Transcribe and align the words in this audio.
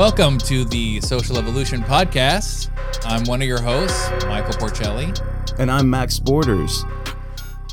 Welcome 0.00 0.38
to 0.38 0.64
the 0.64 1.02
Social 1.02 1.36
Evolution 1.36 1.82
Podcast. 1.82 2.70
I'm 3.04 3.22
one 3.24 3.42
of 3.42 3.46
your 3.46 3.60
hosts, 3.60 4.08
Michael 4.24 4.54
Porcelli, 4.54 5.14
And 5.58 5.70
I'm 5.70 5.90
Max 5.90 6.18
Borders. 6.18 6.86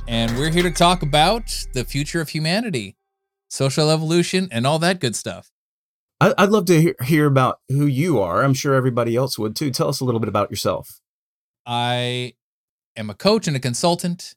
and 0.10 0.38
we're 0.38 0.50
here 0.50 0.64
to 0.64 0.72
talk 0.72 1.04
about 1.04 1.44
the 1.74 1.86
future 1.86 2.20
of 2.20 2.28
humanity, 2.28 2.98
social 3.50 3.90
evolution, 3.90 4.50
and 4.52 4.68
all 4.68 4.78
that 4.80 5.00
good 5.00 5.16
stuff. 5.16 5.54
I'd 6.20 6.50
love 6.50 6.66
to 6.66 6.82
hear, 6.82 6.96
hear 7.02 7.28
about 7.28 7.60
who 7.70 7.86
you 7.86 8.20
are. 8.20 8.44
I'm 8.44 8.54
sure 8.54 8.74
everybody 8.74 9.16
else 9.16 9.40
would 9.40 9.56
too. 9.56 9.72
Tell 9.72 9.88
us 9.88 10.02
a 10.02 10.04
little 10.04 10.20
bit 10.20 10.28
about 10.28 10.50
yourself. 10.50 11.00
I 11.66 12.34
am 12.98 13.10
a 13.10 13.16
coach 13.16 13.48
and 13.48 13.56
a 13.56 13.62
consultant. 13.62 14.36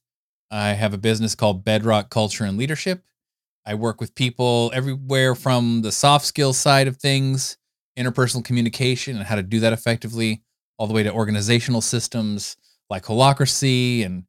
I 0.49 0.75
have 0.75 0.95
a 0.95 0.99
business 0.99 1.35
called 1.35 1.65
Bedrock 1.65 2.09
Culture 2.09 2.45
and 2.45 2.57
Leadership. 2.57 3.03
I 3.67 3.75
work 3.75 4.01
with 4.01 4.15
people 4.15 4.71
everywhere 4.73 5.35
from 5.35 5.83
the 5.83 5.91
soft 5.91 6.25
skills 6.25 6.57
side 6.57 6.87
of 6.87 6.97
things, 6.97 7.57
interpersonal 7.99 8.45
communication 8.45 9.17
and 9.17 9.27
how 9.27 9.37
to 9.37 9.43
do 9.43 9.61
that 9.61 9.73
effectively, 9.73 10.43
all 10.79 10.87
the 10.87 10.95
way 10.95 11.03
to 11.03 11.13
organizational 11.13 11.81
systems 11.81 12.57
like 12.89 13.05
holacracy 13.05 14.05
and 14.05 14.25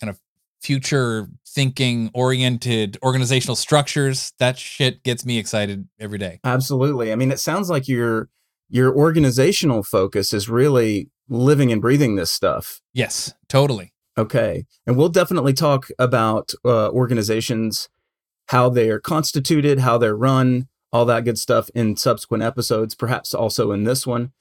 kind 0.00 0.10
of 0.10 0.18
future 0.60 1.28
thinking 1.46 2.10
oriented 2.14 2.98
organizational 3.02 3.56
structures. 3.56 4.32
That 4.38 4.58
shit 4.58 5.02
gets 5.02 5.24
me 5.24 5.38
excited 5.38 5.88
every 5.98 6.18
day. 6.18 6.40
Absolutely. 6.44 7.12
I 7.12 7.16
mean, 7.16 7.30
it 7.30 7.40
sounds 7.40 7.70
like 7.70 7.88
your 7.88 8.28
your 8.68 8.94
organizational 8.94 9.82
focus 9.82 10.32
is 10.32 10.48
really 10.48 11.10
living 11.28 11.72
and 11.72 11.80
breathing 11.80 12.16
this 12.16 12.30
stuff. 12.30 12.80
Yes, 12.92 13.34
totally. 13.48 13.92
Okay. 14.16 14.66
And 14.86 14.96
we'll 14.96 15.08
definitely 15.08 15.52
talk 15.52 15.88
about 15.98 16.52
uh, 16.64 16.90
organizations, 16.90 17.88
how 18.46 18.68
they 18.68 18.90
are 18.90 18.98
constituted, 18.98 19.78
how 19.78 19.96
they're 19.96 20.16
run, 20.16 20.67
all 20.92 21.04
that 21.06 21.24
good 21.24 21.38
stuff 21.38 21.70
in 21.74 21.96
subsequent 21.96 22.42
episodes, 22.42 22.94
perhaps 22.94 23.34
also 23.34 23.72
in 23.72 23.84
this 23.84 24.06
one. 24.06 24.32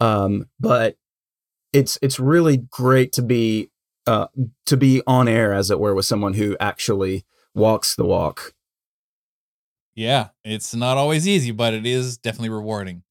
Um, 0.00 0.48
but 0.60 0.96
it's 1.72 1.98
it's 2.02 2.20
really 2.20 2.58
great 2.58 3.12
to 3.12 3.22
be 3.22 3.70
uh, 4.06 4.26
to 4.66 4.76
be 4.76 5.02
on 5.06 5.28
air, 5.28 5.52
as 5.52 5.70
it 5.70 5.80
were, 5.80 5.94
with 5.94 6.04
someone 6.04 6.34
who 6.34 6.56
actually 6.60 7.24
walks 7.54 7.94
the 7.94 8.04
walk. 8.04 8.54
Yeah, 9.94 10.28
it's 10.44 10.74
not 10.74 10.96
always 10.96 11.26
easy, 11.28 11.52
but 11.52 11.72
it 11.72 11.86
is 11.86 12.18
definitely 12.18 12.50
rewarding. 12.50 13.02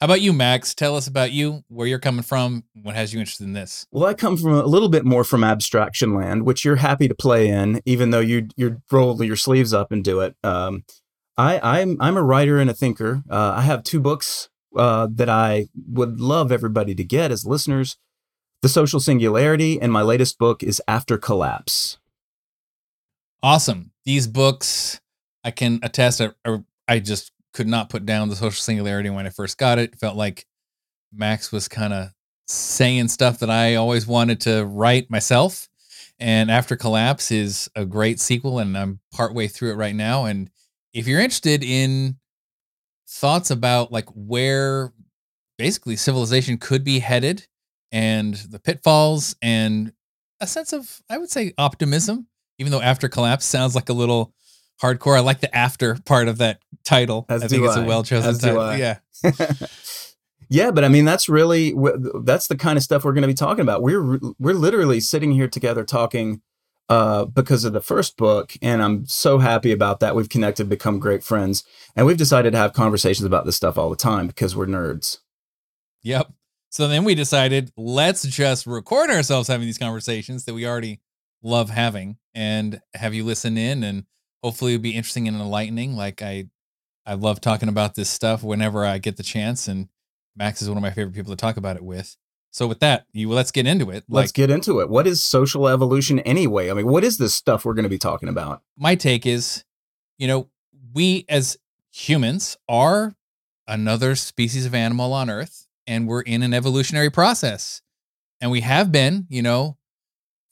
How 0.00 0.06
about 0.06 0.20
you, 0.20 0.32
Max? 0.32 0.74
Tell 0.74 0.96
us 0.96 1.06
about 1.06 1.30
you, 1.30 1.62
where 1.68 1.86
you're 1.86 2.00
coming 2.00 2.24
from, 2.24 2.64
what 2.82 2.96
has 2.96 3.14
you 3.14 3.20
interested 3.20 3.44
in 3.44 3.52
this? 3.52 3.86
Well, 3.92 4.04
I 4.04 4.14
come 4.14 4.36
from 4.36 4.54
a 4.54 4.64
little 4.64 4.88
bit 4.88 5.04
more 5.04 5.22
from 5.22 5.44
abstraction 5.44 6.12
land, 6.12 6.44
which 6.44 6.64
you're 6.64 6.74
happy 6.74 7.06
to 7.06 7.14
play 7.14 7.48
in, 7.48 7.80
even 7.84 8.10
though 8.10 8.18
you 8.18 8.48
you 8.56 8.82
roll 8.90 9.22
your 9.22 9.36
sleeves 9.36 9.72
up 9.72 9.92
and 9.92 10.02
do 10.02 10.18
it. 10.18 10.34
Um, 10.42 10.84
I, 11.36 11.80
I'm 11.80 11.96
I'm 12.00 12.16
a 12.16 12.22
writer 12.22 12.58
and 12.58 12.68
a 12.68 12.74
thinker. 12.74 13.22
Uh, 13.28 13.54
I 13.56 13.62
have 13.62 13.82
two 13.82 14.00
books 14.00 14.48
uh, 14.76 15.08
that 15.12 15.28
I 15.28 15.68
would 15.88 16.20
love 16.20 16.52
everybody 16.52 16.94
to 16.94 17.04
get 17.04 17.30
as 17.30 17.46
listeners: 17.46 17.96
"The 18.60 18.68
Social 18.68 19.00
Singularity" 19.00 19.80
and 19.80 19.92
my 19.92 20.02
latest 20.02 20.38
book 20.38 20.62
is 20.62 20.82
"After 20.86 21.16
Collapse." 21.16 21.98
Awesome. 23.42 23.90
These 24.04 24.26
books, 24.26 25.00
I 25.42 25.50
can 25.50 25.80
attest. 25.82 26.20
I, 26.20 26.58
I 26.86 26.98
just 27.00 27.32
could 27.52 27.66
not 27.66 27.90
put 27.90 28.06
down 28.06 28.28
the 28.28 28.36
social 28.36 28.60
singularity 28.60 29.10
when 29.10 29.26
I 29.26 29.30
first 29.30 29.58
got 29.58 29.78
it. 29.78 29.98
Felt 29.98 30.16
like 30.16 30.46
Max 31.12 31.50
was 31.50 31.68
kind 31.68 31.92
of 31.92 32.08
saying 32.46 33.08
stuff 33.08 33.38
that 33.38 33.50
I 33.50 33.76
always 33.76 34.06
wanted 34.06 34.40
to 34.42 34.64
write 34.64 35.10
myself. 35.10 35.68
And 36.18 36.50
After 36.50 36.76
Collapse 36.76 37.32
is 37.32 37.68
a 37.74 37.84
great 37.84 38.20
sequel, 38.20 38.58
and 38.58 38.76
I'm 38.76 39.00
partway 39.12 39.48
through 39.48 39.72
it 39.72 39.76
right 39.76 39.94
now. 39.94 40.24
And 40.24 40.50
if 40.92 41.06
you're 41.06 41.20
interested 41.20 41.64
in 41.64 42.16
thoughts 43.08 43.50
about 43.50 43.92
like 43.92 44.08
where 44.14 44.92
basically 45.58 45.96
civilization 45.96 46.58
could 46.58 46.84
be 46.84 46.98
headed 46.98 47.46
and 47.90 48.34
the 48.34 48.58
pitfalls 48.58 49.36
and 49.42 49.92
a 50.40 50.46
sense 50.46 50.72
of, 50.72 51.02
I 51.08 51.18
would 51.18 51.30
say, 51.30 51.52
optimism, 51.58 52.26
even 52.58 52.72
though 52.72 52.80
After 52.80 53.08
Collapse 53.08 53.44
sounds 53.44 53.74
like 53.74 53.88
a 53.88 53.92
little 53.92 54.34
hardcore. 54.82 55.16
I 55.16 55.20
like 55.20 55.40
the 55.40 55.54
after 55.54 55.96
part 56.04 56.28
of 56.28 56.38
that 56.38 56.60
title. 56.84 57.24
As 57.28 57.44
I 57.44 57.48
think 57.48 57.64
it's 57.64 57.76
a 57.76 57.80
I. 57.80 57.86
well 57.86 58.02
chosen 58.02 58.36
title. 58.38 58.76
Yeah. 58.76 58.98
yeah, 60.48 60.70
but 60.72 60.84
I 60.84 60.88
mean 60.88 61.04
that's 61.04 61.28
really 61.28 61.74
that's 62.22 62.48
the 62.48 62.56
kind 62.56 62.76
of 62.76 62.82
stuff 62.82 63.04
we're 63.04 63.12
going 63.12 63.22
to 63.22 63.28
be 63.28 63.34
talking 63.34 63.62
about. 63.62 63.82
We're 63.82 64.18
we're 64.38 64.54
literally 64.54 65.00
sitting 65.00 65.32
here 65.32 65.48
together 65.48 65.84
talking 65.84 66.42
uh, 66.88 67.24
because 67.24 67.64
of 67.64 67.72
the 67.72 67.80
first 67.80 68.16
book, 68.16 68.54
and 68.60 68.82
I'm 68.82 69.06
so 69.06 69.38
happy 69.38 69.72
about 69.72 70.00
that. 70.00 70.14
We've 70.14 70.28
connected, 70.28 70.68
become 70.68 70.98
great 70.98 71.24
friends, 71.24 71.64
and 71.96 72.06
we've 72.06 72.16
decided 72.16 72.52
to 72.52 72.58
have 72.58 72.72
conversations 72.72 73.24
about 73.24 73.46
this 73.46 73.56
stuff 73.56 73.78
all 73.78 73.90
the 73.90 73.96
time 73.96 74.26
because 74.26 74.54
we're 74.54 74.66
nerds. 74.66 75.18
Yep. 76.02 76.32
So 76.70 76.88
then 76.88 77.04
we 77.04 77.14
decided 77.14 77.70
let's 77.76 78.22
just 78.22 78.66
record 78.66 79.10
ourselves 79.10 79.48
having 79.48 79.66
these 79.66 79.78
conversations 79.78 80.44
that 80.46 80.54
we 80.54 80.66
already 80.66 81.00
love 81.42 81.68
having 81.70 82.16
and 82.34 82.80
have 82.94 83.12
you 83.12 83.24
listen 83.24 83.58
in 83.58 83.82
and 83.82 84.04
hopefully 84.42 84.74
it'll 84.74 84.82
be 84.82 84.94
interesting 84.94 85.28
and 85.28 85.36
enlightening. 85.36 85.96
Like 85.96 86.22
I 86.22 86.46
I 87.04 87.14
love 87.14 87.40
talking 87.40 87.68
about 87.68 87.94
this 87.94 88.08
stuff 88.08 88.42
whenever 88.42 88.86
I 88.86 88.98
get 88.98 89.16
the 89.16 89.22
chance 89.22 89.68
and 89.68 89.88
Max 90.34 90.62
is 90.62 90.68
one 90.68 90.78
of 90.78 90.82
my 90.82 90.90
favorite 90.90 91.14
people 91.14 91.32
to 91.32 91.36
talk 91.36 91.58
about 91.58 91.76
it 91.76 91.84
with. 91.84 92.16
So 92.52 92.66
with 92.66 92.80
that, 92.80 93.06
you 93.12 93.30
let's 93.30 93.50
get 93.50 93.66
into 93.66 93.90
it. 93.90 94.04
Let's 94.10 94.30
get 94.30 94.50
into 94.50 94.80
it. 94.80 94.90
What 94.90 95.06
is 95.06 95.24
social 95.24 95.66
evolution 95.66 96.20
anyway? 96.20 96.70
I 96.70 96.74
mean, 96.74 96.86
what 96.86 97.02
is 97.02 97.16
this 97.16 97.34
stuff 97.34 97.64
we're 97.64 97.72
going 97.72 97.84
to 97.84 97.88
be 97.88 97.98
talking 97.98 98.28
about? 98.28 98.62
my 98.76 98.94
take 98.94 99.24
is, 99.26 99.64
you 100.18 100.28
know, 100.28 100.50
we 100.92 101.24
as 101.30 101.56
humans 101.90 102.58
are 102.68 103.16
another 103.66 104.14
species 104.14 104.66
of 104.66 104.74
animal 104.74 105.14
on 105.14 105.30
Earth, 105.30 105.66
and 105.86 106.06
we're 106.06 106.20
in 106.20 106.42
an 106.42 106.52
evolutionary 106.52 107.10
process. 107.10 107.80
And 108.38 108.50
we 108.50 108.60
have 108.60 108.92
been, 108.92 109.26
you 109.30 109.40
know, 109.40 109.78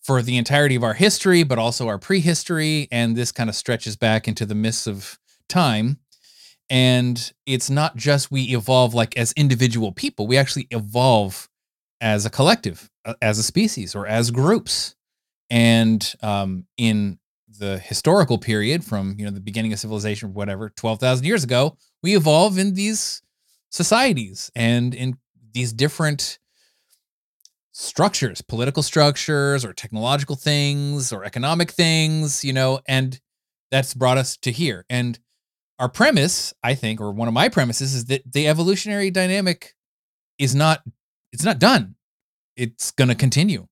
for 0.03 0.23
the 0.23 0.39
entirety 0.39 0.77
of 0.77 0.83
our 0.83 0.95
history, 0.95 1.43
but 1.43 1.59
also 1.59 1.87
our 1.87 1.99
prehistory. 1.99 2.89
And 2.91 3.15
this 3.15 3.31
kind 3.31 3.51
of 3.51 3.57
stretches 3.57 3.97
back 3.97 4.27
into 4.27 4.47
the 4.47 4.55
mists 4.55 4.87
of 4.87 5.19
time. 5.49 5.99
And 6.71 7.31
it's 7.45 7.69
not 7.69 7.97
just 7.97 8.31
we 8.31 8.45
evolve 8.55 8.95
like 8.95 9.19
as 9.19 9.33
individual 9.33 9.93
people, 9.93 10.27
we 10.27 10.39
actually 10.39 10.69
evolve 10.71 11.50
as 12.01 12.27
a 12.27 12.31
collective, 12.31 12.91
uh, 13.05 13.15
as 13.21 13.39
a 13.39 13.43
species, 13.43 13.95
or 13.95 14.07
as 14.07 14.31
groups. 14.31 14.95
And 15.51 16.15
um, 16.23 16.67
in 16.77 17.19
the 17.61 17.79
historical 17.79 18.39
period 18.39 18.83
from 18.85 19.15
you 19.19 19.25
know 19.25 19.31
the 19.31 19.41
beginning 19.41 19.73
of 19.73 19.79
civilization 19.79 20.33
whatever 20.33 20.71
12,000 20.71 21.25
years 21.25 21.45
ago 21.45 21.77
we 22.03 22.17
evolve 22.17 22.59
in 22.59 22.75
these 22.75 23.23
societies 23.71 24.51
and 24.55 24.95
in 24.95 25.17
these 25.53 25.73
different 25.73 26.39
structures 27.73 28.41
political 28.41 28.83
structures 28.83 29.65
or 29.65 29.73
technological 29.73 30.37
things 30.37 31.13
or 31.13 31.25
economic 31.25 31.71
things 31.71 32.45
you 32.45 32.53
know 32.53 32.81
and 32.89 33.21
that's 33.71 33.95
brought 33.95 34.19
us 34.19 34.37
to 34.37 34.51
here 34.51 34.85
and 34.89 35.19
our 35.79 35.89
premise 35.89 36.55
i 36.63 36.75
think 36.75 37.01
or 37.01 37.13
one 37.13 37.29
of 37.29 37.35
my 37.35 37.49
premises 37.49 37.95
is 37.95 38.07
that 38.07 38.23
the 38.31 38.49
evolutionary 38.49 39.11
dynamic 39.11 39.75
is 40.39 40.55
not 40.55 40.83
it's 41.33 41.45
not 41.45 41.59
done 41.59 41.95
it's 42.57 42.91
going 42.91 43.09
to 43.09 43.15
continue 43.15 43.67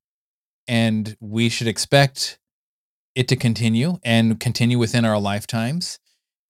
and 0.68 1.16
we 1.20 1.48
should 1.48 1.66
expect 1.66 2.38
it 3.14 3.26
to 3.28 3.36
continue 3.36 3.98
and 4.04 4.38
continue 4.38 4.78
within 4.78 5.04
our 5.04 5.18
lifetimes. 5.18 5.98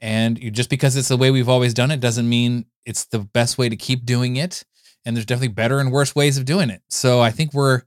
And 0.00 0.38
just 0.52 0.68
because 0.68 0.96
it's 0.96 1.08
the 1.08 1.16
way 1.16 1.30
we've 1.30 1.48
always 1.48 1.72
done 1.72 1.90
it 1.90 2.00
doesn't 2.00 2.28
mean 2.28 2.66
it's 2.84 3.06
the 3.06 3.20
best 3.20 3.56
way 3.58 3.68
to 3.68 3.76
keep 3.76 4.04
doing 4.04 4.36
it. 4.36 4.64
And 5.04 5.16
there's 5.16 5.24
definitely 5.24 5.54
better 5.54 5.78
and 5.80 5.90
worse 5.90 6.14
ways 6.14 6.36
of 6.36 6.44
doing 6.44 6.68
it. 6.68 6.82
So 6.90 7.20
I 7.20 7.30
think 7.30 7.54
we're 7.54 7.82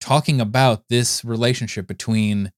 talking 0.00 0.40
about 0.40 0.84
this 0.88 1.24
relationship 1.24 1.86
between 1.86 2.52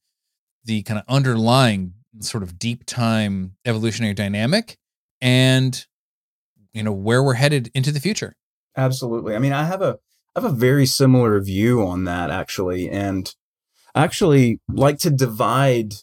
the 0.64 0.82
kind 0.82 0.99
of 0.99 1.05
underlying 1.09 1.94
sort 2.20 2.43
of 2.43 2.59
deep 2.59 2.85
time 2.85 3.56
evolutionary 3.64 4.14
dynamic 4.14 4.76
and 5.20 5.87
you 6.75 6.82
know 6.82 6.93
where 6.93 7.23
we're 7.23 7.35
headed 7.35 7.70
into 7.75 7.91
the 7.91 8.00
future. 8.00 8.37
Absolutely. 8.77 9.35
I 9.35 9.39
mean, 9.39 9.53
I 9.53 9.65
have 9.65 9.83
a 9.83 9.99
I 10.35 10.41
have 10.41 10.51
a 10.51 10.55
very 10.55 10.87
similar 10.87 11.39
view 11.41 11.87
on 11.87 12.05
that 12.05 12.31
actually, 12.31 12.89
and 12.89 13.35
I 13.95 14.03
actually 14.05 14.61
like 14.69 14.99
to 15.01 15.11
divide 15.11 15.95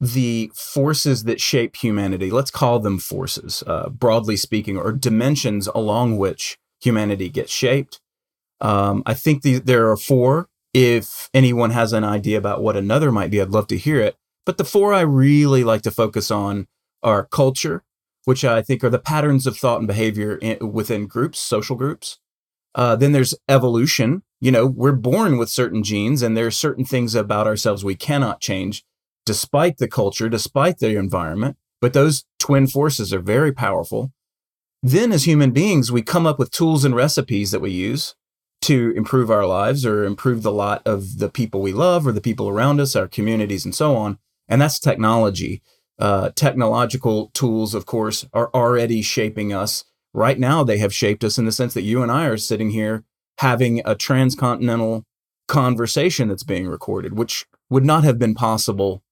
the 0.00 0.50
forces 0.54 1.24
that 1.24 1.40
shape 1.40 1.76
humanity. 1.76 2.30
Let's 2.30 2.50
call 2.50 2.78
them 2.78 2.98
forces, 2.98 3.62
uh, 3.66 3.90
broadly 3.90 4.36
speaking, 4.36 4.76
or 4.78 4.92
dimensions 4.92 5.66
along 5.68 6.16
which 6.18 6.56
humanity 6.80 7.28
gets 7.28 7.52
shaped. 7.52 8.00
Um, 8.60 9.02
I 9.06 9.14
think 9.14 9.42
the, 9.42 9.58
there 9.58 9.90
are 9.90 9.96
four. 9.96 10.48
If 10.72 11.28
anyone 11.34 11.70
has 11.70 11.92
an 11.92 12.04
idea 12.04 12.38
about 12.38 12.62
what 12.62 12.76
another 12.76 13.10
might 13.10 13.30
be, 13.30 13.40
I'd 13.40 13.50
love 13.50 13.66
to 13.68 13.78
hear 13.78 14.00
it. 14.00 14.16
But 14.46 14.58
the 14.58 14.64
four 14.64 14.94
I 14.94 15.00
really 15.00 15.64
like 15.64 15.82
to 15.82 15.90
focus 15.90 16.30
on 16.30 16.68
are 17.02 17.24
culture, 17.26 17.82
which 18.28 18.44
I 18.44 18.60
think 18.60 18.84
are 18.84 18.90
the 18.90 18.98
patterns 18.98 19.46
of 19.46 19.56
thought 19.56 19.78
and 19.78 19.88
behavior 19.88 20.36
in, 20.36 20.70
within 20.70 21.06
groups, 21.06 21.38
social 21.38 21.76
groups. 21.76 22.18
Uh, 22.74 22.94
then 22.94 23.12
there's 23.12 23.34
evolution. 23.48 24.22
You 24.38 24.50
know, 24.50 24.66
we're 24.66 24.92
born 24.92 25.38
with 25.38 25.48
certain 25.48 25.82
genes, 25.82 26.20
and 26.20 26.36
there 26.36 26.48
are 26.48 26.50
certain 26.50 26.84
things 26.84 27.14
about 27.14 27.46
ourselves 27.46 27.86
we 27.86 27.94
cannot 27.94 28.42
change, 28.42 28.84
despite 29.24 29.78
the 29.78 29.88
culture, 29.88 30.28
despite 30.28 30.78
the 30.78 30.94
environment. 30.94 31.56
But 31.80 31.94
those 31.94 32.26
twin 32.38 32.66
forces 32.66 33.14
are 33.14 33.20
very 33.20 33.50
powerful. 33.50 34.12
then 34.82 35.10
as 35.10 35.24
human 35.24 35.52
beings, 35.52 35.90
we 35.90 36.02
come 36.02 36.26
up 36.26 36.38
with 36.38 36.50
tools 36.50 36.84
and 36.84 36.94
recipes 36.94 37.50
that 37.52 37.62
we 37.62 37.70
use 37.70 38.14
to 38.60 38.92
improve 38.94 39.30
our 39.30 39.46
lives 39.46 39.86
or 39.86 40.04
improve 40.04 40.42
the 40.42 40.52
lot 40.52 40.86
of 40.86 41.16
the 41.16 41.30
people 41.30 41.62
we 41.62 41.72
love 41.72 42.06
or 42.06 42.12
the 42.12 42.20
people 42.20 42.46
around 42.46 42.78
us, 42.78 42.94
our 42.94 43.08
communities, 43.08 43.64
and 43.64 43.74
so 43.74 43.96
on. 43.96 44.18
And 44.46 44.60
that's 44.60 44.78
technology. 44.78 45.62
Uh, 45.98 46.30
technological 46.34 47.30
tools, 47.34 47.74
of 47.74 47.86
course, 47.86 48.24
are 48.32 48.50
already 48.54 49.02
shaping 49.02 49.52
us. 49.52 49.84
Right 50.14 50.38
now, 50.38 50.62
they 50.64 50.78
have 50.78 50.94
shaped 50.94 51.24
us 51.24 51.38
in 51.38 51.44
the 51.44 51.52
sense 51.52 51.74
that 51.74 51.82
you 51.82 52.02
and 52.02 52.10
I 52.10 52.26
are 52.26 52.36
sitting 52.36 52.70
here 52.70 53.04
having 53.38 53.82
a 53.84 53.94
transcontinental 53.94 55.04
conversation 55.48 56.28
that's 56.28 56.44
being 56.44 56.68
recorded, 56.68 57.16
which 57.16 57.46
would 57.70 57.84
not 57.84 58.04
have 58.04 58.18
been 58.18 58.34
possible 58.34 59.02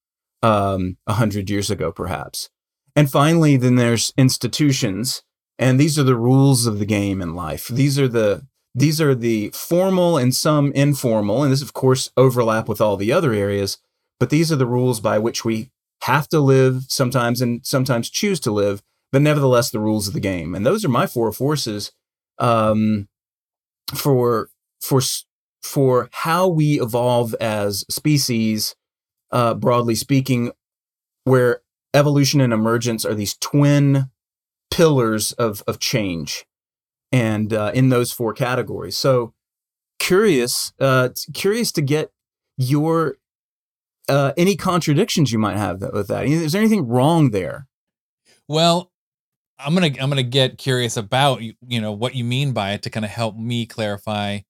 um, 0.42 0.96
a 1.06 1.14
hundred 1.14 1.50
years 1.50 1.70
ago, 1.70 1.90
perhaps. 1.90 2.50
And 2.94 3.10
finally, 3.10 3.56
then 3.56 3.76
there's 3.76 4.12
institutions, 4.16 5.22
and 5.58 5.78
these 5.78 5.98
are 5.98 6.02
the 6.02 6.16
rules 6.16 6.66
of 6.66 6.78
the 6.78 6.86
game 6.86 7.20
in 7.20 7.34
life. 7.34 7.68
These 7.68 7.98
are 7.98 8.08
the 8.08 8.46
these 8.74 9.00
are 9.00 9.14
the 9.14 9.50
formal 9.54 10.18
and 10.18 10.34
some 10.34 10.70
informal, 10.72 11.42
and 11.42 11.52
this 11.52 11.62
of 11.62 11.72
course 11.72 12.10
overlap 12.16 12.68
with 12.68 12.80
all 12.80 12.96
the 12.96 13.12
other 13.12 13.32
areas. 13.32 13.78
But 14.18 14.30
these 14.30 14.50
are 14.50 14.56
the 14.56 14.66
rules 14.66 15.00
by 15.00 15.18
which 15.18 15.44
we 15.44 15.70
have 16.02 16.28
to 16.28 16.40
live 16.40 16.84
sometimes 16.88 17.40
and 17.40 17.64
sometimes 17.64 18.10
choose 18.10 18.40
to 18.40 18.52
live, 18.52 18.82
but 19.12 19.22
nevertheless 19.22 19.70
the 19.70 19.80
rules 19.80 20.08
of 20.08 20.14
the 20.14 20.20
game. 20.20 20.54
And 20.54 20.64
those 20.64 20.84
are 20.84 20.88
my 20.88 21.06
four 21.06 21.32
forces 21.32 21.92
um, 22.38 23.08
for 23.94 24.50
for 24.80 25.00
for 25.62 26.08
how 26.12 26.46
we 26.46 26.80
evolve 26.80 27.34
as 27.40 27.84
species, 27.90 28.76
uh, 29.32 29.54
broadly 29.54 29.94
speaking, 29.94 30.52
where 31.24 31.60
evolution 31.92 32.40
and 32.40 32.52
emergence 32.52 33.04
are 33.04 33.14
these 33.14 33.36
twin 33.36 34.10
pillars 34.70 35.32
of 35.32 35.62
of 35.66 35.78
change, 35.78 36.46
and 37.10 37.52
uh, 37.52 37.72
in 37.74 37.88
those 37.88 38.12
four 38.12 38.32
categories. 38.32 38.96
So 38.96 39.32
curious, 39.98 40.72
uh, 40.78 41.08
curious 41.32 41.72
to 41.72 41.82
get 41.82 42.12
your 42.56 43.16
uh, 44.08 44.32
any 44.36 44.56
contradictions 44.56 45.32
you 45.32 45.38
might 45.38 45.56
have 45.56 45.80
with 45.92 46.08
that. 46.08 46.26
Is 46.26 46.52
there 46.52 46.60
anything 46.60 46.86
wrong 46.86 47.30
there? 47.30 47.66
Well, 48.48 48.92
I'm 49.58 49.74
gonna 49.74 49.92
I'm 50.00 50.08
gonna 50.08 50.22
get 50.22 50.58
curious 50.58 50.96
about 50.96 51.40
you 51.42 51.80
know 51.80 51.92
what 51.92 52.14
you 52.14 52.24
mean 52.24 52.52
by 52.52 52.72
it 52.72 52.82
to 52.82 52.90
kind 52.90 53.04
of 53.04 53.10
help 53.10 53.36
me 53.36 53.66
clarify 53.66 54.40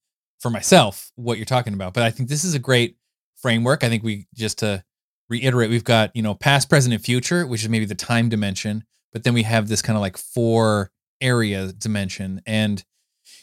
for 0.41 0.51
myself 0.51 1.11
what 1.15 1.39
you're 1.39 1.47
talking 1.47 1.75
about. 1.75 1.95
But 1.95 2.03
I 2.03 2.11
think 2.11 2.29
this 2.29 2.45
is 2.45 2.55
a 2.55 2.59
great 2.59 2.97
framework. 3.37 3.85
I 3.85 3.89
think 3.89 4.03
we 4.03 4.27
just 4.35 4.59
to 4.59 4.85
reiterate, 5.29 5.71
we've 5.71 5.85
got 5.85 6.15
you 6.15 6.23
know 6.23 6.35
past, 6.35 6.69
present, 6.69 6.95
and 6.95 7.03
future, 7.03 7.47
which 7.47 7.63
is 7.63 7.69
maybe 7.69 7.85
the 7.85 7.95
time 7.95 8.29
dimension, 8.29 8.85
but 9.13 9.25
then 9.25 9.35
we 9.35 9.45
have 9.45 9.69
this 9.69 9.83
kind 9.83 9.97
of 9.97 10.01
like 10.01 10.17
four 10.17 10.91
area 11.21 11.73
dimension, 11.73 12.43
and 12.47 12.85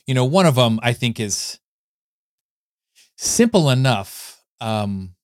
you 0.05 0.13
know 0.13 0.25
one 0.25 0.45
of 0.45 0.55
them 0.55 0.79
I 0.83 0.93
think 0.93 1.19
is 1.19 1.59
simple 3.17 3.69
enough. 3.69 4.43
Um, 4.59 5.15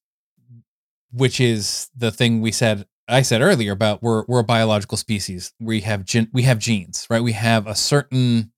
which 1.12 1.40
is 1.40 1.90
the 1.96 2.12
thing 2.12 2.42
we 2.42 2.52
said 2.52 2.86
I 3.10 3.24
said 3.24 3.42
earlier 3.42 3.72
about 3.72 4.04
we're 4.04 4.24
we're 4.28 4.40
a 4.40 4.44
biological 4.44 4.98
species. 4.98 5.54
We 5.60 5.82
have 5.82 6.06
gen, 6.06 6.30
we 6.32 6.44
have 6.44 6.60
genes, 6.60 7.08
right? 7.10 7.24
We 7.24 7.34
have 7.34 7.66
a 7.68 7.76
certain 7.76 8.52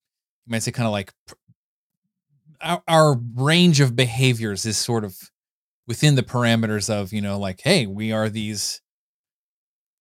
you 0.45 0.51
might 0.51 0.63
say 0.63 0.71
kind 0.71 0.87
of 0.87 0.91
like 0.91 1.13
our, 2.61 2.83
our 2.87 3.19
range 3.35 3.79
of 3.79 3.95
behaviors 3.95 4.65
is 4.65 4.77
sort 4.77 5.03
of 5.03 5.17
within 5.87 6.15
the 6.15 6.23
parameters 6.23 6.89
of, 6.89 7.13
you 7.13 7.21
know, 7.21 7.39
like 7.39 7.61
hey, 7.63 7.87
we 7.87 8.11
are 8.11 8.29
these 8.29 8.81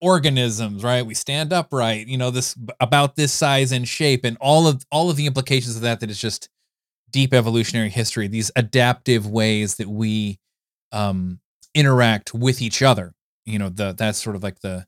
organisms, 0.00 0.82
right? 0.82 1.06
We 1.06 1.14
stand 1.14 1.52
upright, 1.52 2.08
you 2.08 2.19
know, 2.19 2.31
this 2.31 2.56
about 2.81 3.17
this 3.17 3.32
size 3.32 3.70
and 3.70 3.87
shape 3.87 4.25
and 4.25 4.37
all 4.41 4.67
of 4.67 4.85
all 4.91 5.11
of 5.11 5.17
the 5.17 5.26
implications 5.26 5.76
of 5.76 5.82
that 5.82 6.00
that 6.00 6.11
is 6.11 6.20
just 6.20 6.49
deep 7.11 7.32
evolutionary 7.32 7.91
history, 7.91 8.26
these 8.26 8.50
adaptive 8.56 9.26
ways 9.26 9.76
that 9.76 9.88
we 9.88 10.38
um 10.93 11.38
interact 11.75 12.35
with 12.35 12.61
each 12.63 12.83
other. 12.83 13.13
You 13.45 13.59
know, 13.59 13.69
the 13.69 13.93
that's 13.93 14.23
sort 14.23 14.37
of 14.37 14.43
like 14.43 14.61
the 14.61 14.87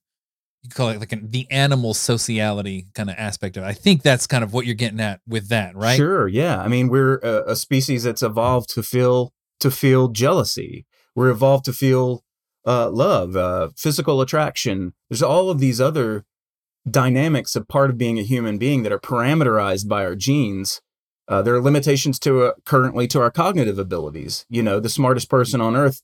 you 0.62 0.70
call 0.70 0.90
it 0.90 1.00
like 1.00 1.12
an, 1.12 1.30
the 1.30 1.50
animal 1.50 1.92
sociality 1.92 2.86
kind 2.94 3.10
of 3.10 3.16
aspect 3.18 3.56
of 3.56 3.64
it. 3.64 3.66
I 3.66 3.72
think 3.72 4.02
that's 4.02 4.26
kind 4.26 4.44
of 4.44 4.52
what 4.52 4.64
you're 4.64 4.74
getting 4.74 5.00
at 5.00 5.20
with 5.26 5.48
that, 5.48 5.74
right? 5.74 5.96
Sure. 5.96 6.28
Yeah. 6.28 6.60
I 6.60 6.68
mean, 6.68 6.88
we're 6.88 7.16
a, 7.18 7.52
a 7.52 7.56
species 7.56 8.04
that's 8.04 8.22
evolved 8.22 8.72
to 8.74 8.82
feel 8.82 9.32
to 9.60 9.70
feel 9.70 10.08
jealousy. 10.08 10.86
We're 11.14 11.30
evolved 11.30 11.64
to 11.66 11.72
feel 11.72 12.24
uh, 12.66 12.90
love, 12.90 13.36
uh, 13.36 13.70
physical 13.76 14.20
attraction. 14.20 14.94
There's 15.10 15.22
all 15.22 15.50
of 15.50 15.58
these 15.58 15.80
other 15.80 16.24
dynamics 16.88 17.54
of 17.56 17.68
part 17.68 17.90
of 17.90 17.98
being 17.98 18.18
a 18.18 18.22
human 18.22 18.58
being 18.58 18.82
that 18.82 18.92
are 18.92 18.98
parameterized 18.98 19.88
by 19.88 20.04
our 20.04 20.14
genes. 20.14 20.80
Uh, 21.28 21.42
there 21.42 21.54
are 21.54 21.60
limitations 21.60 22.18
to 22.20 22.42
uh, 22.42 22.52
currently 22.64 23.06
to 23.08 23.20
our 23.20 23.30
cognitive 23.30 23.78
abilities. 23.78 24.46
You 24.48 24.62
know, 24.62 24.80
the 24.80 24.88
smartest 24.88 25.28
person 25.28 25.60
on 25.60 25.76
earth 25.76 26.02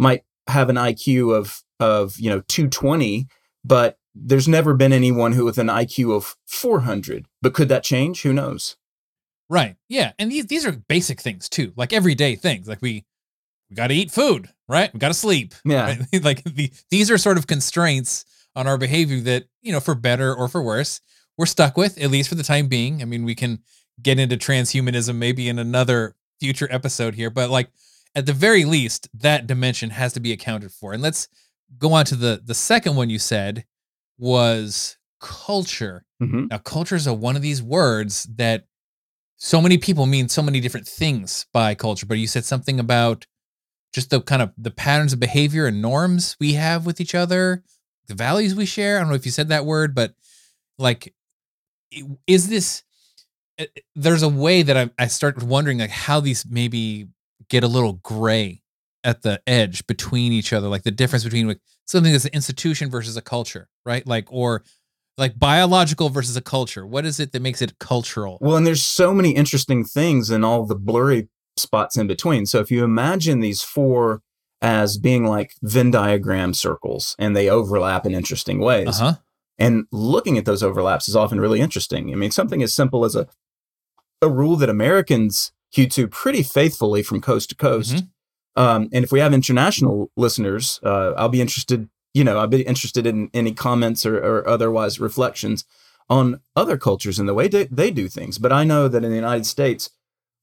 might 0.00 0.24
have 0.48 0.68
an 0.68 0.76
IQ 0.76 1.36
of 1.36 1.62
of 1.78 2.18
you 2.18 2.30
know 2.30 2.40
220, 2.48 3.28
but 3.64 3.98
there's 4.14 4.48
never 4.48 4.74
been 4.74 4.92
anyone 4.92 5.32
who 5.32 5.44
with 5.44 5.58
an 5.58 5.68
IQ 5.68 6.16
of 6.16 6.36
400. 6.46 7.26
But 7.40 7.54
could 7.54 7.68
that 7.68 7.84
change? 7.84 8.22
Who 8.22 8.32
knows? 8.32 8.76
Right. 9.48 9.76
Yeah. 9.88 10.12
And 10.18 10.32
these 10.32 10.46
these 10.46 10.66
are 10.66 10.72
basic 10.72 11.20
things 11.20 11.48
too, 11.48 11.72
like 11.76 11.92
everyday 11.92 12.34
things. 12.34 12.66
Like 12.66 12.82
we 12.82 13.04
we 13.68 13.76
got 13.76 13.88
to 13.88 13.94
eat 13.94 14.10
food, 14.10 14.48
right? 14.68 14.92
We 14.92 14.98
got 14.98 15.08
to 15.08 15.14
sleep. 15.14 15.54
Yeah. 15.64 15.96
Right? 16.12 16.24
like 16.24 16.42
the, 16.44 16.72
these 16.90 17.10
are 17.10 17.18
sort 17.18 17.38
of 17.38 17.46
constraints 17.46 18.24
on 18.56 18.66
our 18.66 18.78
behavior 18.78 19.20
that 19.20 19.44
you 19.62 19.72
know, 19.72 19.80
for 19.80 19.94
better 19.94 20.34
or 20.34 20.48
for 20.48 20.62
worse, 20.62 21.00
we're 21.36 21.46
stuck 21.46 21.76
with 21.76 21.98
at 21.98 22.10
least 22.10 22.28
for 22.28 22.34
the 22.34 22.42
time 22.42 22.68
being. 22.68 23.02
I 23.02 23.04
mean, 23.04 23.24
we 23.24 23.34
can 23.34 23.60
get 24.02 24.18
into 24.18 24.36
transhumanism 24.36 25.16
maybe 25.16 25.48
in 25.48 25.58
another 25.58 26.16
future 26.40 26.68
episode 26.70 27.14
here, 27.14 27.28
but 27.30 27.50
like 27.50 27.68
at 28.14 28.26
the 28.26 28.32
very 28.32 28.64
least, 28.64 29.08
that 29.14 29.46
dimension 29.46 29.90
has 29.90 30.12
to 30.14 30.20
be 30.20 30.32
accounted 30.32 30.72
for. 30.72 30.92
And 30.92 31.02
let's 31.02 31.28
go 31.78 31.92
on 31.92 32.04
to 32.06 32.16
the 32.16 32.40
the 32.44 32.54
second 32.54 32.96
one 32.96 33.10
you 33.10 33.18
said 33.18 33.64
was 34.18 34.98
culture. 35.20 36.04
Mm-hmm. 36.22 36.46
Now, 36.50 36.58
culture 36.58 36.96
is 36.96 37.06
a, 37.06 37.14
one 37.14 37.36
of 37.36 37.42
these 37.42 37.62
words 37.62 38.24
that 38.36 38.64
so 39.36 39.60
many 39.60 39.78
people 39.78 40.06
mean 40.06 40.28
so 40.28 40.42
many 40.42 40.60
different 40.60 40.86
things 40.86 41.46
by 41.52 41.74
culture. 41.74 42.06
But 42.06 42.18
you 42.18 42.26
said 42.26 42.44
something 42.44 42.78
about 42.80 43.26
just 43.92 44.10
the 44.10 44.20
kind 44.20 44.42
of 44.42 44.52
the 44.58 44.70
patterns 44.70 45.12
of 45.12 45.20
behavior 45.20 45.66
and 45.66 45.80
norms 45.80 46.36
we 46.38 46.54
have 46.54 46.86
with 46.86 47.00
each 47.00 47.14
other, 47.14 47.62
the 48.06 48.14
values 48.14 48.54
we 48.54 48.66
share. 48.66 48.96
I 48.96 49.00
don't 49.00 49.08
know 49.08 49.14
if 49.14 49.24
you 49.24 49.32
said 49.32 49.48
that 49.48 49.64
word, 49.66 49.94
but 49.94 50.14
like, 50.78 51.14
is 52.26 52.48
this? 52.48 52.82
Eh, 53.58 53.66
eh, 53.76 53.80
there's 53.94 54.22
a 54.22 54.28
way 54.28 54.62
that 54.62 54.76
I, 54.76 54.90
I 54.98 55.06
start 55.06 55.42
wondering 55.42 55.78
like 55.78 55.90
how 55.90 56.20
these 56.20 56.44
maybe 56.48 57.08
get 57.50 57.64
a 57.64 57.68
little 57.68 57.94
gray 57.94 58.62
at 59.04 59.22
the 59.22 59.40
edge 59.46 59.86
between 59.86 60.32
each 60.32 60.52
other, 60.52 60.68
like 60.68 60.82
the 60.82 60.90
difference 60.90 61.24
between 61.24 61.48
like 61.48 61.60
something 61.86 62.12
that's 62.12 62.24
an 62.24 62.32
institution 62.32 62.90
versus 62.90 63.16
a 63.16 63.22
culture, 63.22 63.68
right? 63.84 64.06
Like 64.06 64.26
or 64.30 64.64
like 65.18 65.38
biological 65.38 66.08
versus 66.08 66.36
a 66.36 66.40
culture. 66.40 66.86
What 66.86 67.04
is 67.04 67.20
it 67.20 67.32
that 67.32 67.42
makes 67.42 67.60
it 67.60 67.78
cultural? 67.78 68.38
Well, 68.40 68.56
and 68.56 68.66
there's 68.66 68.82
so 68.82 69.12
many 69.12 69.32
interesting 69.32 69.84
things 69.84 70.30
and 70.30 70.44
all 70.44 70.64
the 70.64 70.74
blurry 70.74 71.28
spots 71.56 71.96
in 71.96 72.06
between. 72.06 72.46
So 72.46 72.60
if 72.60 72.70
you 72.70 72.84
imagine 72.84 73.40
these 73.40 73.62
four 73.62 74.22
as 74.62 74.98
being 74.98 75.24
like 75.24 75.54
Venn 75.62 75.90
diagram 75.90 76.54
circles 76.54 77.16
and 77.18 77.34
they 77.34 77.48
overlap 77.48 78.06
in 78.06 78.14
interesting 78.14 78.60
ways. 78.60 79.00
Uh-huh. 79.00 79.14
And 79.58 79.84
looking 79.92 80.38
at 80.38 80.46
those 80.46 80.62
overlaps 80.62 81.08
is 81.08 81.16
often 81.16 81.40
really 81.40 81.60
interesting. 81.60 82.12
I 82.12 82.16
mean, 82.16 82.30
something 82.30 82.62
as 82.62 82.72
simple 82.72 83.04
as 83.04 83.14
a 83.14 83.26
a 84.22 84.28
rule 84.28 84.56
that 84.56 84.68
Americans 84.68 85.52
hew 85.70 86.08
pretty 86.08 86.42
faithfully 86.42 87.02
from 87.02 87.20
coast 87.20 87.50
to 87.50 87.54
coast. 87.54 87.96
Mm-hmm. 87.96 88.62
Um, 88.62 88.88
and 88.92 89.04
if 89.04 89.12
we 89.12 89.20
have 89.20 89.32
international 89.32 90.10
listeners, 90.16 90.80
uh, 90.82 91.12
I'll 91.16 91.28
be 91.28 91.40
interested. 91.40 91.88
You 92.12 92.24
know, 92.24 92.38
I'll 92.38 92.48
be 92.48 92.62
interested 92.62 93.06
in 93.06 93.30
any 93.32 93.52
comments 93.52 94.04
or, 94.04 94.18
or 94.18 94.46
otherwise 94.48 94.98
reflections 94.98 95.64
on 96.08 96.40
other 96.56 96.76
cultures 96.76 97.20
and 97.20 97.28
the 97.28 97.34
way 97.34 97.46
they, 97.46 97.64
they 97.66 97.90
do 97.92 98.08
things. 98.08 98.38
But 98.38 98.52
I 98.52 98.64
know 98.64 98.88
that 98.88 99.04
in 99.04 99.10
the 99.10 99.16
United 99.16 99.46
States, 99.46 99.90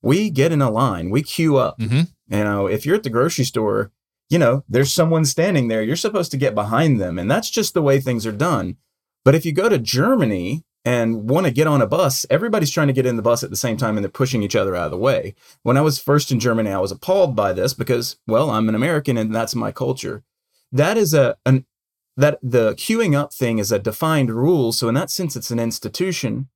we 0.01 0.29
get 0.29 0.53
in 0.53 0.61
a 0.61 0.71
line, 0.71 1.09
we 1.09 1.23
queue 1.23 1.57
up. 1.57 1.77
Mm-hmm. 1.77 2.03
You 2.33 2.43
know, 2.43 2.67
if 2.67 2.85
you're 2.85 2.95
at 2.95 3.03
the 3.03 3.09
grocery 3.09 3.43
store, 3.43 3.91
you 4.29 4.39
know, 4.39 4.63
there's 4.67 4.93
someone 4.93 5.25
standing 5.25 5.67
there. 5.67 5.81
You're 5.81 5.95
supposed 5.95 6.31
to 6.31 6.37
get 6.37 6.55
behind 6.55 6.99
them, 6.99 7.17
and 7.17 7.29
that's 7.29 7.49
just 7.49 7.73
the 7.73 7.81
way 7.81 7.99
things 7.99 8.25
are 8.25 8.31
done. 8.31 8.77
But 9.23 9.35
if 9.35 9.45
you 9.45 9.51
go 9.51 9.69
to 9.69 9.77
Germany, 9.77 10.63
and 10.87 11.29
want 11.29 11.45
to 11.45 11.51
get 11.51 11.67
on 11.67 11.81
a 11.81 11.85
bus, 11.85 12.25
everybody's 12.29 12.71
trying 12.71 12.87
to 12.87 12.93
get 12.93 13.05
in 13.05 13.17
the 13.17 13.21
bus 13.21 13.43
at 13.43 13.49
the 13.49 13.57
same 13.57 13.75
time 13.75 13.97
and 13.97 14.05
they're 14.05 14.09
pushing 14.09 14.41
each 14.41 14.55
other 14.55 14.73
out 14.73 14.85
of 14.85 14.91
the 14.91 14.97
way. 14.97 15.35
When 15.61 15.75
I 15.75 15.81
was 15.81 15.99
first 15.99 16.31
in 16.31 16.39
Germany, 16.39 16.71
I 16.71 16.79
was 16.79 16.93
appalled 16.93 17.35
by 17.35 17.51
this 17.51 17.73
because, 17.73 18.15
well, 18.25 18.49
I'm 18.49 18.69
an 18.69 18.75
American 18.75 19.17
and 19.17 19.35
that's 19.35 19.53
my 19.53 19.73
culture. 19.73 20.23
That 20.71 20.95
is 20.95 21.13
a 21.13 21.35
an 21.45 21.65
that 22.15 22.39
the 22.41 22.73
queuing 22.75 23.15
up 23.15 23.33
thing 23.33 23.57
is 23.57 23.69
a 23.69 23.79
defined 23.79 24.31
rule. 24.31 24.71
So 24.71 24.87
in 24.87 24.95
that 24.95 25.11
sense, 25.11 25.35
it's 25.35 25.51
an 25.51 25.59
institution. 25.59 26.47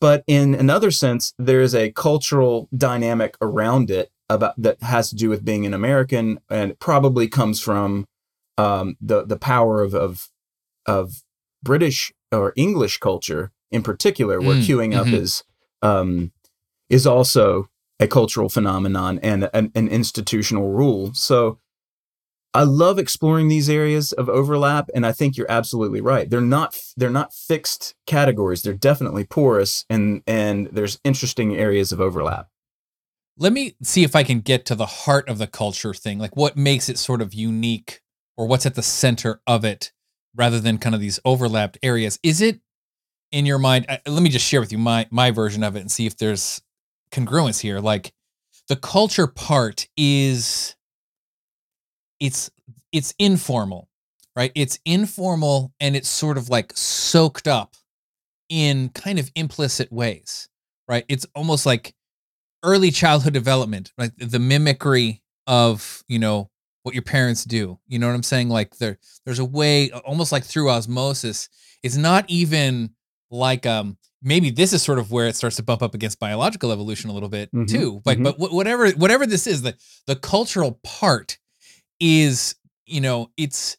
But 0.00 0.22
in 0.28 0.54
another 0.54 0.92
sense, 0.92 1.34
there 1.40 1.60
is 1.60 1.74
a 1.74 1.90
cultural 1.90 2.68
dynamic 2.76 3.36
around 3.40 3.90
it 3.90 4.12
about 4.28 4.54
that 4.62 4.80
has 4.80 5.10
to 5.10 5.16
do 5.16 5.28
with 5.28 5.44
being 5.44 5.66
an 5.66 5.74
American 5.74 6.38
and 6.48 6.78
probably 6.78 7.26
comes 7.26 7.58
from 7.58 8.06
um, 8.56 8.96
the 9.00 9.24
the 9.24 9.36
power 9.36 9.82
of 9.82 9.92
of 9.92 10.28
of 10.86 11.24
British 11.62 12.12
or 12.30 12.52
English 12.56 12.98
culture 12.98 13.52
in 13.70 13.82
particular, 13.82 14.40
where 14.40 14.56
Mm, 14.56 14.66
queuing 14.66 14.94
up 14.96 15.06
mhm. 15.06 15.14
is 15.14 15.44
um, 15.82 16.32
is 16.88 17.06
also 17.06 17.68
a 17.98 18.06
cultural 18.06 18.48
phenomenon 18.48 19.18
and 19.22 19.48
an, 19.54 19.72
an 19.74 19.88
institutional 19.88 20.70
rule. 20.70 21.14
So 21.14 21.58
I 22.54 22.64
love 22.64 22.98
exploring 22.98 23.48
these 23.48 23.70
areas 23.70 24.12
of 24.12 24.28
overlap, 24.28 24.90
and 24.94 25.06
I 25.06 25.12
think 25.12 25.36
you're 25.36 25.50
absolutely 25.50 26.02
right. 26.02 26.28
They're 26.28 26.40
not 26.40 26.78
they're 26.96 27.10
not 27.10 27.32
fixed 27.32 27.94
categories. 28.06 28.62
They're 28.62 28.74
definitely 28.74 29.24
porous, 29.24 29.86
and 29.88 30.22
and 30.26 30.68
there's 30.70 31.00
interesting 31.04 31.56
areas 31.56 31.92
of 31.92 32.00
overlap. 32.00 32.48
Let 33.38 33.54
me 33.54 33.74
see 33.82 34.04
if 34.04 34.14
I 34.14 34.22
can 34.22 34.40
get 34.40 34.66
to 34.66 34.74
the 34.74 34.86
heart 34.86 35.28
of 35.28 35.38
the 35.38 35.46
culture 35.46 35.94
thing. 35.94 36.18
Like 36.18 36.36
what 36.36 36.56
makes 36.56 36.90
it 36.90 36.98
sort 36.98 37.22
of 37.22 37.32
unique 37.32 38.02
or 38.36 38.46
what's 38.46 38.66
at 38.66 38.74
the 38.74 38.82
center 38.82 39.40
of 39.46 39.64
it 39.64 39.92
rather 40.36 40.60
than 40.60 40.78
kind 40.78 40.94
of 40.94 41.00
these 41.00 41.20
overlapped 41.24 41.78
areas. 41.82 42.18
Is 42.22 42.40
it 42.40 42.60
in 43.30 43.46
your 43.46 43.58
mind? 43.58 43.86
uh, 43.88 43.98
Let 44.06 44.22
me 44.22 44.30
just 44.30 44.46
share 44.46 44.60
with 44.60 44.72
you 44.72 44.78
my 44.78 45.06
my 45.10 45.30
version 45.30 45.62
of 45.62 45.76
it 45.76 45.80
and 45.80 45.90
see 45.90 46.06
if 46.06 46.16
there's 46.16 46.60
congruence 47.10 47.60
here. 47.60 47.80
Like 47.80 48.12
the 48.68 48.76
culture 48.76 49.26
part 49.26 49.88
is 49.96 50.76
it's 52.20 52.50
it's 52.92 53.14
informal, 53.18 53.88
right? 54.36 54.52
It's 54.54 54.78
informal 54.84 55.72
and 55.80 55.96
it's 55.96 56.08
sort 56.08 56.38
of 56.38 56.48
like 56.48 56.72
soaked 56.76 57.48
up 57.48 57.74
in 58.48 58.90
kind 58.90 59.18
of 59.18 59.30
implicit 59.34 59.90
ways, 59.92 60.48
right? 60.88 61.04
It's 61.08 61.26
almost 61.34 61.66
like 61.66 61.94
early 62.62 62.90
childhood 62.90 63.32
development, 63.32 63.92
like 63.98 64.12
the 64.18 64.38
mimicry 64.38 65.22
of, 65.46 66.04
you 66.08 66.18
know, 66.18 66.50
what 66.82 66.94
your 66.94 67.02
parents 67.02 67.44
do. 67.44 67.78
You 67.86 67.98
know 67.98 68.08
what 68.08 68.14
I'm 68.14 68.22
saying? 68.22 68.48
Like 68.48 68.76
there 68.76 68.98
there's 69.24 69.38
a 69.38 69.44
way 69.44 69.90
almost 69.90 70.32
like 70.32 70.44
through 70.44 70.70
osmosis. 70.70 71.48
It's 71.82 71.96
not 71.96 72.24
even 72.28 72.90
like 73.30 73.66
um 73.66 73.96
maybe 74.22 74.50
this 74.50 74.72
is 74.72 74.82
sort 74.82 74.98
of 74.98 75.10
where 75.10 75.26
it 75.26 75.36
starts 75.36 75.56
to 75.56 75.62
bump 75.62 75.82
up 75.82 75.94
against 75.94 76.18
biological 76.20 76.70
evolution 76.72 77.10
a 77.10 77.12
little 77.12 77.28
bit 77.28 77.50
Mhm, 77.52 77.68
too. 77.68 78.02
Like 78.04 78.18
mhm. 78.18 78.24
but 78.24 78.38
whatever 78.52 78.90
whatever 78.90 79.26
this 79.26 79.46
is, 79.46 79.62
the 79.62 79.76
the 80.06 80.16
cultural 80.16 80.80
part 80.82 81.38
is, 82.00 82.54
you 82.86 83.00
know, 83.00 83.30
it's 83.36 83.76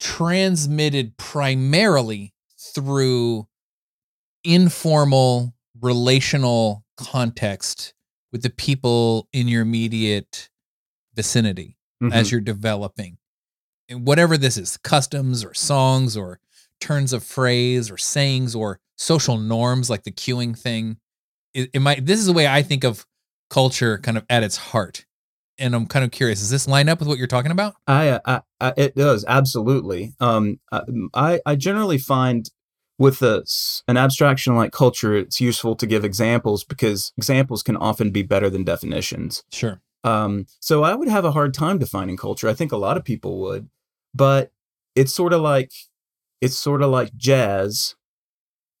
transmitted 0.00 1.16
primarily 1.16 2.34
through 2.74 3.46
informal 4.44 5.54
relational 5.80 6.84
context 6.96 7.94
with 8.32 8.42
the 8.42 8.50
people 8.50 9.28
in 9.32 9.48
your 9.48 9.62
immediate 9.62 10.48
vicinity 11.14 11.76
as 12.12 12.28
Mhm. 12.28 12.30
you're 12.32 12.40
developing. 12.40 13.18
And 13.88 14.06
whatever 14.06 14.36
this 14.36 14.56
is, 14.56 14.76
customs 14.78 15.44
or 15.44 15.54
songs 15.54 16.16
or 16.16 16.40
turns 16.80 17.12
of 17.12 17.22
phrase 17.24 17.90
or 17.90 17.96
sayings 17.96 18.54
or 18.54 18.80
social 18.96 19.38
norms 19.38 19.88
like 19.88 20.02
the 20.04 20.10
queuing 20.10 20.58
thing. 20.58 20.96
It, 21.54 21.70
it 21.72 21.80
might 21.80 22.04
this 22.04 22.18
is 22.20 22.26
the 22.26 22.32
way 22.32 22.46
I 22.46 22.62
think 22.62 22.84
of 22.84 23.06
culture 23.48 23.98
kind 23.98 24.18
of 24.18 24.24
at 24.28 24.42
its 24.42 24.56
heart. 24.56 25.04
And 25.58 25.74
I'm 25.74 25.86
kind 25.86 26.04
of 26.04 26.10
curious, 26.10 26.40
does 26.40 26.50
this 26.50 26.68
line 26.68 26.88
up 26.90 26.98
with 26.98 27.08
what 27.08 27.16
you're 27.16 27.26
talking 27.26 27.50
about? 27.52 27.76
I, 27.86 28.08
uh, 28.10 28.18
I, 28.26 28.40
I, 28.60 28.74
it 28.76 28.94
does 28.94 29.24
absolutely. 29.26 30.12
Um, 30.20 30.60
I, 31.14 31.40
I 31.46 31.56
generally 31.56 31.96
find 31.96 32.50
with 32.98 33.22
a, 33.22 33.40
s- 33.42 33.82
an 33.88 33.96
abstraction 33.96 34.54
like 34.54 34.72
culture, 34.72 35.14
it's 35.16 35.40
useful 35.40 35.74
to 35.76 35.86
give 35.86 36.04
examples 36.04 36.62
because 36.64 37.12
examples 37.16 37.62
can 37.62 37.76
often 37.76 38.10
be 38.10 38.22
better 38.22 38.50
than 38.50 38.64
definitions. 38.64 39.44
Sure. 39.50 39.80
Um, 40.06 40.46
so 40.60 40.84
I 40.84 40.94
would 40.94 41.08
have 41.08 41.24
a 41.24 41.32
hard 41.32 41.52
time 41.54 41.78
defining 41.78 42.16
culture. 42.16 42.48
I 42.48 42.54
think 42.54 42.72
a 42.72 42.76
lot 42.76 42.96
of 42.96 43.04
people 43.04 43.40
would, 43.40 43.68
but 44.14 44.52
it's 44.94 45.12
sort 45.12 45.32
of 45.32 45.40
like 45.42 45.72
it's 46.40 46.56
sort 46.56 46.82
of 46.82 46.90
like 46.90 47.14
jazz. 47.16 47.96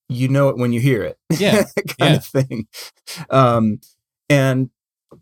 You 0.08 0.28
know 0.28 0.48
it 0.50 0.56
when 0.56 0.72
you 0.72 0.80
hear 0.80 1.02
it, 1.02 1.18
Yeah, 1.38 1.64
kind 1.98 2.14
yeah. 2.14 2.16
of 2.16 2.24
thing. 2.24 2.68
Um, 3.28 3.80
and 4.30 4.70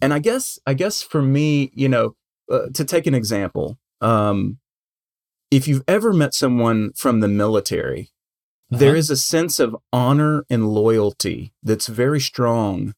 and 0.02 0.12
I 0.12 0.18
guess 0.18 0.58
I 0.66 0.75
guess 0.75 1.02
for 1.02 1.23
me, 1.23 1.70
you 1.75 1.88
know, 1.88 2.16
uh, 2.50 2.66
to 2.75 2.84
take 2.84 3.06
an 3.06 3.14
example, 3.14 3.78
um, 4.02 4.58
if 5.50 5.66
you've 5.68 5.84
ever 5.88 6.12
met 6.12 6.34
someone 6.34 6.92
from 6.94 7.20
the 7.20 7.28
military, 7.28 8.11
there 8.70 8.90
Uh-huh. 8.90 8.99
is 8.99 9.11
a 9.11 9.16
sense 9.16 9.58
of 9.58 9.76
honor 9.92 10.44
and 10.50 10.68
loyalty 10.68 11.54
that's 11.62 11.87
very 11.87 12.20
strong 12.20 12.94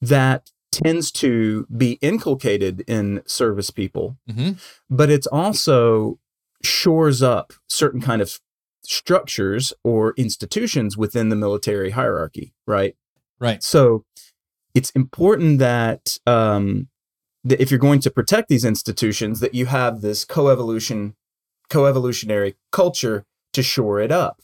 that 0.00 0.50
tends 0.82 1.10
to 1.12 1.66
be 1.76 1.92
inculcated 2.02 2.82
in 2.86 3.22
service 3.26 3.70
people 3.70 4.16
Mhm. 4.28 4.58
but 4.90 5.10
it's 5.10 5.26
also 5.28 6.18
shores 6.62 7.22
up 7.22 7.52
certain 7.68 8.00
kind 8.00 8.20
of 8.22 8.38
structures 8.82 9.72
or 9.82 10.14
institutions 10.16 10.96
within 10.96 11.28
the 11.30 11.36
military 11.36 11.90
hierarchy 11.90 12.52
right 12.66 12.96
Right. 13.40 13.62
so 13.62 14.04
it's 14.74 14.90
important 14.90 15.58
that 15.60 16.18
um, 16.26 16.88
that 17.44 17.60
if 17.60 17.70
you're 17.70 17.78
going 17.88 18.00
to 18.00 18.10
protect 18.10 18.48
these 18.48 18.64
institutions 18.64 19.40
that 19.40 19.54
you 19.54 19.66
have 19.66 20.00
this 20.00 20.24
coevolution 20.24 21.14
coevolutionary 21.70 22.54
culture 22.72 23.24
to 23.52 23.62
shore 23.62 24.00
it 24.00 24.12
up 24.12 24.40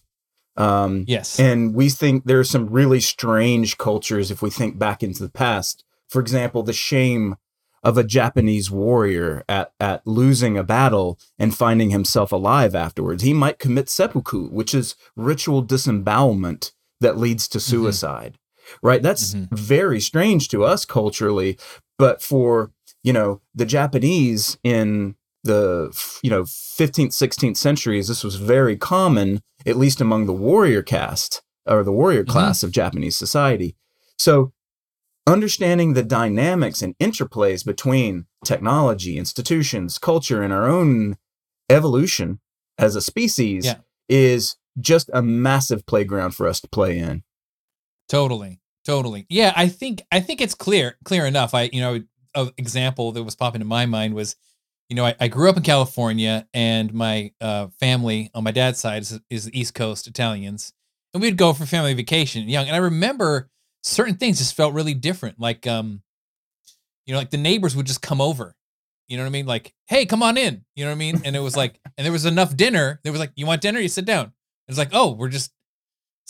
um, 0.57 1.05
Yes. 1.07 1.39
and 1.39 1.75
we 1.75 1.89
think 1.89 2.25
there 2.25 2.39
are 2.41 2.45
some 2.45 2.67
really 2.69 3.01
strange 3.01 3.79
cultures 3.79 4.31
if 4.31 4.43
we 4.43 4.51
think 4.51 4.79
back 4.79 5.03
into 5.03 5.23
the 5.23 5.31
past. 5.31 5.85
For 6.11 6.21
example, 6.21 6.63
the 6.63 6.73
shame 6.73 7.37
of 7.83 7.97
a 7.97 8.05
Japanese 8.05 8.71
warrior 8.71 9.43
at, 9.49 9.73
at 9.81 10.07
losing 10.07 10.59
a 10.59 10.63
battle 10.63 11.19
and 11.39 11.55
finding 11.57 11.89
himself 11.91 12.31
alive 12.31 12.75
afterwards. 12.75 13.23
He 13.23 13.33
might 13.33 13.59
commit 13.59 13.89
seppuku, 13.89 14.49
which 14.49 14.75
is 14.75 14.97
ritual 15.17 15.63
disembowelment 15.63 16.73
that 17.01 17.17
leads 17.17 17.49
to 17.49 17.61
suicide. 17.61 18.37
Right? 18.83 19.03
That's 19.03 19.35
Mhm. 19.35 19.49
very 19.51 20.01
strange 20.01 20.49
to 20.49 20.63
us 20.65 20.85
culturally, 20.85 21.59
but 21.99 22.21
for, 22.23 22.71
you 23.03 23.13
know, 23.15 23.41
the 23.55 23.65
Japanese 23.65 24.59
in 24.63 25.15
the 25.43 25.91
you 26.23 26.29
know 26.29 26.43
15th 26.45 27.15
16th 27.15 27.57
centuries 27.57 28.09
this 28.09 28.23
was 28.23 28.35
very 28.37 28.77
common 28.77 29.41
at 29.65 29.79
least 29.79 29.99
among 30.03 30.27
the 30.27 30.35
warrior 30.35 30.83
caste 30.83 31.41
or 31.65 31.83
the 31.83 31.91
warrior 31.93 32.25
Mhm. 32.25 32.29
class 32.29 32.63
of 32.63 32.71
Japanese 32.73 33.17
society. 33.17 33.75
So, 34.19 34.53
understanding 35.27 35.93
the 35.95 36.03
dynamics 36.03 36.83
and 36.83 36.97
interplays 36.99 37.65
between 37.65 38.27
technology, 38.45 39.17
institutions, 39.19 39.99
culture, 39.99 40.43
and 40.43 40.53
our 40.53 40.69
own 40.69 41.17
evolution 41.69 42.41
as 42.79 42.97
a 42.97 43.01
species 43.01 43.65
Yeah. 43.67 43.77
is 44.09 44.57
just 44.79 45.11
a 45.13 45.23
massive 45.23 45.87
playground 45.87 46.33
for 46.33 46.47
us 46.49 46.61
to 46.61 46.69
play 46.69 46.99
in. 46.99 47.23
Totally. 48.09 48.61
Totally. 48.85 49.27
Yeah, 49.29 49.53
I 49.55 49.69
think 49.69 50.03
I 50.11 50.21
think 50.21 50.41
it's 50.41 50.55
clear 50.55 50.97
clear 51.05 51.27
enough. 51.27 51.55
I 51.55 51.69
you 51.73 51.81
know, 51.81 52.01
an 52.35 52.51
example 52.57 53.13
that 53.13 53.23
was 53.23 53.37
popping 53.37 53.61
in 53.61 53.67
my 53.67 53.85
mind 53.87 54.15
was, 54.15 54.37
you 54.89 54.97
know, 54.97 55.05
I, 55.05 55.15
I 55.21 55.29
grew 55.29 55.51
up 55.51 55.57
in 55.57 55.63
California 55.63 56.49
and 56.55 56.93
my 56.95 57.33
uh, 57.41 57.69
family 57.79 58.31
on 58.35 58.43
my 58.43 58.51
dad's 58.53 58.81
side 58.81 59.03
is, 59.03 59.21
is 59.29 59.45
the 59.45 59.59
East 59.61 59.75
Coast 59.75 60.07
Italians. 60.07 60.73
And 61.13 61.21
we'd 61.23 61.37
go 61.37 61.53
for 61.53 61.67
family 61.67 61.93
vacation 61.93 62.49
young. 62.49 62.67
And 62.69 62.75
I 62.75 62.79
remember 62.79 63.51
certain 63.83 64.17
things 64.17 64.39
just 64.39 64.57
felt 64.57 64.75
really 64.75 64.95
different. 64.95 65.41
Like 65.41 65.67
um, 65.67 66.03
you 67.07 67.13
know, 67.13 67.19
like 67.19 67.31
the 67.31 67.39
neighbors 67.39 67.77
would 67.77 67.87
just 67.87 68.03
come 68.03 68.21
over. 68.21 68.55
You 69.09 69.17
know 69.17 69.25
what 69.25 69.31
I 69.31 69.33
mean? 69.33 69.47
Like, 69.47 69.75
hey, 69.87 70.07
come 70.07 70.23
on 70.23 70.37
in. 70.37 70.65
You 70.77 70.85
know 70.85 70.91
what 70.91 70.95
I 70.95 70.99
mean? 70.99 71.21
And 71.25 71.35
it 71.35 71.41
was 71.41 71.57
like, 71.57 71.81
and 71.99 72.05
there 72.05 72.13
was 72.13 72.27
enough 72.27 72.57
dinner. 72.57 73.01
There 73.03 73.13
was 73.13 73.19
like, 73.19 73.33
you 73.35 73.45
want 73.45 73.61
dinner? 73.61 73.81
You 73.81 73.89
sit 73.89 74.05
down. 74.05 74.33
It's 74.69 74.79
like, 74.79 74.91
oh, 74.93 75.13
we're 75.15 75.29
just 75.29 75.51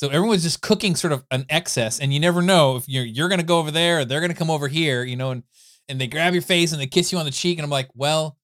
so 0.01 0.09
everyone's 0.09 0.43
just 0.43 0.63
cooking 0.63 0.97
sort 0.97 1.13
of 1.13 1.27
an 1.31 1.45
excess, 1.51 2.01
and 2.01 2.15
you 2.15 2.21
never 2.21 2.41
know 2.41 2.77
if 2.77 2.89
you're 2.89 3.05
you're 3.05 3.29
gonna 3.29 3.43
go 3.43 3.59
over 3.59 3.71
there 3.71 3.99
or 3.99 4.05
they're 4.07 4.23
gonna 4.23 4.33
come 4.33 4.49
over 4.49 4.67
here, 4.67 5.05
you 5.05 5.15
know, 5.15 5.31
and 5.31 5.43
and 5.91 6.01
they 6.01 6.07
grab 6.07 6.33
your 6.33 6.41
face 6.41 6.73
and 6.73 6.81
they 6.81 6.87
kiss 6.87 7.13
you 7.13 7.19
on 7.19 7.27
the 7.27 7.31
cheek, 7.31 7.59
and 7.59 7.65
I'm 7.65 7.71
like, 7.71 7.91
well, 7.95 8.39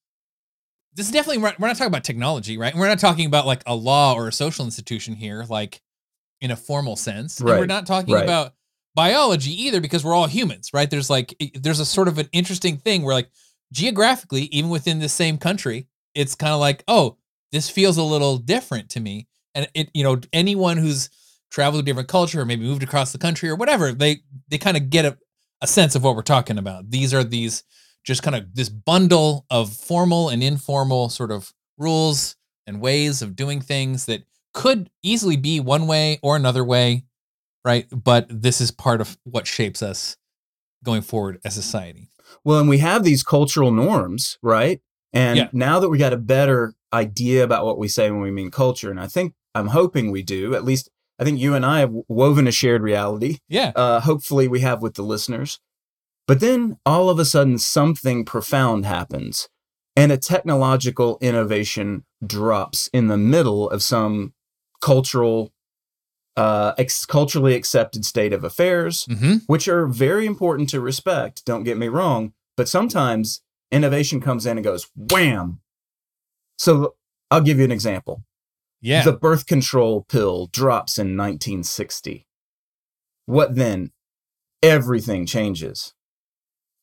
this 0.92 1.06
is 1.06 1.12
definitely 1.12 1.42
we're 1.42 1.54
we're 1.58 1.68
not 1.68 1.78
talking 1.78 1.90
about 1.90 2.04
technology, 2.04 2.58
right? 2.58 2.74
We're 2.74 2.88
not 2.88 2.98
talking 2.98 3.24
about 3.24 3.46
like 3.46 3.62
a 3.64 3.74
law 3.74 4.14
or 4.14 4.28
a 4.28 4.32
social 4.32 4.66
institution 4.66 5.14
here, 5.14 5.46
like 5.48 5.80
in 6.42 6.50
a 6.50 6.56
formal 6.56 6.96
sense. 6.96 7.40
And 7.40 7.48
we're 7.48 7.64
not 7.64 7.86
talking 7.86 8.12
right. 8.12 8.24
about 8.24 8.52
biology 8.96 9.52
either 9.64 9.80
because 9.80 10.04
we're 10.04 10.14
all 10.14 10.26
humans, 10.26 10.70
right? 10.72 10.90
There's 10.90 11.10
like 11.10 11.36
there's 11.54 11.78
a 11.78 11.86
sort 11.86 12.08
of 12.08 12.18
an 12.18 12.28
interesting 12.32 12.78
thing 12.78 13.02
where 13.02 13.14
like 13.14 13.30
geographically, 13.72 14.44
even 14.46 14.70
within 14.70 14.98
the 14.98 15.08
same 15.08 15.38
country, 15.38 15.86
it's 16.14 16.34
kind 16.34 16.52
of 16.52 16.58
like, 16.58 16.82
oh, 16.88 17.18
this 17.52 17.70
feels 17.70 17.98
a 17.98 18.02
little 18.02 18.38
different 18.38 18.90
to 18.90 19.00
me. 19.00 19.28
And 19.54 19.68
it, 19.74 19.90
you 19.94 20.02
know, 20.02 20.18
anyone 20.32 20.78
who's 20.78 21.10
traveled 21.50 21.82
a 21.82 21.86
different 21.86 22.08
culture 22.08 22.40
or 22.40 22.44
maybe 22.44 22.64
moved 22.64 22.82
across 22.82 23.12
the 23.12 23.18
country 23.18 23.48
or 23.48 23.56
whatever, 23.56 23.92
they 23.92 24.22
they 24.48 24.58
kind 24.58 24.76
of 24.76 24.90
get 24.90 25.04
a, 25.04 25.16
a 25.62 25.66
sense 25.66 25.94
of 25.94 26.02
what 26.02 26.16
we're 26.16 26.22
talking 26.22 26.58
about. 26.58 26.90
These 26.90 27.14
are 27.14 27.22
these 27.22 27.62
just 28.02 28.22
kind 28.22 28.36
of 28.36 28.54
this 28.54 28.68
bundle 28.68 29.46
of 29.50 29.72
formal 29.72 30.30
and 30.30 30.42
informal 30.42 31.10
sort 31.10 31.30
of 31.30 31.52
rules 31.76 32.36
and 32.66 32.80
ways 32.80 33.20
of 33.20 33.36
doing 33.36 33.60
things 33.60 34.06
that 34.06 34.24
could 34.54 34.88
easily 35.02 35.36
be 35.36 35.60
one 35.60 35.86
way 35.86 36.18
or 36.22 36.34
another 36.34 36.64
way, 36.64 37.04
right? 37.66 37.86
But 37.90 38.26
this 38.30 38.60
is 38.62 38.70
part 38.70 39.00
of 39.02 39.18
what 39.24 39.46
shapes 39.46 39.82
us 39.82 40.16
going 40.84 41.02
forward 41.02 41.40
as 41.44 41.58
a 41.58 41.62
society. 41.62 42.08
Well, 42.44 42.60
and 42.60 42.68
we 42.68 42.78
have 42.78 43.02
these 43.04 43.22
cultural 43.22 43.72
norms, 43.72 44.38
right? 44.42 44.80
And 45.12 45.36
Yeah. 45.36 45.48
now 45.52 45.80
that 45.80 45.88
we 45.88 45.98
got 45.98 46.12
a 46.12 46.16
better 46.18 46.74
idea 46.92 47.42
about 47.44 47.66
what 47.66 47.78
we 47.78 47.88
say 47.88 48.10
when 48.10 48.20
we 48.20 48.30
mean 48.30 48.50
culture, 48.50 48.90
and 48.90 49.00
I 49.00 49.08
think 49.08 49.34
I'm 49.54 49.68
hoping 49.68 50.10
we 50.10 50.22
do, 50.22 50.54
at 50.54 50.64
least 50.64 50.88
I 51.18 51.24
think 51.24 51.40
you 51.40 51.54
and 51.54 51.64
I 51.66 51.80
have 51.80 51.92
woven 52.08 52.46
a 52.46 52.52
shared 52.52 52.82
reality. 52.82 53.38
Yeah. 53.48 53.72
Uh, 53.74 54.00
hopefully, 54.00 54.46
we 54.48 54.60
have 54.60 54.82
with 54.82 54.94
the 54.94 55.02
listeners. 55.02 55.58
But 56.28 56.40
then 56.40 56.76
all 56.84 57.08
of 57.08 57.18
a 57.18 57.24
sudden, 57.24 57.56
something 57.58 58.24
profound 58.24 58.84
happens, 58.84 59.48
and 59.96 60.12
a 60.12 60.18
technological 60.18 61.16
innovation 61.22 62.04
drops 62.24 62.88
in 62.92 63.06
the 63.06 63.16
middle 63.16 63.70
of 63.70 63.82
some 63.82 64.34
cultural, 64.82 65.52
uh, 66.36 66.74
ex- 66.78 67.06
culturally 67.06 67.54
accepted 67.54 68.04
state 68.04 68.32
of 68.32 68.44
affairs, 68.44 69.06
Mm-hmm. 69.06 69.34
which 69.46 69.68
are 69.68 69.86
very 69.86 70.26
important 70.26 70.68
to 70.70 70.80
respect. 70.80 71.44
Don't 71.44 71.64
get 71.64 71.78
me 71.78 71.88
wrong, 71.88 72.32
but 72.56 72.68
sometimes 72.68 73.42
innovation 73.72 74.20
comes 74.20 74.46
in 74.46 74.58
and 74.58 74.64
goes 74.64 74.88
wham. 74.94 75.60
So 76.58 76.94
I'll 77.30 77.40
give 77.40 77.58
you 77.58 77.64
an 77.64 77.72
example. 77.72 78.22
Yeah. 78.80 79.02
The 79.02 79.12
birth 79.12 79.46
control 79.46 80.04
pill 80.08 80.46
drops 80.52 80.98
in 80.98 81.16
1960. 81.16 82.26
What 83.26 83.54
then? 83.56 83.92
Everything 84.62 85.26
changes. 85.26 85.94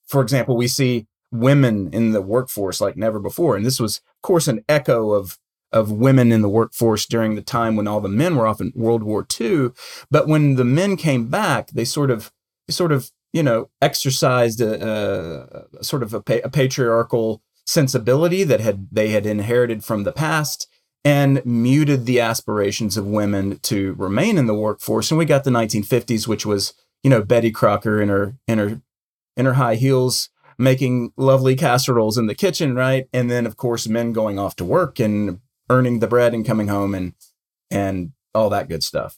For 0.08 0.22
example, 0.22 0.56
we 0.56 0.68
see 0.68 1.08
women 1.32 1.90
in 1.94 2.12
the 2.12 2.22
workforce 2.22 2.80
like 2.82 2.98
never 2.98 3.20
before. 3.20 3.56
And 3.56 3.66
this 3.66 3.80
was, 3.80 3.98
of 3.98 4.22
course, 4.22 4.48
an 4.48 4.64
echo 4.70 5.12
of, 5.12 5.40
of 5.74 5.92
women 5.92 6.32
in 6.32 6.42
the 6.42 6.50
workforce 6.50 7.06
during 7.06 7.36
the 7.36 7.42
time 7.42 7.76
when 7.76 7.88
all 7.88 8.00
the 8.00 8.08
men 8.08 8.36
were 8.36 8.48
off 8.48 8.62
in 8.62 8.72
World 8.76 9.04
War 9.04 9.26
II. 9.40 9.72
But 10.10 10.28
when 10.28 10.56
the 10.56 10.64
men 10.64 10.96
came 10.96 11.28
back, 11.28 11.72
they 11.72 11.84
sort 11.86 12.12
of, 12.12 12.32
sort 12.70 12.92
of, 12.92 13.12
you 13.34 13.44
know, 13.44 13.70
exercised 13.82 14.62
a, 14.62 15.66
a 15.80 15.84
sort 15.84 16.04
of 16.04 16.14
a, 16.14 16.24
a 16.44 16.50
patriarchal 16.50 17.42
sensibility 17.66 18.44
that 18.44 18.60
had 18.60 18.88
they 18.92 19.10
had 19.10 19.26
inherited 19.26 19.84
from 19.84 20.04
the 20.04 20.12
past 20.12 20.68
and 21.04 21.46
muted 21.46 22.06
the 22.06 22.20
aspirations 22.20 22.96
of 22.96 23.06
women 23.06 23.60
to 23.60 23.94
remain 23.94 24.38
in 24.38 24.48
the 24.48 24.54
workforce. 24.54 25.12
And 25.12 25.18
we 25.18 25.26
got 25.26 25.44
the 25.44 25.50
1950s, 25.50 26.28
which 26.28 26.46
was, 26.46 26.74
you 27.02 27.10
know, 27.10 27.22
Betty 27.22 27.52
Crocker 27.52 28.02
in 28.02 28.10
her 28.10 28.36
in 28.48 28.60
her 28.60 28.82
in 29.36 29.46
her 29.46 29.54
high 29.54 29.76
heels 29.76 30.30
making 30.58 31.12
lovely 31.18 31.56
casseroles 31.56 32.18
in 32.18 32.28
the 32.28 32.36
kitchen, 32.36 32.76
right? 32.76 33.08
And 33.14 33.30
then 33.30 33.46
of 33.46 33.58
course 33.58 33.88
men 33.88 34.14
going 34.14 34.40
off 34.40 34.56
to 34.58 34.66
work 34.66 35.00
and 35.00 35.40
earning 35.70 36.00
the 36.00 36.08
bread 36.08 36.34
and 36.34 36.46
coming 36.46 36.68
home 36.68 36.94
and 36.94 37.14
and 37.70 38.12
all 38.34 38.50
that 38.50 38.70
good 38.70 38.84
stuff. 38.84 39.18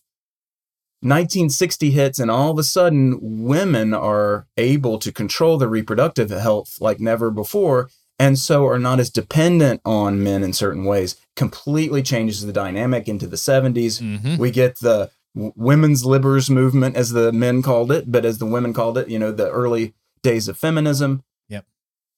1960 1.01 1.91
hits 1.91 2.19
and 2.19 2.31
all 2.31 2.51
of 2.51 2.57
a 2.57 2.63
sudden 2.63 3.19
women 3.21 3.93
are 3.93 4.47
able 4.57 4.97
to 4.97 5.11
control 5.11 5.57
their 5.57 5.67
reproductive 5.67 6.29
health 6.29 6.77
like 6.79 6.99
never 6.99 7.29
before 7.29 7.89
and 8.17 8.39
so 8.39 8.65
are 8.65 8.79
not 8.79 8.99
as 8.99 9.11
dependent 9.11 9.81
on 9.85 10.23
men 10.23 10.41
in 10.41 10.51
certain 10.51 10.83
ways 10.83 11.15
completely 11.35 12.01
changes 12.01 12.43
the 12.43 12.53
dynamic 12.53 13.07
into 13.07 13.27
the 13.27 13.35
70s 13.35 14.01
mm-hmm. 14.01 14.37
we 14.37 14.49
get 14.49 14.79
the 14.79 15.11
women's 15.35 16.03
libbers 16.03 16.49
movement 16.49 16.95
as 16.95 17.11
the 17.11 17.31
men 17.31 17.61
called 17.61 17.91
it 17.91 18.11
but 18.11 18.25
as 18.25 18.39
the 18.39 18.45
women 18.45 18.73
called 18.73 18.97
it 18.97 19.07
you 19.07 19.19
know 19.19 19.31
the 19.31 19.51
early 19.51 19.93
days 20.25 20.47
of 20.47 20.57
feminism. 20.57 21.23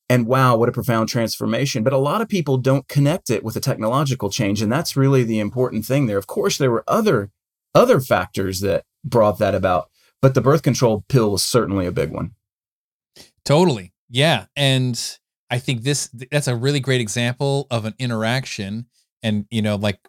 And 0.10 0.26
wow 0.26 0.56
what 0.56 0.70
a 0.70 0.72
profound 0.72 1.10
transformation 1.10 1.84
but 1.84 1.94
a 1.94 1.98
lot 1.98 2.22
of 2.22 2.30
people 2.30 2.58
don't 2.58 2.88
connect 2.88 3.30
it 3.30 3.44
with 3.44 3.56
a 3.56 3.62
technological 3.62 4.30
change 4.30 4.62
and 4.62 4.72
that's 4.72 4.98
really 4.98 5.24
the 5.24 5.40
important 5.40 5.86
thing 5.86 6.06
there 6.06 6.18
of 6.18 6.28
course 6.28 6.58
there 6.58 6.72
were 6.72 6.84
other 6.88 7.30
other 7.76 8.00
factors 8.00 8.62
that 8.62 8.84
brought 9.04 9.40
that 9.40 9.56
about 9.56 9.90
but 10.22 10.34
the 10.34 10.42
birth 10.42 10.64
control 10.64 11.04
pill 11.10 11.32
was 11.32 11.44
certainly 11.44 11.86
a 11.86 11.92
big 11.92 12.12
one 12.12 12.32
Totally. 13.48 13.94
Yeah. 14.10 14.48
And 14.58 15.02
I 15.50 15.60
think 15.60 15.84
this 15.84 16.10
that's 16.32 16.50
a 16.50 16.56
really 16.58 16.82
great 16.82 17.00
example 17.00 17.66
of 17.72 17.86
an 17.86 17.94
interaction. 17.98 18.88
And, 19.24 19.46
you 19.50 19.62
know, 19.62 19.78
like 19.78 20.00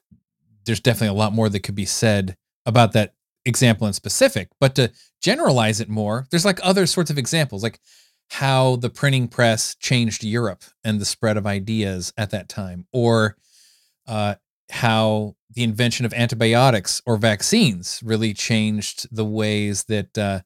there's 0.66 0.80
definitely 0.80 1.16
a 1.16 1.20
lot 1.20 1.32
more 1.32 1.48
that 1.48 1.60
could 1.60 1.76
be 1.76 1.84
said 1.84 2.36
about 2.66 2.94
that 2.94 3.14
example 3.46 3.86
in 3.86 3.92
specific. 3.92 4.48
But 4.58 4.74
to 4.74 4.90
generalize 5.22 5.80
it 5.80 5.88
more, 5.88 6.26
there's 6.32 6.44
like 6.44 6.58
other 6.64 6.84
sorts 6.84 7.10
of 7.12 7.18
examples, 7.18 7.62
like 7.62 7.78
how 8.30 8.76
the 8.76 8.90
printing 8.90 9.28
press 9.28 9.74
changed 9.74 10.22
Europe 10.22 10.62
and 10.84 11.00
the 11.00 11.04
spread 11.04 11.36
of 11.36 11.46
ideas 11.46 12.12
at 12.16 12.30
that 12.30 12.48
time, 12.48 12.86
or 12.92 13.36
uh, 14.06 14.34
how 14.70 15.34
the 15.54 15.62
invention 15.62 16.04
of 16.04 16.12
antibiotics 16.12 17.00
or 17.06 17.16
vaccines 17.16 18.00
really 18.04 18.34
changed 18.34 19.08
the 19.10 19.24
ways 19.24 19.84
that 19.84 20.16
uh, 20.18 20.40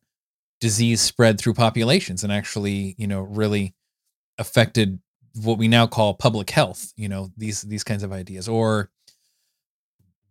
disease 0.61 1.01
spread 1.01 1.38
through 1.38 1.55
populations 1.55 2.23
and 2.23 2.33
actually, 2.33 2.95
you 2.99 3.07
know, 3.07 3.21
really 3.21 3.75
affected 4.38 5.01
what 5.42 5.59
we 5.59 5.66
now 5.66 5.87
call 5.87 6.14
public 6.14 6.51
health. 6.51 6.92
You 6.97 7.09
know, 7.09 7.31
these 7.37 7.62
these 7.62 7.85
kinds 7.85 8.03
of 8.03 8.12
ideas, 8.12 8.49
or 8.49 8.90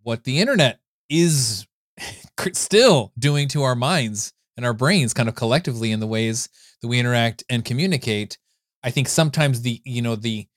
what 0.03 0.23
the 0.23 0.39
internet 0.39 0.79
is 1.09 1.67
still 2.53 3.11
doing 3.19 3.47
to 3.49 3.63
our 3.63 3.75
minds 3.75 4.33
and 4.55 4.65
our 4.65 4.73
brains, 4.73 5.13
kind 5.13 5.27
of 5.27 5.35
collectively 5.35 5.91
in 5.91 5.99
the 5.99 6.07
ways 6.07 6.49
that 6.81 6.87
we 6.87 6.99
interact 6.99 7.43
and 7.49 7.63
communicate. 7.65 8.37
I 8.83 8.91
think 8.91 9.07
sometimes 9.07 9.61
the 9.61 9.81
you 9.85 10.01
know 10.01 10.15
the 10.15 10.47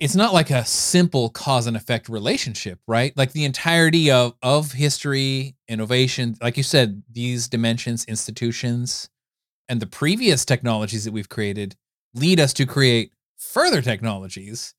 it's 0.00 0.14
not 0.14 0.32
like 0.32 0.50
a 0.50 0.64
simple 0.64 1.30
cause 1.30 1.66
and 1.66 1.76
effect 1.76 2.08
relationship, 2.08 2.78
right? 2.86 3.16
Like 3.16 3.32
the 3.32 3.44
entirety 3.44 4.10
of 4.10 4.34
of 4.42 4.72
history, 4.72 5.56
innovation, 5.68 6.36
like 6.40 6.56
you 6.56 6.62
said, 6.62 7.02
these 7.10 7.48
dimensions, 7.48 8.04
institutions, 8.04 9.08
and 9.68 9.80
the 9.80 9.86
previous 9.86 10.44
technologies 10.44 11.04
that 11.04 11.12
we've 11.12 11.28
created 11.28 11.76
lead 12.14 12.38
us 12.38 12.52
to 12.54 12.66
create 12.66 13.12
further 13.36 13.82
technologies. 13.82 14.74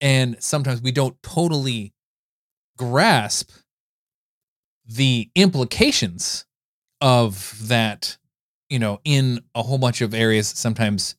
And 0.00 0.36
sometimes 0.40 0.82
we 0.82 0.92
don't 0.92 1.20
totally 1.22 1.94
grasp 2.76 3.50
the 4.86 5.30
implications 5.34 6.44
of 7.00 7.68
that, 7.68 8.18
you 8.74 8.80
know, 8.80 8.98
in 9.04 9.40
a 9.54 9.62
whole 9.62 9.78
bunch 9.78 10.00
of 10.00 10.12
areas 10.12 10.48
sometimes 10.48 11.14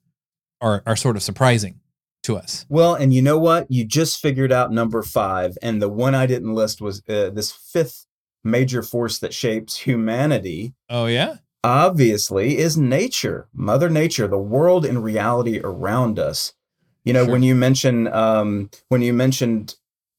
are 0.59 0.83
are 0.85 0.97
sort 0.97 1.15
of 1.15 1.23
surprising 1.23 1.79
to 2.23 2.35
us. 2.35 2.65
Well, 2.67 2.95
and 2.95 3.13
you 3.13 3.21
know 3.21 3.39
what? 3.39 3.71
You 3.71 3.85
just 3.85 4.19
figured 4.21 4.51
out 4.51 4.73
number 4.73 5.01
five, 5.03 5.57
and 5.61 5.81
the 5.81 5.87
one 5.87 6.13
I 6.13 6.25
didn't 6.25 6.53
list 6.53 6.81
was 6.81 7.01
uh, 7.07 7.29
this 7.29 7.53
fifth 7.53 8.07
major 8.43 8.83
force 8.83 9.19
that 9.19 9.33
shapes 9.33 9.77
humanity. 9.77 10.73
Oh 10.89 11.05
yeah? 11.05 11.37
Obviously, 11.63 12.57
is 12.57 12.77
nature, 12.77 13.47
Mother 13.53 13.89
Nature, 13.89 14.27
the 14.27 14.37
world 14.37 14.85
in 14.85 15.01
reality 15.01 15.61
around 15.63 16.19
us. 16.19 16.51
You 17.05 17.13
know, 17.13 17.23
Sure. 17.23 17.31
when 17.31 17.43
you 17.43 17.55
mention 17.55 18.07
um, 18.09 18.69
when 18.89 19.01
you 19.01 19.13
mentioned 19.13 19.75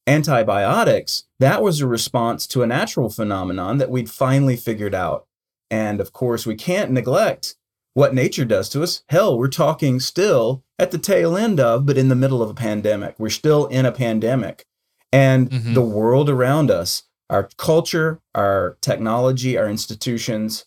antibiotics, 0.07 1.25
that 1.39 1.63
was 1.63 1.81
a 1.83 1.87
response 1.87 2.47
to 2.47 2.63
a 2.63 2.67
natural 2.67 3.11
phenomenon 3.11 3.77
that 3.77 3.91
we'd 3.91 4.11
finally 4.11 4.57
figured 4.57 4.95
out. 4.95 5.27
And 5.71 6.01
of 6.01 6.13
course, 6.13 6.47
we 6.47 6.55
can't 6.55 6.91
neglect 6.91 7.57
what 7.95 8.15
nature 8.15 8.45
does 8.45 8.69
to 8.71 8.83
us. 8.83 9.03
Hell, 9.09 9.39
we're 9.39 9.49
talking 9.49 10.01
still 10.01 10.63
at 10.79 10.91
the 10.91 10.99
tail 10.99 11.37
end 11.37 11.59
of, 11.59 11.87
but 11.87 11.97
in 11.97 12.09
the 12.09 12.15
middle 12.15 12.43
of 12.43 12.51
a 12.51 12.55
pandemic. 12.55 13.15
We're 13.19 13.31
still 13.31 13.67
in 13.67 13.87
a 13.87 13.93
pandemic. 13.93 14.67
And 15.13 15.51
Mhm. 15.51 15.75
the 15.75 15.83
world 15.83 16.29
around 16.29 16.71
us, 16.71 17.05
our 17.31 17.49
culture, 17.57 18.21
our 18.35 18.77
technology, 18.81 19.57
our 19.57 19.69
institutions, 19.69 20.67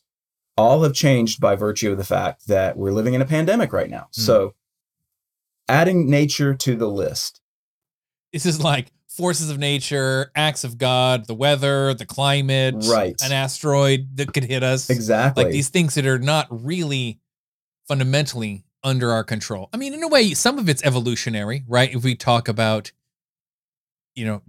all 0.58 0.84
have 0.84 0.94
changed 0.94 1.40
by 1.40 1.56
virtue 1.56 1.92
of 1.92 1.98
the 1.98 2.04
fact 2.04 2.48
that 2.48 2.78
we're 2.78 2.92
living 2.92 3.14
in 3.14 3.22
a 3.22 3.26
pandemic 3.26 3.72
right 3.72 3.90
now. 3.90 4.08
Hmm. 4.16 4.22
So, 4.22 4.54
adding 5.70 6.10
nature 6.10 6.54
to 6.56 6.76
the 6.76 6.90
list. 6.90 7.42
This 8.34 8.46
is 8.46 8.62
like 8.62 8.92
forces 9.20 9.50
of 9.50 9.60
nature, 9.60 10.32
acts 10.34 10.64
of 10.64 10.78
God, 10.78 11.28
the 11.28 11.36
weather, 11.36 11.94
the 11.94 12.06
climate, 12.06 12.76
Right. 12.88 13.22
an 13.22 13.34
asteroid 13.34 14.16
that 14.16 14.34
could 14.34 14.46
hit 14.46 14.64
us. 14.64 14.90
Exactly. 14.90 15.44
Like 15.44 15.52
these 15.52 15.68
things 15.68 15.96
that 15.96 16.06
are 16.06 16.18
not 16.20 16.48
really 16.50 17.20
fundamentally 17.86 18.64
under 18.82 19.12
our 19.12 19.26
control. 19.26 19.68
I 19.74 19.78
mean, 19.78 19.94
in 19.94 20.02
a 20.04 20.08
way, 20.08 20.34
some 20.34 20.58
of 20.58 20.70
it's 20.70 20.82
evolutionary, 20.86 21.66
right? 21.68 21.94
If 21.94 22.02
we 22.04 22.16
talk 22.16 22.48
about, 22.48 22.94
you 24.16 24.26
know, 24.26 24.42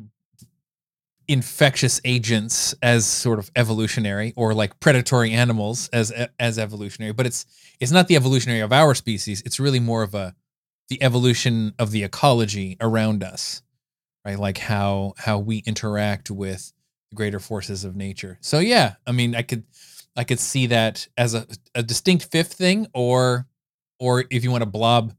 infectious 1.26 2.00
agents 2.04 2.74
as 2.83 3.06
sort 3.06 3.38
of 3.40 3.50
evolutionary 3.56 4.33
or 4.37 4.52
like 4.54 4.78
predatory 4.80 5.33
animals 5.33 5.88
as 5.92 6.12
as 6.38 6.59
evolutionary, 6.59 7.12
but 7.12 7.26
it's 7.26 7.44
it's 7.80 7.92
not 7.92 8.09
the 8.09 8.16
evolutionary 8.16 8.61
of 8.61 8.72
our 8.72 8.94
species. 8.94 9.42
It's 9.44 9.59
really 9.61 9.80
more 9.80 10.02
of 10.02 10.14
a 10.14 10.35
the 10.88 11.02
evolution 11.02 11.74
of 11.78 11.92
the 11.92 12.02
ecology 12.04 12.76
around 12.80 13.22
us, 13.22 13.62
right? 14.24 14.38
Like 14.38 14.59
how 14.59 15.14
how 15.18 15.38
we 15.38 15.59
interact 15.59 16.30
with 16.30 16.72
the 17.11 17.16
greater 17.16 17.40
forces 17.40 17.85
of 17.85 17.96
nature. 17.96 18.38
So 18.40 18.59
yeah, 18.59 18.94
I 19.06 19.12
mean, 19.12 19.35
I 19.35 19.42
could 19.42 19.64
I 20.16 20.24
could 20.24 20.40
see 20.40 20.66
that 20.66 21.06
as 21.16 21.35
a, 21.35 21.46
a 21.74 21.83
distinct 21.83 22.26
fifth 22.30 22.52
thing, 22.52 22.87
or 22.94 23.46
or 23.98 24.24
if 24.30 24.44
you 24.44 24.50
want 24.50 24.62
to 24.62 24.70
blob 24.70 25.14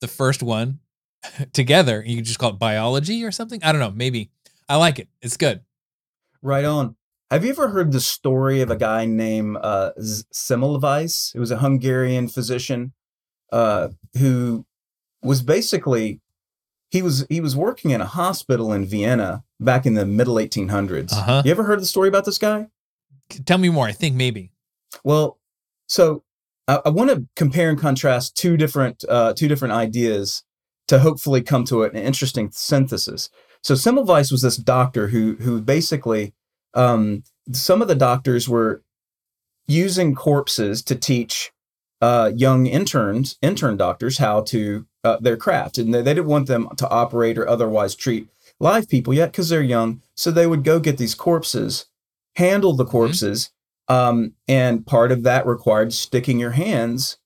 the 0.00 0.08
first 0.08 0.42
one 0.42 0.80
together, 1.52 2.02
you 2.04 2.20
just 2.22 2.38
call 2.38 2.50
it 2.50 2.58
biology 2.58 3.24
or 3.24 3.30
something. 3.30 3.62
I 3.62 3.72
don't 3.72 3.80
know. 3.80 3.92
Maybe 3.92 4.30
I 4.68 4.76
like 4.76 4.98
it. 4.98 5.08
It's 5.20 5.36
good. 5.36 5.60
Right 6.40 6.64
on. 6.64 6.96
Have 7.30 7.44
you 7.44 7.50
ever 7.50 7.68
heard 7.68 7.92
the 7.92 8.00
story 8.00 8.60
of 8.60 8.70
a 8.70 8.76
guy 8.76 9.06
named 9.06 9.56
uh, 9.62 9.92
Semmelweis? 9.98 11.32
He 11.32 11.38
was 11.38 11.50
a 11.50 11.58
Hungarian 11.58 12.28
physician 12.28 12.92
uh, 13.50 13.88
who 14.18 14.66
was 15.22 15.42
basically 15.42 16.20
he 16.92 17.00
was 17.00 17.26
he 17.30 17.40
was 17.40 17.56
working 17.56 17.90
in 17.90 18.02
a 18.02 18.06
hospital 18.06 18.70
in 18.72 18.84
Vienna 18.84 19.42
back 19.58 19.86
in 19.86 19.94
the 19.94 20.04
middle 20.04 20.34
1800s. 20.34 21.12
Uh-huh. 21.12 21.42
You 21.44 21.50
ever 21.50 21.64
heard 21.64 21.80
the 21.80 21.86
story 21.86 22.08
about 22.08 22.26
this 22.26 22.36
guy? 22.36 22.68
Tell 23.46 23.56
me 23.56 23.70
more. 23.70 23.86
I 23.86 23.92
think 23.92 24.14
maybe. 24.14 24.52
Well, 25.02 25.38
so 25.88 26.22
I, 26.68 26.80
I 26.84 26.90
want 26.90 27.10
to 27.10 27.26
compare 27.34 27.70
and 27.70 27.80
contrast 27.80 28.36
two 28.36 28.58
different 28.58 29.04
uh, 29.08 29.32
two 29.32 29.48
different 29.48 29.72
ideas 29.72 30.44
to 30.88 30.98
hopefully 30.98 31.40
come 31.40 31.64
to 31.64 31.84
an 31.84 31.96
interesting 31.96 32.50
synthesis. 32.52 33.30
So 33.62 33.72
Semmelweis 33.72 34.30
was 34.30 34.42
this 34.42 34.58
doctor 34.58 35.08
who 35.08 35.36
who 35.36 35.62
basically 35.62 36.34
um, 36.74 37.24
some 37.52 37.80
of 37.80 37.88
the 37.88 37.94
doctors 37.94 38.50
were 38.50 38.82
using 39.66 40.14
corpses 40.14 40.82
to 40.82 40.94
teach 40.94 41.52
uh, 42.02 42.32
young 42.34 42.66
interns 42.66 43.38
intern 43.40 43.78
doctors 43.78 44.18
how 44.18 44.42
to 44.42 44.86
uh, 45.04 45.18
their 45.20 45.36
craft, 45.36 45.78
and 45.78 45.92
they, 45.92 46.02
they 46.02 46.14
didn't 46.14 46.26
want 46.26 46.46
them 46.46 46.68
to 46.76 46.88
operate 46.88 47.38
or 47.38 47.48
otherwise 47.48 47.94
treat 47.94 48.28
live 48.60 48.88
people 48.88 49.12
yet 49.12 49.32
because 49.32 49.48
they're 49.48 49.62
young. 49.62 50.02
So 50.14 50.30
they 50.30 50.46
would 50.46 50.64
go 50.64 50.78
get 50.80 50.98
these 50.98 51.14
corpses, 51.14 51.86
handle 52.36 52.74
the 52.74 52.84
corpses, 52.84 53.50
um, 53.88 54.34
and 54.46 54.86
part 54.86 55.12
of 55.12 55.22
that 55.24 55.46
required 55.46 55.92
sticking 55.92 56.38
your 56.38 56.52
hands 56.52 57.18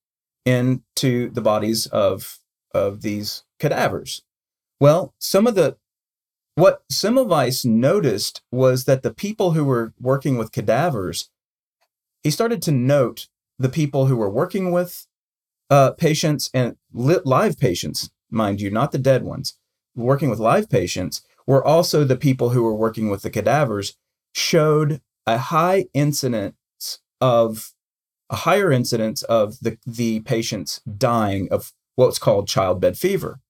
into 0.44 1.30
the 1.30 1.40
bodies 1.40 1.86
of 1.86 2.38
of 2.72 3.02
these 3.02 3.44
cadavers. 3.58 4.22
Well, 4.80 5.14
some 5.18 5.46
of 5.46 5.54
the 5.54 5.76
what 6.54 6.82
Semmelweis 6.90 7.64
noticed 7.66 8.42
was 8.50 8.84
that 8.84 9.02
the 9.02 9.12
people 9.12 9.52
who 9.52 9.64
were 9.64 9.92
working 10.00 10.38
with 10.38 10.52
cadavers, 10.52 11.28
he 12.22 12.30
started 12.30 12.62
to 12.62 12.72
note 12.72 13.28
the 13.58 13.68
people 13.68 14.06
who 14.06 14.16
were 14.16 14.30
working 14.30 14.72
with 14.72 15.06
uh, 15.68 15.90
patients 15.92 16.50
and 16.54 16.76
live 16.96 17.58
patients, 17.58 18.10
mind 18.30 18.60
you, 18.60 18.70
not 18.70 18.92
the 18.92 18.98
dead 18.98 19.22
ones, 19.22 19.58
working 19.94 20.30
with 20.30 20.38
live 20.38 20.68
patients, 20.68 21.22
were 21.46 21.64
also 21.64 22.04
the 22.04 22.16
people 22.16 22.50
who 22.50 22.62
were 22.62 22.74
working 22.74 23.08
with 23.08 23.22
the 23.22 23.30
cadavers, 23.30 23.96
showed 24.34 25.00
a 25.26 25.38
high 25.38 25.86
incidence 25.94 26.54
of 27.20 27.72
a 28.28 28.36
higher 28.36 28.72
incidence 28.72 29.22
of 29.24 29.60
the, 29.60 29.78
the 29.86 30.20
patients 30.20 30.80
dying 30.96 31.48
of 31.50 31.72
what's 31.94 32.18
called 32.18 32.48
childbed 32.48 32.98
fever. 32.98 33.40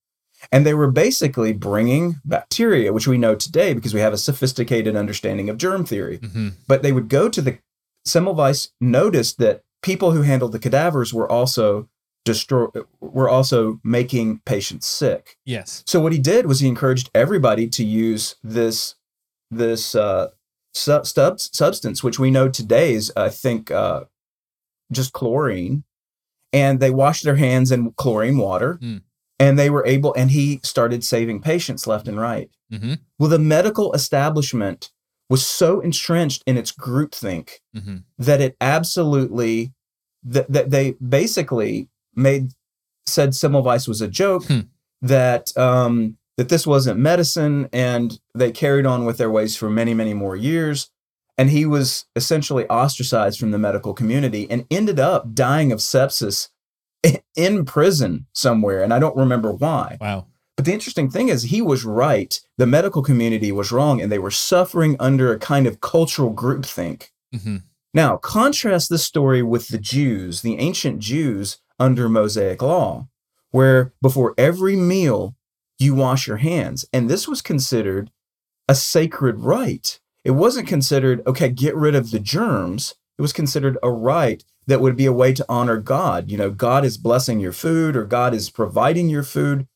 And 0.53 0.67
they 0.67 0.75
were 0.75 0.91
basically 0.91 1.53
bringing 1.55 2.17
bacteria, 2.25 2.93
which 2.93 3.09
we 3.09 3.17
know 3.17 3.35
today 3.35 3.73
because 3.73 3.95
we 3.95 4.01
have 4.01 4.13
a 4.13 4.19
sophisticated 4.19 4.95
understanding 4.95 5.49
of 5.49 5.57
germ 5.57 5.87
theory. 5.87 6.19
hmm 6.19 6.49
But 6.69 6.83
they 6.83 6.93
would 6.93 7.09
go 7.09 7.29
to 7.29 7.41
the 7.41 7.59
Semmelweis 8.07 8.69
noticed 8.81 9.39
that 9.39 9.63
people 9.83 10.13
who 10.13 10.23
handled 10.23 10.53
the 10.53 10.59
cadavers 10.59 11.13
were 11.13 11.31
also 11.31 11.89
destroy 12.27 12.67
were 13.01 13.31
also 13.31 13.81
making 13.83 14.41
patients 14.45 14.87
sick. 14.87 15.39
Yes. 15.47 15.83
So 15.87 16.01
what 16.01 16.13
he 16.13 16.19
did 16.19 16.45
was 16.47 16.61
he 16.61 16.69
encouraged 16.69 17.09
everybody 17.15 17.67
to 17.69 17.85
use 17.85 18.35
this 18.45 18.97
this 19.51 19.95
uh, 19.95 20.29
su- 20.75 21.01
substance, 21.05 22.03
which 22.03 22.19
we 22.19 22.31
know 22.31 22.49
today 22.51 22.93
is 22.93 23.11
I 23.17 23.31
think 23.31 23.71
uh, 23.71 24.05
just 24.93 25.13
chlorine, 25.15 25.85
and 26.53 26.81
they 26.81 26.91
washed 26.91 27.25
their 27.25 27.37
hands 27.37 27.73
in 27.73 27.93
chlorine 27.93 28.37
water, 28.39 28.79
Mm. 28.83 29.03
and 29.39 29.59
they 29.59 29.71
were 29.71 29.87
able. 29.87 30.13
And 30.15 30.31
he 30.33 30.61
started 30.63 31.05
saving 31.05 31.41
patients 31.41 31.87
left 31.87 32.09
and 32.09 32.21
right. 32.21 32.51
hmm 32.71 32.95
Well, 33.19 33.31
the 33.31 33.39
medical 33.39 33.93
establishment 33.95 34.91
was 35.31 35.47
so 35.47 35.81
entrenched 35.81 36.43
in 36.47 36.57
its 36.57 36.73
groupthink 36.73 37.61
hmm 37.73 37.99
that 38.19 38.41
it 38.41 38.57
absolutely 38.61 39.73
that, 40.25 40.51
that 40.53 40.71
they 40.71 40.93
basically 40.93 41.89
made 42.17 42.53
said 43.07 43.31
Semmelweis 43.31 43.87
was 43.87 44.01
a 44.01 44.09
joke 44.09 44.45
Hmm. 44.47 44.61
that 45.03 45.57
um 45.57 46.17
that 46.37 46.49
this 46.49 46.67
wasn't 46.67 46.99
medicine 46.99 47.69
and 47.73 48.19
they 48.35 48.51
carried 48.51 48.85
on 48.87 49.05
with 49.05 49.17
their 49.19 49.31
ways 49.31 49.57
for 49.57 49.71
many 49.71 49.95
many 49.95 50.15
more 50.15 50.35
years 50.37 50.91
and 51.39 51.51
he 51.51 51.67
was 51.67 52.07
essentially 52.17 52.67
ostracized 52.69 53.39
from 53.39 53.51
the 53.53 53.59
medical 53.59 53.93
community 53.95 54.47
and 54.51 54.65
ended 54.71 54.99
up 54.99 55.35
dying 55.35 55.71
of 55.73 55.79
sepsis 55.81 56.49
in 57.37 57.65
prison 57.65 58.27
somewhere 58.33 58.83
and 58.83 58.93
I 58.93 58.99
don't 58.99 59.17
remember 59.17 59.53
why 59.53 59.99
Wow. 60.01 60.27
but 60.57 60.65
the 60.65 60.73
interesting 60.73 61.11
thing 61.11 61.29
is, 61.29 61.45
he 61.45 61.61
was 61.63 61.85
right. 61.85 62.41
The 62.59 62.67
medical 62.67 63.03
community 63.03 63.53
was 63.53 63.71
wrong, 63.71 64.01
and 64.01 64.11
they 64.11 64.19
were 64.19 64.31
suffering 64.31 64.97
under 64.99 65.31
a 65.31 65.39
kind 65.39 65.67
of 65.67 65.81
cultural 65.83 66.33
groupthink. 66.33 67.11
hmm 67.33 67.59
Now, 67.93 68.17
contrast 68.17 68.89
this 68.89 69.05
story 69.05 69.43
with 69.43 69.69
the 69.69 69.79
Jews, 69.79 70.41
the 70.41 70.57
ancient 70.59 70.99
Jews 71.01 71.59
under 71.79 72.09
Mosaic 72.09 72.63
law, 72.63 73.09
where 73.51 73.93
before 74.01 74.35
every 74.39 74.77
meal 74.77 75.37
you 75.79 75.95
wash 75.95 76.27
your 76.27 76.39
hands. 76.39 76.85
And 76.93 77.09
this 77.09 77.29
was 77.29 77.43
considered 77.43 78.11
a 78.69 78.75
sacred 78.75 79.41
rite. 79.41 80.01
It 80.25 80.33
wasn't 80.33 80.69
considered, 80.69 81.23
okay, 81.27 81.49
get 81.49 81.77
rid 81.77 81.95
of 81.95 82.11
the 82.11 82.19
germs. 82.19 82.95
It 83.19 83.23
was 83.23 83.33
considered 83.33 83.79
a 83.83 83.91
rite 83.91 84.45
that 84.67 84.81
would 84.81 84.97
be 84.97 85.07
a 85.07 85.13
way 85.13 85.33
to 85.33 85.47
honor 85.49 85.77
God. 85.77 86.31
You 86.31 86.37
know, 86.37 86.51
God 86.51 86.85
is 86.85 86.99
blessing 86.99 87.41
your 87.41 87.53
food 87.53 87.97
or 87.97 88.05
God 88.05 88.35
is 88.35 88.51
providing 88.51 89.09
your 89.09 89.23
food 89.23 89.69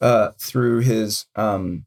uh, 0.00 0.32
through 0.38 0.80
his 0.80 1.26
um, 1.34 1.86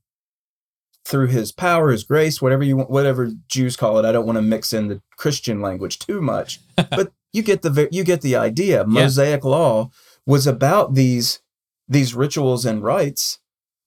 through 1.05 1.27
his 1.27 1.53
power, 1.53 1.91
his 1.91 2.03
grace, 2.03 2.41
whatever 2.41 2.63
you 2.63 2.75
want, 2.75 2.89
whatever 2.89 3.31
Jews 3.47 3.77
call 3.77 3.97
it. 3.97 4.05
I 4.05 4.11
don't 4.11 4.25
want 4.25 4.37
to 4.37 4.41
mix 4.41 4.73
in 4.73 4.87
the 4.87 5.01
Christian 5.15 5.61
language 5.61 5.99
too 5.99 6.19
much, 6.19 6.59
but 6.75 7.13
you 7.33 7.41
get 7.43 7.61
the 7.61 7.87
you 7.91 8.03
get 8.03 8.21
the 8.21 8.35
idea. 8.35 8.85
Mosaic 8.85 9.43
law 9.43 9.91
was 10.25 10.47
about 10.47 10.93
these 10.95 11.39
these 11.87 12.13
rituals 12.13 12.65
and 12.65 12.83
rites, 12.83 13.39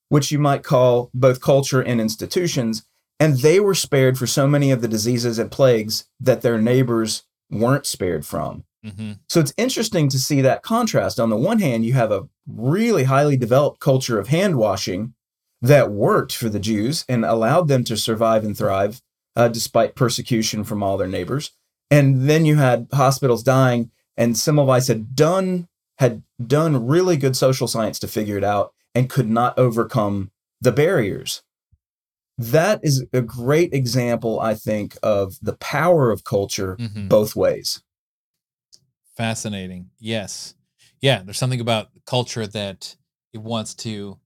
which 0.08 0.30
you 0.32 0.38
might 0.38 0.62
call 0.62 1.10
both 1.12 1.40
culture 1.40 1.80
and 1.80 2.00
institutions, 2.00 2.84
and 3.18 3.38
they 3.38 3.60
were 3.60 3.74
spared 3.74 4.18
for 4.18 4.26
so 4.26 4.46
many 4.46 4.70
of 4.70 4.80
the 4.80 4.88
diseases 4.88 5.38
and 5.38 5.50
plagues 5.50 6.06
that 6.18 6.42
their 6.42 6.60
neighbors 6.60 7.24
weren't 7.50 7.86
spared 7.86 8.24
from. 8.24 8.64
hmm 8.84 9.12
So 9.28 9.40
it's 9.40 9.52
interesting 9.56 10.08
to 10.08 10.18
see 10.18 10.40
that 10.40 10.62
contrast. 10.62 11.20
On 11.20 11.30
the 11.30 11.36
one 11.36 11.58
hand, 11.58 11.84
you 11.84 11.92
have 11.94 12.12
a 12.12 12.28
really 12.46 13.04
highly 13.04 13.36
developed 13.36 13.80
culture 13.80 14.18
of 14.18 14.28
hand 14.28 14.56
washing 14.56 15.14
that 15.60 15.90
worked 15.90 16.34
for 16.34 16.48
the 16.48 16.60
Jews 16.60 17.04
and 17.08 17.24
allowed 17.24 17.68
them 17.68 17.84
to 17.84 17.96
survive 17.96 18.44
and 18.44 18.56
thrive 18.56 19.02
uh, 19.36 19.48
despite 19.48 19.94
persecution 19.94 20.64
from 20.64 20.82
all 20.82 20.96
their 20.96 21.08
neighbors. 21.08 21.52
And 21.90 22.28
then 22.28 22.44
you 22.44 22.56
had 22.56 22.86
hospitals 22.92 23.42
dying, 23.42 23.90
and 24.16 24.34
Semmelweis 24.34 24.88
had 24.88 25.14
done 25.16 25.68
had 25.98 26.22
done 26.46 26.86
really 26.86 27.18
good 27.18 27.36
social 27.36 27.66
science 27.68 27.98
to 27.98 28.08
figure 28.08 28.38
it 28.38 28.44
out 28.44 28.72
and 28.94 29.10
could 29.10 29.28
not 29.28 29.58
overcome 29.58 30.30
the 30.60 30.72
barriers. 30.72 31.42
That 32.38 32.80
is 32.82 33.04
a 33.12 33.20
great 33.20 33.74
example, 33.74 34.40
I 34.40 34.54
think, 34.54 34.96
of 35.02 35.36
the 35.42 35.56
power 35.56 36.10
of 36.10 36.24
culture 36.24 36.76
hmm 36.76 37.08
both 37.08 37.36
ways. 37.36 37.82
Fascinating. 39.14 39.90
Yes. 39.98 40.54
Yeah. 41.02 41.22
There's 41.22 41.38
something 41.38 41.60
about 41.60 41.88
culture 42.06 42.46
that 42.46 42.96
it 43.34 43.42
wants 43.42 43.74
to, 43.74 44.18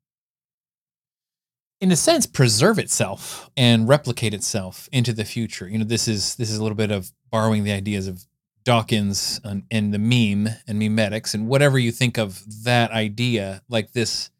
in 1.80 1.92
a 1.92 1.96
sense, 1.96 2.26
preserve 2.26 2.78
itself 2.78 3.50
and 3.56 3.88
replicate 3.88 4.34
itself 4.34 4.88
into 4.92 5.12
the 5.12 5.24
future. 5.24 5.68
You 5.68 5.78
know, 5.78 5.84
this 5.84 6.08
is 6.08 6.36
this 6.36 6.50
is 6.50 6.58
a 6.58 6.62
little 6.62 6.76
bit 6.76 6.90
of 6.90 7.12
borrowing 7.30 7.64
the 7.64 7.72
ideas 7.72 8.06
of 8.06 8.24
Dawkins 8.64 9.40
and, 9.44 9.64
and 9.70 9.92
the 9.92 9.98
meme 9.98 10.54
and 10.66 10.80
memetics 10.80 11.34
and 11.34 11.46
whatever 11.48 11.78
you 11.78 11.92
think 11.92 12.18
of 12.18 12.42
that 12.64 12.90
idea, 12.92 13.62
like 13.68 13.92
this 13.92 14.30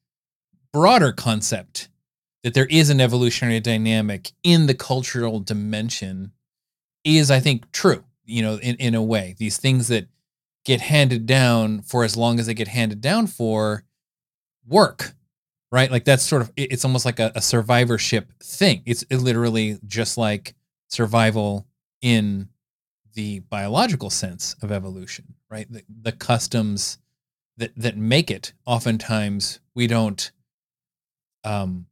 broader 0.73 1.13
concept 1.13 1.89
that 2.43 2.55
there 2.55 2.67
is 2.67 2.91
an 2.91 3.01
evolutionary 3.01 3.61
dynamic 3.61 4.33
in 4.43 4.67
the 4.67 4.75
cultural 4.75 5.41
dimension 5.41 6.33
is, 7.03 7.31
I 7.31 7.41
think, 7.41 7.71
true. 7.73 8.05
You 8.25 8.43
know, 8.43 8.57
in, 8.57 8.77
in 8.77 8.95
a 8.95 9.03
way, 9.03 9.35
these 9.39 9.59
things 9.59 9.89
that 9.89 10.09
get 10.65 10.81
handed 10.81 11.27
down 11.27 11.83
for 11.83 12.05
as 12.05 12.17
long 12.17 12.41
as 12.41 12.47
they 12.47 12.55
get 12.55 12.69
handed 12.69 13.03
down 13.03 13.27
for 13.27 13.85
work 14.67 15.15
right? 15.75 15.91
Like 15.91 16.05
that's 16.05 16.23
sort 16.23 16.43
of 16.43 16.53
it's 16.57 16.85
almost 16.85 17.05
like 17.05 17.21
a, 17.21 17.33
a 17.35 17.43
survivorship 17.43 18.33
thing. 18.43 18.83
It's 18.87 19.05
literally 19.11 19.79
just 19.87 20.17
like 20.17 20.55
survival 20.89 21.67
in 22.01 22.49
the 23.15 23.41
biological 23.41 24.11
sense 24.11 24.57
of 24.63 24.73
evolution 24.73 25.35
right? 25.51 25.71
The, 25.71 25.85
the 26.03 26.13
customs 26.13 26.99
that 27.57 27.73
that 27.77 27.97
make 27.97 28.31
it 28.31 28.53
oftentimes 28.67 29.61
we 29.75 29.87
don't 29.87 30.33
um 31.45 31.87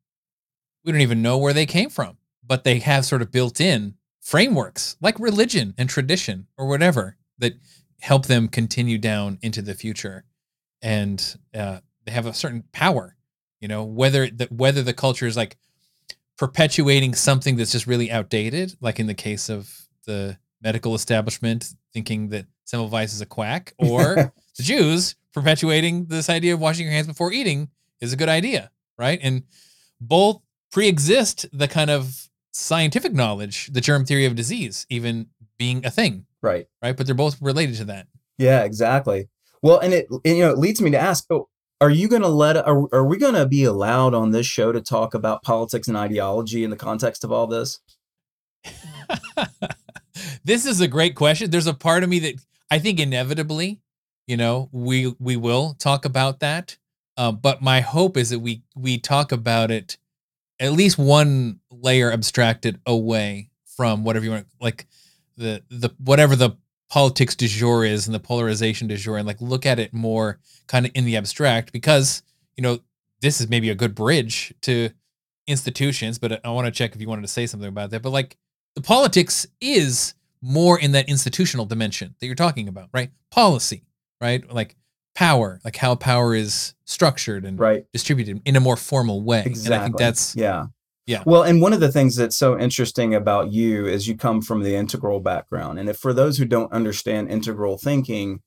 we 0.85 0.93
don't 0.93 1.01
even 1.01 1.23
know 1.23 1.39
where 1.39 1.53
they 1.53 1.67
came 1.67 1.89
from 1.89 2.17
but 2.45 2.65
they 2.65 2.81
have 2.81 3.05
sort 3.05 3.23
of 3.23 3.31
built 3.31 3.61
in 3.61 3.95
frameworks 4.21 4.97
like 5.01 5.19
religion 5.21 5.75
and 5.79 5.89
tradition 5.89 6.47
or 6.59 6.67
whatever 6.67 7.17
that 7.39 7.55
help 8.03 8.27
them 8.27 8.49
continue 8.49 8.99
down 8.99 9.39
into 9.43 9.63
the 9.63 9.75
future. 9.75 10.25
And 10.83 11.37
uh, 11.55 11.79
they 12.05 12.13
have 12.13 12.27
a 12.27 12.35
certain 12.35 12.65
power 12.73 13.17
you 13.63 13.69
know 13.69 13.83
whether 13.85 14.29
the, 14.29 14.47
whether 14.51 14.83
the 14.83 14.93
culture 14.93 15.27
is 15.27 15.37
like 15.37 15.57
perpetuating 16.37 17.15
something 17.15 17.57
that's 17.57 17.73
just 17.73 17.87
really 17.87 18.11
outdated 18.11 18.75
like 18.81 18.99
in 19.01 19.07
the 19.07 19.15
case 19.15 19.49
of 19.49 19.89
the 20.07 20.37
medical 20.61 20.95
establishment 20.95 21.73
thinking 21.95 22.29
that 22.29 22.47
Semmelweis 22.67 23.15
is 23.15 23.21
a 23.21 23.27
quack 23.27 23.73
or 23.79 24.33
the 24.57 24.63
Jews 24.63 25.15
perpetuating 25.33 26.07
this 26.07 26.29
idea 26.29 26.53
of 26.55 26.61
washing 26.61 26.85
your 26.85 26.93
hands 26.93 27.07
before 27.07 27.33
eating 27.33 27.71
is 28.01 28.13
a 28.13 28.17
good 28.17 28.29
idea 28.29 28.71
right 28.99 29.19
and 29.23 29.45
both 30.01 30.43
pre-exist 30.73 31.47
the 31.53 31.69
kind 31.69 31.91
of 31.91 32.29
scientific 32.51 33.13
knowledge, 33.15 33.69
the 33.73 33.81
germ 33.81 34.05
theory 34.05 34.25
of 34.27 34.35
disease, 34.35 34.87
even 34.91 35.27
being 35.59 35.85
a 35.87 35.91
thing, 35.91 36.27
Right. 36.43 36.67
right? 36.83 36.97
But 36.97 37.07
they're 37.07 37.15
both 37.15 37.41
related 37.41 37.77
to 37.77 37.85
that. 37.87 38.09
Yeah, 38.37 38.65
exactly. 38.65 39.29
Well, 39.63 39.79
and 39.79 39.95
it 39.95 40.09
and, 40.11 40.37
you 40.37 40.43
know 40.43 40.51
it 40.51 40.59
leads 40.59 40.81
me 40.83 40.91
to 40.91 40.99
ask: 40.99 41.25
oh, 41.31 41.49
Are 41.83 41.91
you 41.91 42.07
going 42.07 42.23
to 42.23 42.29
let? 42.29 42.57
Are, 42.57 42.95
are 42.95 43.05
we 43.05 43.17
going 43.17 43.35
to 43.35 43.45
be 43.45 43.65
allowed 43.65 44.15
on 44.15 44.31
this 44.31 44.47
show 44.47 44.71
to 44.71 44.81
talk 44.81 45.15
about 45.15 45.43
politics 45.43 45.89
and 45.89 45.97
ideology 45.97 46.63
in 46.63 46.71
the 46.71 46.77
context 46.77 47.25
of 47.25 47.33
all 47.33 47.49
this? 47.49 47.81
this 50.45 50.65
is 50.65 50.81
a 50.81 50.87
great 50.87 51.17
question. 51.17 51.51
There's 51.51 51.67
a 51.67 51.75
part 51.75 52.05
of 52.05 52.09
me 52.09 52.21
that 52.21 52.35
I 52.71 52.79
think 52.79 53.01
inevitably, 53.01 53.81
you 54.29 54.37
know, 54.37 54.69
we 54.71 55.13
we 55.19 55.37
will 55.37 55.75
talk 55.75 56.05
about 56.05 56.39
that. 56.39 56.79
Uh, 57.17 57.33
but 57.33 57.61
my 57.63 57.81
hope 57.81 58.17
is 58.17 58.31
that 58.31 58.39
we 58.39 58.63
we 58.77 58.99
talk 58.99 59.33
about 59.33 59.73
it 59.73 59.99
at 60.61 60.75
least 60.75 60.99
one 60.99 61.59
layer 61.73 62.13
abstracted 62.13 62.79
away 62.87 63.51
from 63.77 64.05
whatever 64.05 64.25
you 64.25 64.31
want, 64.31 64.47
like 64.61 64.87
the 65.37 65.65
the 65.69 65.91
whatever 65.99 66.37
the 66.37 66.51
politics 66.93 67.35
du 67.35 67.49
jour 67.49 67.87
is 67.87 68.07
and 68.07 68.15
the 68.15 68.21
polarization 68.21 68.87
du 68.87 68.97
jour, 68.99 69.17
and 69.17 69.27
like 69.27 69.41
look 69.41 69.65
at 69.65 69.79
it 69.79 69.95
more 69.95 70.39
kind 70.67 70.85
of 70.85 70.93
in 70.95 71.07
the 71.07 71.17
abstract 71.17 71.73
because 71.73 72.23
you 72.55 72.63
know 72.63 72.79
this 73.23 73.41
is 73.41 73.49
maybe 73.49 73.71
a 73.71 73.75
good 73.75 73.95
bridge 73.95 74.53
to 74.61 74.91
institutions. 75.47 76.19
But 76.19 76.33
uh, 76.33 76.39
I 76.45 76.51
want 76.51 76.67
to 76.67 76.71
check 76.71 76.95
if 76.95 77.01
you 77.01 77.09
wanted 77.09 77.23
to 77.23 77.29
say 77.29 77.47
something 77.47 77.69
about 77.69 77.91
that. 77.93 78.03
But 78.03 78.11
like 78.11 78.37
the 78.75 78.83
politics 78.83 79.47
is 79.59 80.13
more 80.43 80.79
in 80.79 80.93
that 80.93 81.09
institutional 81.09 81.65
dimension 81.65 82.15
that 82.21 82.27
you're 82.27 82.35
talking 82.35 82.69
about, 82.69 82.91
right? 82.93 83.11
Policy, 83.31 83.85
right? 84.21 84.53
Like 84.53 84.77
power, 85.15 85.61
like 85.65 85.77
how 85.77 85.95
power 85.95 86.35
is 86.35 86.75
structured 86.85 87.47
and 87.47 87.59
Right. 87.59 87.87
distributed 87.93 88.43
in 88.45 88.55
a 88.57 88.61
more 88.61 88.77
formal 88.77 89.23
way. 89.23 89.45
Exactly. 89.47 89.75
And 89.75 89.83
I 89.83 89.85
think 89.87 89.97
that's 89.97 90.37
yeah. 90.37 90.67
Yeah. 91.07 91.23
Well, 91.27 91.43
and 91.43 91.61
one 91.61 91.73
of 91.73 91.81
the 91.81 91.91
things 91.91 92.17
that's 92.17 92.37
so 92.37 92.59
interesting 92.59 93.15
about 93.15 93.53
you 93.53 93.87
is 93.87 94.07
you 94.07 94.17
come 94.17 94.41
from 94.41 94.63
the 94.63 94.77
integral 94.77 95.21
background, 95.21 95.79
and 95.79 95.89
if 95.89 95.97
for 95.99 96.13
those 96.13 96.39
who 96.39 96.45
don't 96.45 96.73
understand 96.73 97.31
integral 97.31 97.77
thinking, 97.77 98.41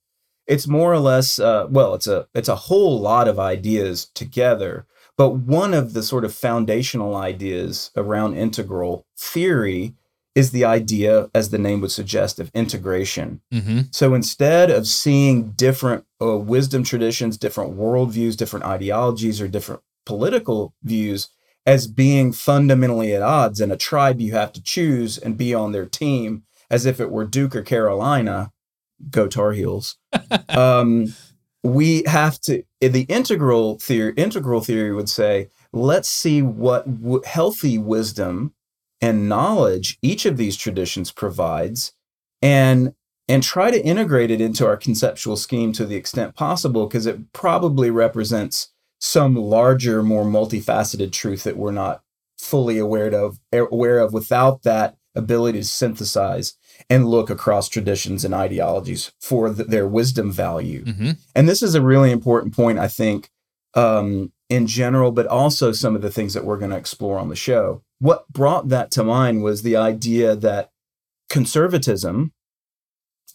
it's 0.47 0.67
more 0.67 0.93
or 0.93 0.99
less 0.99 1.39
uh, 1.39 1.67
well, 1.69 1.93
it's 1.95 2.07
a 2.07 2.27
it's 2.33 2.49
a 2.49 2.55
whole 2.55 2.99
lot 2.99 3.27
of 3.27 3.39
ideas 3.39 4.09
together. 4.13 4.85
But 5.17 5.31
one 5.31 5.73
of 5.73 5.93
the 5.93 6.03
sort 6.03 6.25
of 6.25 6.33
foundational 6.33 7.15
ideas 7.15 7.91
around 7.95 8.35
integral 8.35 9.05
theory 9.17 9.93
is 10.35 10.51
the 10.51 10.65
idea, 10.65 11.29
as 11.33 11.49
the 11.49 11.57
name 11.57 11.79
would 11.79 11.91
suggest, 11.91 12.39
of 12.39 12.51
integration. 12.53 13.41
hmm 13.51 13.81
So 13.91 14.13
instead 14.13 14.69
of 14.69 14.85
seeing 14.85 15.51
different 15.51 16.03
uh, 16.21 16.37
wisdom 16.37 16.83
traditions, 16.83 17.37
different 17.37 17.77
worldviews, 17.77 18.35
different 18.35 18.65
ideologies, 18.65 19.39
or 19.39 19.47
different 19.47 19.81
political 20.05 20.73
views 20.83 21.29
as 21.65 21.87
being 21.87 22.31
fundamentally 22.31 23.13
at 23.13 23.21
odds 23.21 23.59
and 23.59 23.71
a 23.71 23.77
tribe 23.77 24.21
you 24.21 24.33
have 24.33 24.53
to 24.53 24.61
choose 24.61 25.17
and 25.17 25.37
be 25.37 25.53
on 25.53 25.71
their 25.71 25.85
team 25.85 26.43
as 26.69 26.85
if 26.85 26.99
it 26.99 27.11
were 27.11 27.25
Duke 27.25 27.55
or 27.55 27.61
Carolina, 27.61 28.51
go 29.09 29.27
Tar 29.27 29.51
Heels. 29.53 29.97
um, 30.49 31.13
we 31.63 32.03
have 32.05 32.39
to 32.41 32.63
in 32.79 32.91
the 32.91 33.03
integral 33.03 33.79
theory. 33.79 34.13
Integral 34.15 34.61
theory 34.61 34.93
would 34.93 35.09
say, 35.09 35.49
let's 35.73 36.07
see 36.07 36.41
what 36.41 37.01
w- 37.01 37.23
healthy 37.25 37.77
wisdom 37.77 38.53
and 39.01 39.27
knowledge 39.27 39.97
each 40.01 40.25
of 40.25 40.37
these 40.37 40.55
traditions 40.55 41.11
provides, 41.11 41.93
and 42.41 42.93
and 43.27 43.41
try 43.41 43.71
to 43.71 43.83
integrate 43.83 44.29
it 44.29 44.39
into 44.39 44.67
our 44.67 44.77
conceptual 44.77 45.35
scheme 45.35 45.73
to 45.73 45.85
the 45.85 45.95
extent 45.95 46.35
possible, 46.35 46.85
because 46.85 47.07
it 47.07 47.33
probably 47.33 47.89
represents 47.89 48.69
some 48.99 49.35
larger, 49.35 50.01
more 50.01 50.25
multifaceted 50.25 51.11
truth 51.11 51.43
that 51.43 51.57
we're 51.57 51.71
not 51.71 52.01
fully 52.37 52.77
aware 52.77 53.07
of 53.13 53.39
aware 53.51 53.99
of 53.99 54.13
without 54.13 54.63
that 54.63 54.97
ability 55.15 55.59
to 55.59 55.65
synthesize 55.65 56.53
and 56.89 57.07
look 57.07 57.29
across 57.29 57.69
traditions 57.69 58.25
and 58.25 58.33
ideologies 58.33 59.13
for 59.21 59.53
th- 59.53 59.69
their 59.69 59.87
wisdom 59.87 60.31
value. 60.31 60.83
hmm 60.83 61.11
And 61.33 61.47
this 61.47 61.63
is 61.63 61.75
a 61.75 61.81
really 61.81 62.11
important 62.11 62.53
point, 62.53 62.79
I 62.79 62.87
think, 62.89 63.29
um, 63.75 64.31
in 64.49 64.67
general, 64.67 65.11
but 65.11 65.27
also 65.27 65.71
some 65.71 65.95
of 65.95 66.01
the 66.01 66.11
things 66.11 66.33
that 66.33 66.45
we're 66.45 66.57
going 66.57 66.71
to 66.71 66.77
explore 66.77 67.17
on 67.17 67.29
the 67.29 67.35
show. 67.35 67.81
What 67.99 68.27
brought 68.29 68.69
that 68.69 68.91
to 68.91 69.03
mind 69.03 69.43
was 69.43 69.61
the 69.61 69.77
idea 69.77 70.35
that 70.35 70.71
conservatism, 71.29 72.33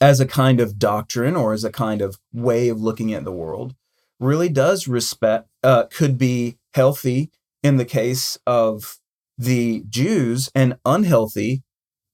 as 0.00 0.20
a 0.20 0.26
kind 0.26 0.60
of 0.60 0.78
doctrine 0.78 1.36
or 1.36 1.52
as 1.52 1.64
a 1.64 1.72
kind 1.72 2.00
of 2.00 2.18
way 2.32 2.68
of 2.68 2.80
looking 2.80 3.12
at 3.12 3.24
the 3.24 3.32
world, 3.32 3.74
really 4.18 4.48
does 4.48 4.86
respect, 4.86 5.48
uh, 5.62 5.84
could 5.84 6.18
be 6.18 6.58
healthy 6.74 7.30
in 7.62 7.76
the 7.76 7.84
case 7.84 8.38
of 8.46 8.98
the 9.38 9.84
Jews 9.88 10.50
and 10.54 10.76
unhealthy 10.84 11.62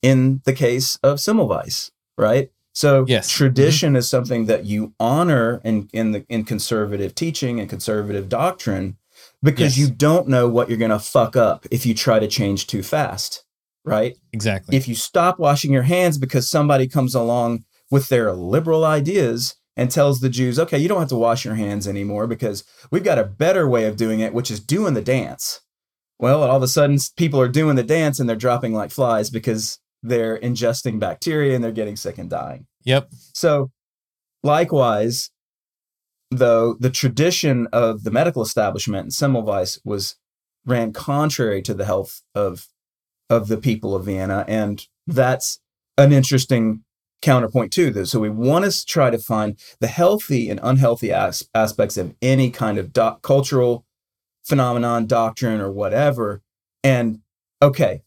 in 0.03 0.41
the 0.45 0.53
case 0.53 0.97
of 1.03 1.19
Semmelweis, 1.19 1.91
right? 2.17 2.51
So 2.75 3.05
Yes. 3.09 3.29
tradition 3.31 3.97
is 3.97 4.09
something 4.09 4.47
that 4.47 4.65
you 4.67 4.95
honor 5.01 5.61
in 5.65 5.89
in 5.93 6.13
the 6.13 6.25
in 6.29 6.45
conservative 6.45 7.15
teaching 7.15 7.59
and 7.59 7.69
conservative 7.71 8.29
doctrine 8.29 8.97
because 9.43 9.79
Yes. 9.79 9.89
you 9.89 9.95
don't 9.95 10.29
know 10.29 10.49
what 10.49 10.69
you're 10.69 10.79
going 10.79 10.91
to 10.91 10.99
fuck 10.99 11.37
up 11.37 11.67
if 11.71 11.87
you 11.87 11.95
try 11.95 12.19
to 12.19 12.29
change 12.29 12.67
too 12.67 12.83
fast, 12.83 13.45
right? 13.85 14.17
Exactly. 14.33 14.77
If 14.77 14.87
you 14.89 14.95
stop 14.95 15.39
washing 15.39 15.73
your 15.73 15.83
hands 15.85 16.19
because 16.19 16.49
somebody 16.49 16.87
comes 16.87 17.15
along 17.15 17.65
with 17.91 18.09
their 18.09 18.33
liberal 18.33 18.85
ideas 18.85 19.57
and 19.77 19.91
tells 19.91 20.21
the 20.21 20.31
Jews, 20.31 20.59
"Okay, 20.59 20.79
you 20.79 20.89
don't 20.89 21.01
have 21.01 21.09
to 21.11 21.17
wash 21.17 21.45
your 21.45 21.55
hands 21.55 21.87
anymore 21.87 22.27
because 22.27 22.65
we've 22.91 23.05
got 23.05 23.19
a 23.19 23.25
better 23.25 23.69
way 23.69 23.85
of 23.85 23.97
doing 23.97 24.21
it, 24.21 24.35
which 24.35 24.51
is 24.51 24.61
doing 24.61 24.95
the 24.95 25.03
dance." 25.03 25.61
Well, 26.19 26.43
all 26.43 26.57
of 26.57 26.63
a 26.63 26.69
sudden 26.69 26.99
people 27.17 27.41
are 27.41 27.49
doing 27.49 27.77
the 27.77 27.83
dance 27.83 28.19
and 28.19 28.29
they're 28.29 28.37
dropping 28.37 28.73
like 28.73 28.91
flies 28.91 29.29
because 29.29 29.79
they're 30.03 30.39
ingesting 30.39 30.99
bacteria 30.99 31.55
and 31.55 31.63
they're 31.63 31.73
getting 31.73 31.97
sick 31.97 32.19
and 32.19 32.31
dying. 32.31 32.67
yep. 32.85 33.11
So, 33.35 33.71
likewise, 34.43 35.31
though 36.31 36.75
the 36.75 36.91
tradition 36.91 37.67
of 37.73 38.05
the 38.05 38.11
medical 38.11 38.43
establishment 38.43 39.05
in 39.05 39.11
Semmelweis 39.11 39.81
was 39.85 40.17
ran 40.65 40.93
contrary 40.93 41.63
to 41.63 41.75
the 41.75 41.85
health 41.85 42.23
of 42.35 42.69
of 43.29 43.49
the 43.49 43.57
people 43.57 43.95
of 43.95 44.05
Vienna, 44.05 44.45
and 44.47 44.87
that's 45.07 45.61
an 45.99 46.13
interesting 46.13 46.85
counterpoint 47.27 47.73
too. 47.73 47.91
Though, 47.91 48.05
so 48.05 48.21
we 48.21 48.31
want 48.31 48.65
to 48.65 48.87
try 48.87 49.11
to 49.11 49.19
find 49.19 49.59
the 49.81 49.89
healthy 49.89 50.49
and 50.49 50.61
unhealthy 50.63 51.13
as- 51.13 51.49
aspects 51.55 51.97
of 51.97 52.15
any 52.23 52.51
kind 52.51 52.79
of 52.79 52.93
cultural 53.23 53.85
phenomenon, 54.45 55.07
doctrine, 55.07 55.61
or 55.61 55.71
whatever. 55.71 56.41
And 56.85 57.21
okay, 57.61 58.03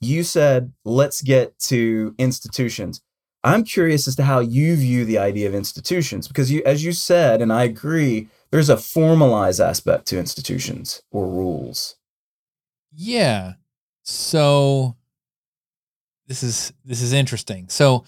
you 0.00 0.24
said 0.24 0.72
let's 0.84 1.22
get 1.22 1.58
to 1.60 2.14
institutions. 2.18 3.00
I'm 3.44 3.62
curious 3.62 4.08
as 4.08 4.16
to 4.16 4.24
how 4.24 4.40
you 4.40 4.74
view 4.76 5.04
the 5.04 5.18
idea 5.18 5.46
of 5.46 5.54
institutions 5.54 6.26
because 6.26 6.50
you 6.50 6.60
as 6.66 6.84
you 6.84 6.92
said 6.92 7.40
and 7.40 7.52
I 7.52 7.62
agree 7.62 8.28
there's 8.50 8.68
a 8.68 8.76
formalized 8.76 9.60
aspect 9.60 10.06
to 10.06 10.18
institutions 10.18 11.02
or 11.12 11.28
rules. 11.28 11.94
Yeah. 12.92 13.52
So 14.02 14.96
this 16.26 16.42
is 16.42 16.72
this 16.84 17.00
is 17.00 17.12
interesting. 17.12 17.68
So 17.68 18.04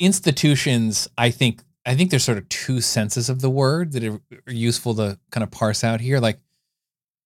institutions, 0.00 1.06
I 1.16 1.30
think 1.30 1.62
I 1.86 1.94
think 1.94 2.10
there's 2.10 2.24
sort 2.24 2.38
of 2.38 2.48
two 2.48 2.80
senses 2.80 3.28
of 3.30 3.40
the 3.40 3.48
word 3.50 3.92
that 3.92 4.04
are, 4.04 4.20
useful 4.46 4.94
to 4.96 5.18
kind 5.30 5.42
of 5.42 5.50
parse 5.50 5.82
out 5.84 6.00
here. 6.00 6.18
Like 6.20 6.38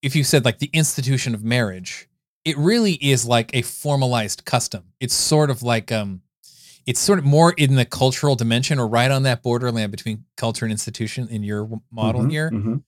if 0.03 0.15
you 0.15 0.23
said 0.23 0.45
like 0.45 0.59
the 0.59 0.71
institution 0.73 1.35
of 1.35 1.43
marriage, 1.43 2.09
it 2.45 2.57
really 2.59 2.93
is 2.95 3.25
like 3.27 3.51
a 3.55 3.63
formalized 3.63 4.45
custom. 4.45 4.93
It's 5.01 5.15
sort 5.15 5.51
of 5.51 5.63
like 5.63 5.91
um 5.91 6.21
it's 6.87 7.01
sort 7.01 7.19
of 7.19 7.25
more 7.25 7.55
in 7.57 7.77
the 7.77 7.87
cultural 7.87 8.37
dimension 8.37 8.79
or 8.79 8.87
right 8.87 9.11
on 9.11 9.23
that 9.23 9.43
borderland 9.43 9.91
between 9.91 10.25
culture 10.37 10.67
and 10.67 10.73
institution 10.73 11.29
in 11.29 11.43
your 11.43 11.69
model 11.91 12.23
Mhm, 12.23 12.31
here 12.31 12.51
mhm. 12.51 12.83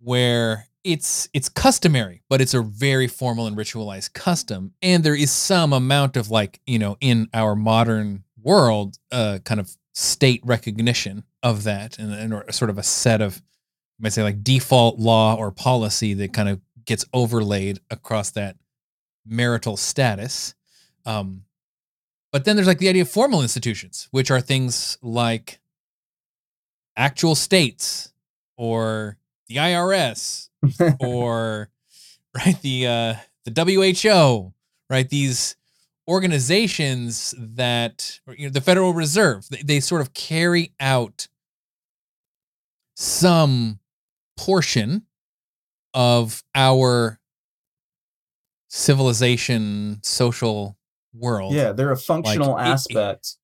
where 0.00 0.66
it's 0.82 1.28
it's 1.32 1.48
customary 1.48 2.22
but 2.28 2.40
it's 2.42 2.52
a 2.52 2.60
very 2.60 3.06
formal 3.08 3.46
and 3.46 3.56
ritualized 3.56 4.12
custom 4.12 4.74
and 4.82 5.02
there 5.02 5.14
is 5.14 5.30
some 5.30 5.72
amount 5.72 6.16
of 6.16 6.30
like 6.30 6.60
you 6.66 6.78
know 6.78 6.96
in 7.00 7.28
our 7.32 7.56
modern 7.56 8.23
world 8.44 8.98
uh 9.12 9.38
kind 9.44 9.60
of 9.60 9.76
state 9.92 10.40
recognition 10.44 11.24
of 11.42 11.64
that 11.64 11.98
and, 11.98 12.12
and 12.12 12.34
or 12.34 12.50
sort 12.50 12.70
of 12.70 12.78
a 12.78 12.82
set 12.82 13.20
of 13.20 13.36
you 13.98 14.02
might 14.02 14.12
say 14.12 14.22
like 14.22 14.42
default 14.42 14.98
law 14.98 15.34
or 15.34 15.50
policy 15.50 16.14
that 16.14 16.32
kind 16.32 16.48
of 16.48 16.60
gets 16.84 17.04
overlaid 17.12 17.80
across 17.90 18.30
that 18.32 18.56
marital 19.26 19.76
status 19.76 20.54
um 21.06 21.42
but 22.32 22.44
then 22.44 22.56
there's 22.56 22.68
like 22.68 22.78
the 22.78 22.88
idea 22.88 23.02
of 23.02 23.08
formal 23.08 23.42
institutions 23.42 24.08
which 24.10 24.30
are 24.30 24.40
things 24.40 24.98
like 25.02 25.60
actual 26.96 27.34
states 27.34 28.12
or 28.56 29.16
the 29.48 29.56
IRS 29.56 30.48
or 31.00 31.70
right 32.36 32.60
the 32.62 32.86
uh 32.86 33.14
the 33.44 33.94
WHO, 34.02 34.52
right? 34.90 35.08
These 35.08 35.56
organizations 36.08 37.34
that 37.38 38.20
you 38.36 38.46
know 38.46 38.52
the 38.52 38.60
Federal 38.60 38.92
Reserve, 38.94 39.46
they, 39.50 39.62
they 39.62 39.80
sort 39.80 40.00
of 40.00 40.12
carry 40.14 40.72
out 40.80 41.28
some 42.96 43.78
portion 44.36 45.02
of 45.94 46.42
our 46.54 47.18
civilization, 48.68 49.98
social 50.02 50.76
world. 51.12 51.54
Yeah, 51.54 51.72
they're 51.72 51.92
a 51.92 51.96
functional 51.96 52.52
Like, 52.52 52.66
it- 52.66 52.68
it- 52.68 52.72
aspect 52.72 53.36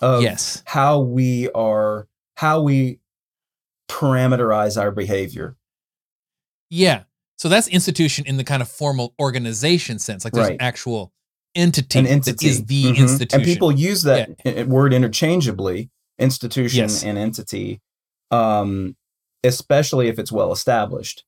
of 0.00 0.22
Yes. 0.22 0.62
how 0.66 1.00
we 1.00 1.50
are, 1.50 2.06
how 2.36 2.62
we 2.62 3.00
parameterize 3.88 4.80
our 4.80 4.90
behavior. 4.90 5.56
Yeah. 6.70 7.04
So 7.38 7.48
that's 7.48 7.68
institution 7.68 8.24
in 8.26 8.36
the 8.36 8.44
kind 8.44 8.62
of 8.62 8.68
formal 8.68 9.14
organization 9.20 9.98
sense. 9.98 10.24
Like 10.24 10.32
there's 10.32 10.48
Right. 10.48 10.54
an 10.54 10.60
actual 10.62 11.12
entity, 11.56 11.98
An 11.98 12.06
entity 12.06 12.48
is 12.48 12.64
the 12.66 12.84
Mhm. 12.84 12.96
institution. 12.96 13.40
and 13.40 13.44
people 13.44 13.72
use 13.72 14.02
that 14.02 14.30
i- 14.44 14.62
word 14.64 14.92
interchangeably, 14.92 15.90
institution 16.18 16.80
Yes. 16.80 17.02
and 17.02 17.16
entity, 17.18 17.80
um, 18.30 18.96
especially 19.44 20.08
if 20.08 20.18
it's 20.18 20.30
well 20.32 20.52
established. 20.52 21.24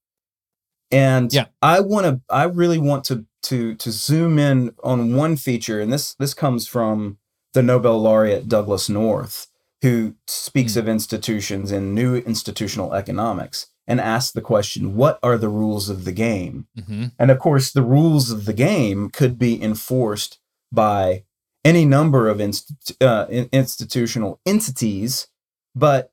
And 0.90 1.32
Yeah. 1.32 1.46
I 1.62 1.80
want 1.80 2.06
to, 2.06 2.20
I 2.30 2.44
really 2.44 2.78
want 2.78 3.04
to 3.04 3.24
to 3.44 3.74
to 3.76 3.92
zoom 3.92 4.38
in 4.38 4.74
on 4.82 5.14
one 5.14 5.36
feature, 5.36 5.80
and 5.80 5.92
this 5.92 6.14
this 6.14 6.34
comes 6.34 6.66
from 6.66 7.18
the 7.54 7.62
Nobel 7.62 7.98
laureate 8.00 8.48
Douglass 8.48 8.88
North, 8.88 9.46
who 9.82 10.14
speaks 10.26 10.74
Hmm. 10.74 10.80
of 10.80 10.88
institutions 10.88 11.70
in 11.70 11.94
new 11.94 12.16
institutional 12.16 12.94
economics, 12.94 13.66
and 13.88 14.00
ask 14.00 14.32
the 14.34 14.40
question, 14.52 14.94
"What 14.94 15.18
are 15.22 15.36
the 15.38 15.48
rules 15.48 15.88
of 15.88 16.04
the 16.04 16.12
game?" 16.12 16.66
hmm 16.86 17.06
And 17.18 17.30
of 17.32 17.38
course, 17.40 17.72
the 17.72 17.82
rules 17.82 18.30
of 18.30 18.44
the 18.44 18.52
game 18.52 19.10
could 19.10 19.38
be 19.38 19.60
enforced 19.60 20.38
by 20.70 21.24
any 21.64 21.84
number 21.84 22.28
of 22.28 22.38
inst- 22.40 22.92
uh, 23.02 23.26
in- 23.28 23.48
institutional 23.52 24.38
entities, 24.46 25.26
but 25.74 26.12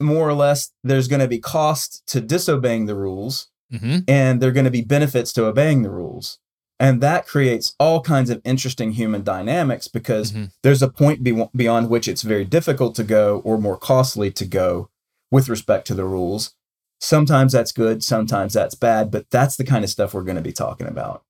more 0.00 0.28
or 0.28 0.34
less, 0.34 0.72
there's 0.84 1.08
going 1.08 1.20
to 1.20 1.28
be 1.28 1.38
cost 1.38 2.06
to 2.06 2.20
disobeying 2.20 2.86
the 2.86 2.94
rules, 2.96 3.48
hmm 3.70 3.98
and 4.08 4.40
there 4.40 4.48
are 4.48 4.52
going 4.58 4.64
to 4.64 4.70
be 4.80 4.82
benefits 4.96 5.32
to 5.34 5.44
obeying 5.46 5.82
the 5.82 5.90
rules. 5.90 6.38
And 6.80 7.00
that 7.00 7.26
creates 7.26 7.74
all 7.80 8.00
kinds 8.00 8.30
of 8.30 8.40
interesting 8.44 8.92
human 8.92 9.24
dynamics 9.24 9.88
because 9.88 10.30
Mhm. 10.32 10.52
there's 10.62 10.80
a 10.82 10.88
point 10.88 11.24
be- 11.24 11.48
beyond 11.54 11.90
which 11.90 12.06
it's 12.06 12.22
very 12.22 12.44
difficult 12.44 12.94
to 12.94 13.02
go 13.04 13.40
or 13.44 13.58
more 13.58 13.76
costly 13.76 14.30
to 14.30 14.44
go 14.46 14.88
with 15.30 15.48
respect 15.48 15.86
to 15.88 15.94
the 15.94 16.04
rules. 16.04 16.54
Sometimes 17.00 17.52
that's 17.52 17.72
good, 17.72 18.02
sometimes 18.02 18.54
that's 18.54 18.74
bad, 18.74 19.10
but 19.10 19.30
that's 19.30 19.56
the 19.56 19.64
kind 19.64 19.84
of 19.84 19.90
stuff 19.90 20.14
we're 20.14 20.22
going 20.22 20.36
to 20.36 20.42
be 20.42 20.52
talking 20.52 20.86
about. 20.86 21.22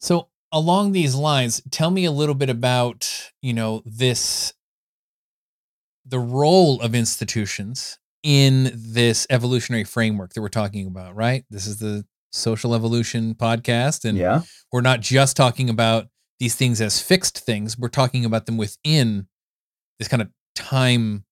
So 0.00 0.28
along 0.52 0.92
these 0.92 1.14
lines, 1.14 1.62
tell 1.70 1.90
me 1.90 2.04
a 2.04 2.10
little 2.10 2.34
bit 2.34 2.50
about, 2.50 3.30
you 3.42 3.52
know, 3.52 3.82
this 3.84 4.52
the 6.08 6.18
role 6.20 6.80
of 6.80 6.94
institutions 6.94 7.98
in 8.22 8.70
this 8.74 9.26
evolutionary 9.28 9.84
framework 9.84 10.32
that 10.34 10.40
we're 10.40 10.48
talking 10.48 10.86
about, 10.86 11.16
right? 11.16 11.44
This 11.50 11.66
is 11.66 11.78
the 11.78 12.04
social 12.32 12.74
evolution 12.74 13.34
podcast 13.34 14.04
and 14.04 14.16
yeah, 14.16 14.42
we're 14.72 14.82
not 14.82 15.00
just 15.00 15.36
talking 15.36 15.68
about 15.68 16.06
these 16.38 16.54
things 16.54 16.80
as 16.80 17.00
fixed 17.00 17.38
things, 17.38 17.78
we're 17.78 17.88
talking 17.88 18.24
about 18.24 18.46
them 18.46 18.56
within 18.56 19.26
this 19.98 20.08
kind 20.08 20.22
of 20.22 20.28
time 20.54 21.25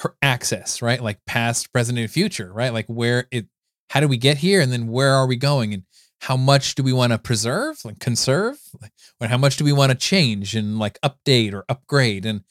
her 0.00 0.14
access, 0.22 0.80
right? 0.82 1.02
Like 1.02 1.24
past, 1.26 1.72
present 1.72 1.98
and 1.98 2.10
future, 2.10 2.52
right? 2.52 2.72
Like 2.72 2.86
where 2.86 3.26
it 3.30 3.46
how 3.90 4.00
do 4.00 4.08
we 4.08 4.16
get 4.16 4.38
here? 4.38 4.60
And 4.60 4.72
then 4.72 4.88
where 4.88 5.14
are 5.14 5.26
we 5.26 5.36
going? 5.36 5.72
And 5.72 5.84
how 6.20 6.36
much 6.36 6.74
do 6.74 6.82
we 6.82 6.92
want 6.92 7.12
to 7.12 7.18
preserve 7.18 7.78
like 7.84 7.98
conserve? 7.98 8.58
Like, 8.80 8.92
or 9.20 9.28
how 9.28 9.38
much 9.38 9.56
do 9.56 9.64
we 9.64 9.72
want 9.72 9.92
to 9.92 9.98
change 9.98 10.54
and 10.54 10.78
like 10.78 10.98
update 11.02 11.52
or 11.52 11.64
upgrade? 11.68 12.26
And 12.26 12.42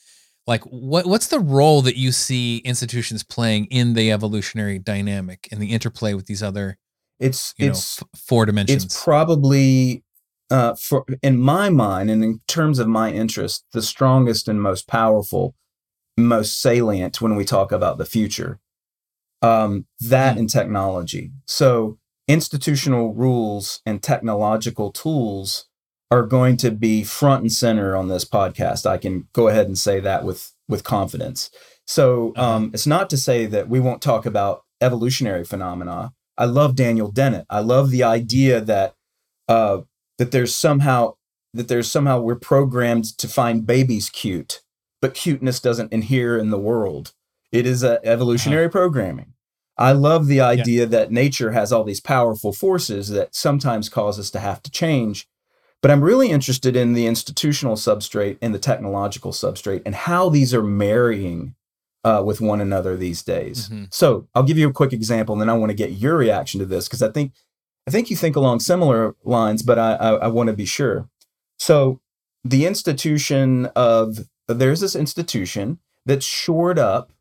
like 0.45 0.63
what 0.63 1.05
what's 1.05 1.27
the 1.27 1.39
role 1.39 1.81
that 1.83 1.97
you 1.97 2.11
see 2.11 2.57
institutions 2.59 3.23
playing 3.23 3.65
in 3.65 3.93
the 3.93 4.11
evolutionary 4.11 4.79
dynamic 4.79 5.47
and 5.51 5.61
the 5.61 5.71
interplay 5.71 6.13
with 6.13 6.25
these 6.25 6.41
other 6.41 6.77
it's 7.19 7.53
you 7.57 7.69
it's 7.69 8.01
know 8.01 8.07
f- 8.13 8.19
four 8.21 8.45
dimensions? 8.45 8.85
it's 8.85 9.03
probably 9.03 10.03
uh, 10.49 10.75
for 10.75 11.05
in 11.21 11.37
my 11.39 11.69
mind 11.69 12.09
and 12.09 12.23
in 12.23 12.39
terms 12.47 12.79
of 12.79 12.87
my 12.87 13.11
interest, 13.11 13.65
the 13.73 13.81
strongest 13.81 14.47
and 14.47 14.61
most 14.61 14.87
powerful, 14.87 15.55
most 16.17 16.59
salient 16.59 17.21
when 17.21 17.35
we 17.35 17.45
talk 17.45 17.71
about 17.71 17.97
the 17.97 18.05
future. 18.05 18.59
Um, 19.41 19.85
that 19.99 20.33
Hmm. 20.33 20.39
and 20.39 20.49
technology. 20.49 21.31
So 21.45 21.99
institutional 22.27 23.13
rules 23.13 23.81
and 23.85 24.01
technological 24.01 24.91
tools 24.91 25.65
are 26.09 26.23
going 26.23 26.57
to 26.57 26.71
be 26.71 27.03
front 27.03 27.41
and 27.43 27.51
center 27.51 27.95
on 27.95 28.07
this 28.07 28.25
podcast. 28.25 28.85
I 28.85 28.97
can 28.97 29.27
go 29.33 29.47
ahead 29.47 29.67
and 29.67 29.77
say 29.77 29.99
that 29.99 30.23
with 30.25 30.53
with 30.67 30.83
confidence. 30.83 31.49
So 31.85 32.33
um, 32.35 32.71
it's 32.73 32.87
not 32.87 33.09
to 33.11 33.17
say 33.17 33.45
that 33.45 33.69
we 33.69 33.79
won't 33.79 34.01
talk 34.01 34.25
about 34.25 34.63
evolutionary 34.81 35.45
phenomena. 35.45 36.13
I 36.37 36.45
love 36.45 36.75
Daniel 36.75 37.11
Dennett. 37.11 37.45
I 37.49 37.59
love 37.61 37.89
the 37.91 38.03
idea 38.03 38.59
that 38.61 38.95
uh, 39.47 39.81
that 40.17 40.31
there's 40.31 40.53
somehow 40.53 41.13
that 41.53 41.67
there's 41.67 41.89
somehow 41.89 42.19
we're 42.19 42.35
programmed 42.35 43.05
to 43.17 43.27
find 43.27 43.65
babies 43.65 44.09
cute, 44.09 44.61
but 45.01 45.13
cuteness 45.13 45.59
doesn't 45.59 45.93
inhere 45.93 46.37
in 46.37 46.49
the 46.49 46.57
world. 46.59 47.13
It 47.51 47.65
is 47.65 47.83
a 47.83 48.03
evolutionary 48.05 48.69
programming. 48.69 49.33
I 49.77 49.91
love 49.91 50.27
the 50.27 50.41
idea 50.41 50.85
that 50.87 51.11
nature 51.11 51.51
has 51.51 51.71
all 51.71 51.83
these 51.83 52.01
powerful 52.01 52.51
forces 52.51 53.09
that 53.09 53.35
sometimes 53.35 53.89
cause 53.89 54.19
us 54.19 54.31
to 54.31 54.39
have 54.39 54.61
to 54.63 54.71
change. 54.71 55.27
But 55.81 55.91
I'm 55.91 56.03
really 56.03 56.31
interested 56.31 56.75
in 56.75 56.93
the 56.93 57.05
institutional 57.05 57.75
substrate 57.75 58.39
and 58.41 58.53
the 58.55 58.59
technological 58.59 59.31
substrate 59.31 59.83
and 59.85 59.93
how 59.93 60.29
these 60.29 60.51
are 60.53 60.63
marrying 60.63 61.53
uh, 62.03 62.23
with 62.25 62.41
one 62.41 62.59
another 62.61 62.97
these 62.97 63.21
days. 63.21 63.69
Mhm. 63.69 63.93
So 63.93 64.27
I'll 64.33 64.43
give 64.43 64.57
you 64.57 64.67
a 64.67 64.73
quick 64.73 64.93
example, 64.93 65.33
and 65.33 65.41
then 65.41 65.49
I 65.49 65.53
want 65.53 65.69
to 65.69 65.75
get 65.75 65.91
your 65.91 66.15
reaction 66.17 66.59
to 66.59 66.65
this 66.65 66.87
because 66.87 67.03
I 67.03 67.09
think 67.09 67.33
I 67.85 67.91
think 67.91 68.09
you 68.09 68.17
think 68.17 68.35
along 68.35 68.59
similar 68.61 69.15
lines, 69.23 69.61
but 69.61 69.77
I 69.77 69.93
I, 69.95 70.09
I 70.13 70.27
want 70.27 70.47
to 70.47 70.53
be 70.53 70.65
sure. 70.65 71.07
So 71.59 71.99
the 72.43 72.65
institution 72.65 73.67
of 73.75 74.27
there's 74.47 74.79
this 74.79 74.95
institution 74.95 75.79
that's 76.05 76.25
shored 76.25 76.79
up 76.79 77.11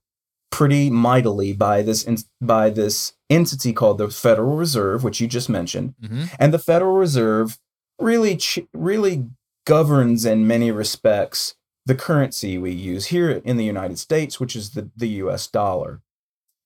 pretty 0.51 0.89
mightily 0.91 1.53
by 1.53 1.83
this 1.83 2.05
in, 2.05 2.17
by 2.41 2.71
this 2.71 3.13
entity 3.29 3.73
called 3.73 3.99
the 3.99 4.09
Federal 4.09 4.57
Reserve, 4.57 5.03
which 5.05 5.21
you 5.21 5.27
just 5.27 5.49
mentioned, 5.49 5.95
Mhm. 6.03 6.29
and 6.39 6.55
the 6.55 6.59
Federal 6.59 6.95
Reserve 6.97 7.59
really 7.99 8.37
ch- 8.37 8.61
really 8.73 9.27
governs 9.67 10.25
in 10.25 10.47
many 10.47 10.71
respects 10.71 11.57
the 11.87 11.95
currency 11.95 12.59
we 12.59 12.71
use 12.73 13.07
here 13.07 13.31
in 13.31 13.57
the 13.57 13.65
United 13.65 13.99
States, 13.99 14.39
which 14.41 14.55
is 14.57 14.71
the, 14.71 14.91
the 14.97 15.09
US 15.25 15.47
dollar. 15.49 16.01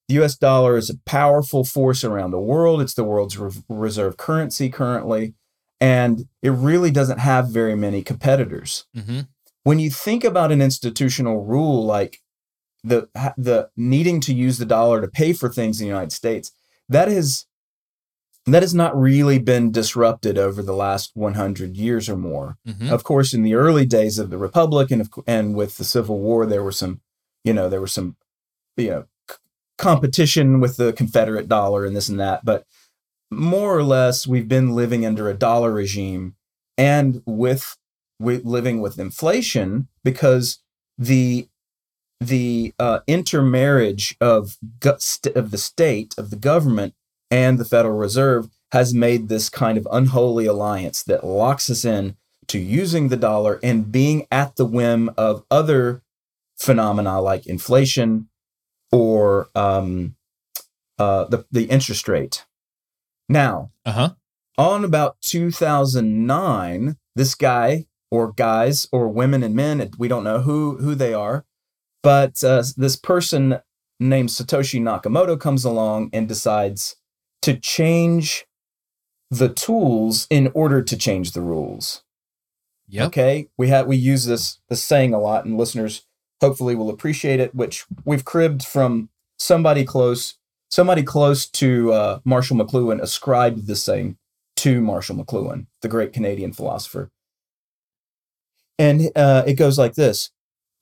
The 0.09 0.23
US 0.23 0.37
dollar 0.37 0.77
is 0.77 0.91
a 0.91 0.99
powerful 1.07 1.65
force 1.65 2.05
around 2.05 2.31
the 2.33 2.41
world. 2.41 2.81
It's 2.83 2.95
the 2.95 3.05
world's 3.05 3.39
re- 3.39 3.51
reserve 3.69 4.17
currency 4.17 4.69
currently, 4.69 5.35
and 5.81 6.27
it 6.43 6.51
really 6.51 6.91
doesn't 6.91 7.19
have 7.19 7.49
very 7.49 7.75
many 7.77 8.03
competitors. 8.03 8.87
Mhm. 8.97 9.29
When 9.65 9.79
you 9.79 9.91
think 9.91 10.25
about 10.25 10.53
an 10.53 10.63
institutional 10.63 11.45
rule 11.45 11.85
like 11.85 12.21
the 12.83 13.09
the 13.37 13.69
needing 13.77 14.21
to 14.23 14.35
use 14.35 14.59
the 14.59 14.65
dollar 14.67 15.01
to 15.01 15.09
pay 15.09 15.33
for 15.33 15.49
things 15.49 15.81
in 15.81 15.85
the 15.87 15.89
United 15.93 16.13
States, 16.13 16.53
that 16.89 17.09
is 17.09 17.47
that 18.47 18.63
has 18.63 18.75
not 18.75 18.99
really 18.99 19.39
been 19.39 19.71
disrupted 19.71 20.39
over 20.39 20.63
the 20.63 20.73
last 20.73 21.11
100 21.15 21.77
years 21.77 22.09
or 22.09 22.17
more. 22.17 22.57
Mhm. 22.67 22.91
Of 22.91 23.05
course, 23.05 23.35
in 23.35 23.43
the 23.43 23.55
early 23.55 23.85
days 23.85 24.19
of 24.19 24.31
the 24.31 24.39
Republic 24.39 24.91
and 24.91 25.03
of, 25.03 25.11
and 25.27 25.55
with 25.55 25.77
the 25.77 25.85
Civil 25.85 26.19
War, 26.19 26.47
there 26.47 26.63
were 26.65 26.73
some, 26.73 27.01
you 27.45 27.53
know, 27.53 27.69
there 27.69 27.83
were 27.83 27.87
some, 27.87 28.17
you 28.79 28.89
know, 28.91 29.05
c- 29.31 29.37
competition 29.77 30.59
with 30.59 30.79
the 30.79 30.95
Confederate 30.95 31.49
dollar 31.49 31.85
and 31.85 31.95
this 31.95 32.09
and 32.09 32.19
that. 32.19 32.43
But 32.45 32.65
more 33.31 33.77
or 33.77 33.83
less, 33.85 34.27
we've 34.27 34.49
been 34.49 34.75
living 34.75 35.05
under 35.05 35.29
a 35.29 35.35
dollar 35.35 35.71
regime 35.71 36.35
and 36.79 37.23
with, 37.27 37.77
with 38.21 38.45
living 38.45 38.81
with 38.81 38.99
inflation 38.99 39.89
because 40.05 40.61
the 40.97 41.49
the 42.21 42.75
uh, 42.79 43.01
intermarriage 43.07 44.15
of 44.21 44.59
st- 44.99 45.35
of 45.35 45.51
the 45.51 45.59
state 45.59 46.15
of 46.19 46.29
the 46.31 46.37
government 46.37 46.95
and 47.31 47.59
the 47.59 47.65
Federal 47.65 47.97
Reserve 47.97 48.51
has 48.73 48.93
made 48.93 49.29
this 49.29 49.49
kind 49.49 49.79
of 49.79 49.89
unholy 49.91 50.45
alliance 50.47 51.03
that 51.03 51.25
locks 51.25 51.71
us 51.71 51.85
in 51.85 52.17
to 52.47 52.59
using 52.59 53.09
the 53.09 53.17
dollar 53.17 53.59
and 53.63 53.91
being 53.91 54.27
at 54.31 54.57
the 54.57 54.67
whim 54.67 55.11
of 55.17 55.45
other 55.51 56.03
phenomena 56.59 57.21
like 57.21 57.47
inflation 57.47 58.29
or 58.93 59.49
um, 59.55 60.15
uh, 60.99 61.25
the, 61.25 61.47
the 61.51 61.65
interest 61.65 62.07
rate. 62.07 62.45
Now, 63.29 63.71
Uh-huh. 63.87 64.11
on 64.59 64.85
about 64.85 65.17
2009, 65.23 66.97
this 67.17 67.35
guy 67.35 67.87
or 68.11 68.33
guys 68.33 68.89
or 68.93 69.09
women 69.09 69.43
and 69.43 69.55
men, 69.55 69.91
we 69.99 70.09
don't 70.09 70.25
know 70.25 70.41
who, 70.41 70.79
who 70.79 70.95
they 70.95 71.15
are, 71.15 71.45
but 72.03 72.43
uh, 72.43 72.63
this 72.77 72.97
person 72.97 73.61
named 73.99 74.31
Satoshi 74.31 74.81
Nakamoto 74.81 75.39
comes 75.39 75.65
along 75.65 76.11
and 76.13 76.27
decides 76.27 76.97
to 77.43 77.57
change 77.57 78.47
the 79.31 79.49
tools 79.49 80.27
in 80.31 80.51
order 80.55 80.83
to 80.83 80.97
change 80.97 81.33
the 81.33 81.41
rules. 81.41 82.03
Yep. 82.89 83.07
Okay, 83.07 83.49
we 83.57 83.69
have 83.69 83.87
we 83.87 83.97
use 83.97 84.25
this 84.25 84.59
this 84.69 84.83
saying 84.83 85.15
a 85.15 85.21
lot, 85.21 85.45
and 85.45 85.57
listeners 85.57 86.07
hopefully 86.41 86.75
will 86.75 86.91
appreciate 86.91 87.39
it. 87.39 87.55
Which 87.55 87.87
we've 88.05 88.25
cribbed 88.25 88.65
from 88.65 89.11
somebody 89.39 89.85
close, 89.85 90.39
somebody 90.71 91.05
close 91.05 91.47
to 91.51 91.93
uh, 91.93 92.19
Marshall 92.25 92.57
McLuhan 92.57 93.01
ascribed 93.01 93.69
this 93.69 93.83
saying 93.83 94.17
to 94.57 94.81
Marshall 94.81 95.17
McLuhan, 95.17 95.67
the 95.83 95.89
great 95.89 96.13
Canadian 96.13 96.53
philosopher. 96.53 97.11
And 98.81 99.11
uh, 99.15 99.43
it 99.47 99.55
goes 99.55 99.79
like 99.79 99.95
this 99.95 100.31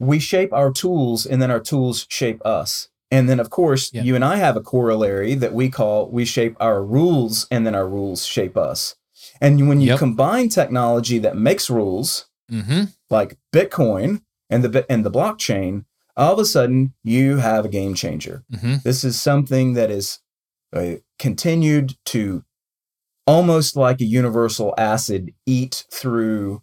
We 0.00 0.18
shape 0.20 0.52
our 0.52 0.70
tools, 0.72 1.26
and 1.26 1.42
then 1.42 1.50
our 1.50 1.60
tools 1.60 2.06
shape 2.08 2.40
us. 2.46 2.88
And 3.10 3.28
then, 3.28 3.40
of 3.40 3.48
course, 3.50 3.90
Yeah. 3.92 4.02
you 4.02 4.14
and 4.14 4.24
I 4.24 4.36
have 4.36 4.56
a 4.56 4.60
corollary 4.60 5.34
that 5.34 5.52
we 5.54 5.68
call 5.70 6.08
we 6.10 6.24
shape 6.24 6.54
our 6.60 6.84
rules, 6.84 7.46
and 7.50 7.66
then 7.66 7.74
our 7.74 7.88
rules 7.88 8.24
shape 8.24 8.56
us. 8.56 8.94
And 9.40 9.68
when 9.68 9.80
you 9.80 9.88
Yep. 9.88 9.98
combine 9.98 10.48
technology 10.48 11.18
that 11.18 11.36
makes 11.36 11.68
rules, 11.70 12.26
Mm-hmm. 12.50 12.84
like 13.10 13.36
Bitcoin 13.52 14.22
and 14.50 14.62
the 14.64 14.86
and 14.92 15.04
the 15.04 15.10
blockchain, 15.10 15.84
all 16.16 16.32
of 16.34 16.38
a 16.38 16.44
sudden 16.44 16.94
you 17.04 17.36
have 17.38 17.64
a 17.66 17.68
game 17.68 17.94
changer. 17.94 18.44
Mm-hmm. 18.52 18.76
This 18.84 19.04
is 19.04 19.20
something 19.20 19.74
that 19.74 19.90
is 19.90 20.20
uh, 20.72 20.96
continued 21.18 21.96
to 22.06 22.44
almost 23.26 23.76
like 23.76 24.00
a 24.00 24.04
universal 24.04 24.74
acid 24.78 25.32
eat 25.46 25.84
through. 25.92 26.62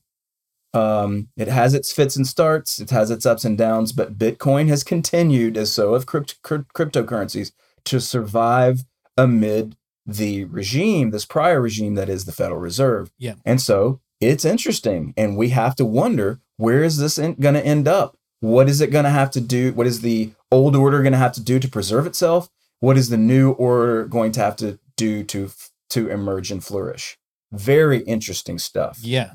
Um, 0.76 1.30
it 1.38 1.48
has 1.48 1.74
its 1.74 1.94
fits 1.94 2.16
and 2.16 2.28
starts, 2.28 2.80
it 2.80 2.90
has 2.90 3.10
its 3.10 3.26
ups 3.26 3.46
and 3.46 3.58
downs, 3.58 3.92
but 3.94 4.18
Bitcoin 4.18 4.68
has 4.68 4.84
continued, 4.84 5.58
as 5.58 5.72
so 5.72 5.94
have 5.94 6.06
crypt- 6.06 6.42
crypt- 6.44 6.74
cryptocurrencies, 6.74 7.52
to 7.86 8.02
survive 8.02 8.84
amid 9.18 9.78
the 10.06 10.44
regime, 10.46 11.12
this 11.12 11.26
prior 11.26 11.62
regime 11.62 11.96
that 11.96 12.10
is 12.10 12.26
the 12.26 12.32
Federal 12.32 12.60
Reserve. 12.60 13.12
Yeah. 13.18 13.36
And 13.46 13.62
so 13.62 14.02
it's 14.20 14.46
interesting, 14.46 15.14
and 15.18 15.38
we 15.38 15.50
have 15.50 15.76
to 15.78 15.86
wonder 15.86 16.40
where 16.58 16.84
is 16.84 16.98
this 16.98 17.18
going 17.18 17.56
to 17.56 17.66
end 17.66 17.88
up? 17.88 18.18
What 18.40 18.70
is 18.70 18.82
it 18.82 18.92
going 18.92 19.06
to 19.06 19.10
have 19.12 19.32
to 19.32 19.42
do? 19.42 19.74
What 19.74 19.88
is 19.88 20.02
the 20.02 20.32
old 20.52 20.76
order 20.76 21.02
going 21.02 21.14
to 21.14 21.18
have 21.18 21.34
to 21.34 21.42
do 21.42 21.60
to 21.60 21.68
preserve 21.68 22.06
itself? 22.06 22.50
What 22.80 22.98
is 22.98 23.10
the 23.10 23.18
new 23.18 23.52
order 23.52 24.06
going 24.06 24.32
to 24.34 24.42
have 24.42 24.56
to 24.58 24.80
do 24.98 25.24
to 25.24 25.50
to 25.92 26.10
emerge 26.10 26.52
and 26.52 26.64
flourish? 26.64 27.18
Very 27.52 28.00
interesting 28.00 28.60
stuff. 28.60 29.00
Yeah, 29.02 29.34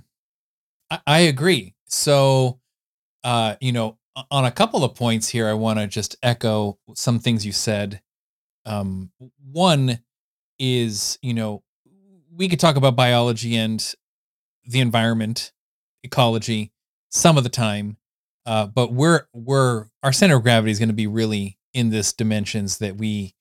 I, 1.07 1.21
agree. 1.21 1.75
So, 1.87 2.61
uh, 3.25 3.57
you 3.61 3.73
know, 3.73 3.99
on 4.31 4.45
a 4.45 4.51
couple 4.51 4.85
of 4.85 4.95
points 4.95 5.29
here, 5.29 5.49
I 5.49 5.55
want 5.55 5.79
to 5.79 5.87
just 5.87 6.17
echo 6.23 6.79
some 6.95 7.19
things 7.19 7.47
you 7.47 7.53
said. 7.53 8.01
Um, 8.67 9.11
one 9.53 10.01
is, 10.59 11.19
you 11.23 11.35
know, 11.35 11.63
we 12.35 12.49
could 12.49 12.61
talk 12.61 12.77
about 12.77 12.97
biology 12.97 13.57
and 13.57 13.95
the 14.67 14.81
environment, 14.81 15.53
ecology, 16.03 16.73
some 17.09 17.37
of 17.37 17.45
the 17.45 17.51
time, 17.51 17.97
uh, 18.47 18.67
but 18.67 18.93
we're 18.93 19.27
we're 19.33 19.87
our 20.03 20.13
center 20.13 20.37
of 20.37 20.43
gravity 20.43 20.71
is 20.71 20.79
going 20.79 20.89
to 20.89 20.95
be 20.95 21.07
really 21.07 21.59
in 21.75 21.91
this 21.91 22.13
dimensions 22.13 22.79
that 22.79 22.97
we 22.97 23.35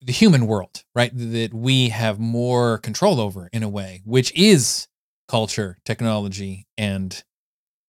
the 0.00 0.12
human 0.12 0.46
world, 0.46 0.84
right? 0.94 1.10
That 1.14 1.52
we 1.52 1.88
have 1.90 2.18
more 2.18 2.78
control 2.78 3.20
over 3.20 3.48
in 3.52 3.62
a 3.62 3.68
way, 3.68 4.02
which 4.04 4.32
is 4.34 4.87
culture, 5.28 5.78
technology, 5.84 6.66
and 6.76 7.22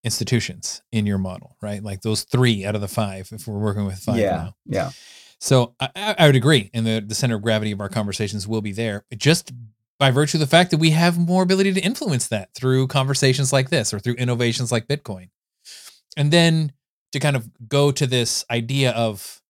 institutions 0.03 0.81
in 0.91 1.05
your 1.05 1.17
model, 1.17 1.55
right? 1.61 1.83
Like 1.83 2.01
those 2.01 2.23
three 2.23 2.65
out 2.65 2.75
of 2.75 2.81
the 2.81 2.87
five, 2.87 3.29
if 3.31 3.47
we're 3.47 3.59
working 3.59 3.85
with 3.85 3.99
five 3.99 4.17
yeah, 4.17 4.31
now. 4.35 4.55
yeah, 4.65 4.91
So 5.39 5.75
I- 5.79 6.15
I, 6.17 6.25
would 6.27 6.35
agree, 6.35 6.69
and 6.73 6.85
the, 6.85 7.03
the 7.05 7.15
center 7.15 7.35
of 7.35 7.41
gravity 7.41 7.71
of 7.71 7.81
our 7.81 7.89
conversations 7.89 8.47
will 8.47 8.61
be 8.61 8.71
there, 8.71 9.05
just 9.17 9.51
by 9.99 10.11
virtue 10.11 10.37
of 10.37 10.39
the 10.39 10.47
fact 10.47 10.71
that 10.71 10.77
we 10.77 10.91
have 10.91 11.17
more 11.17 11.43
ability 11.43 11.73
to 11.73 11.81
influence 11.81 12.27
that 12.29 12.53
through 12.53 12.87
conversations 12.87 13.51
like 13.51 13.69
this 13.69 13.93
or 13.93 13.99
through 13.99 14.13
innovations 14.13 14.71
like 14.71 14.87
Bitcoin. 14.87 15.29
And 16.15 16.31
then 16.31 16.71
to 17.11 17.19
kind 17.19 17.35
of 17.35 17.49
go 17.67 17.91
to 17.91 18.07
this 18.07 18.45
idea 18.49 18.91
of 18.91 19.41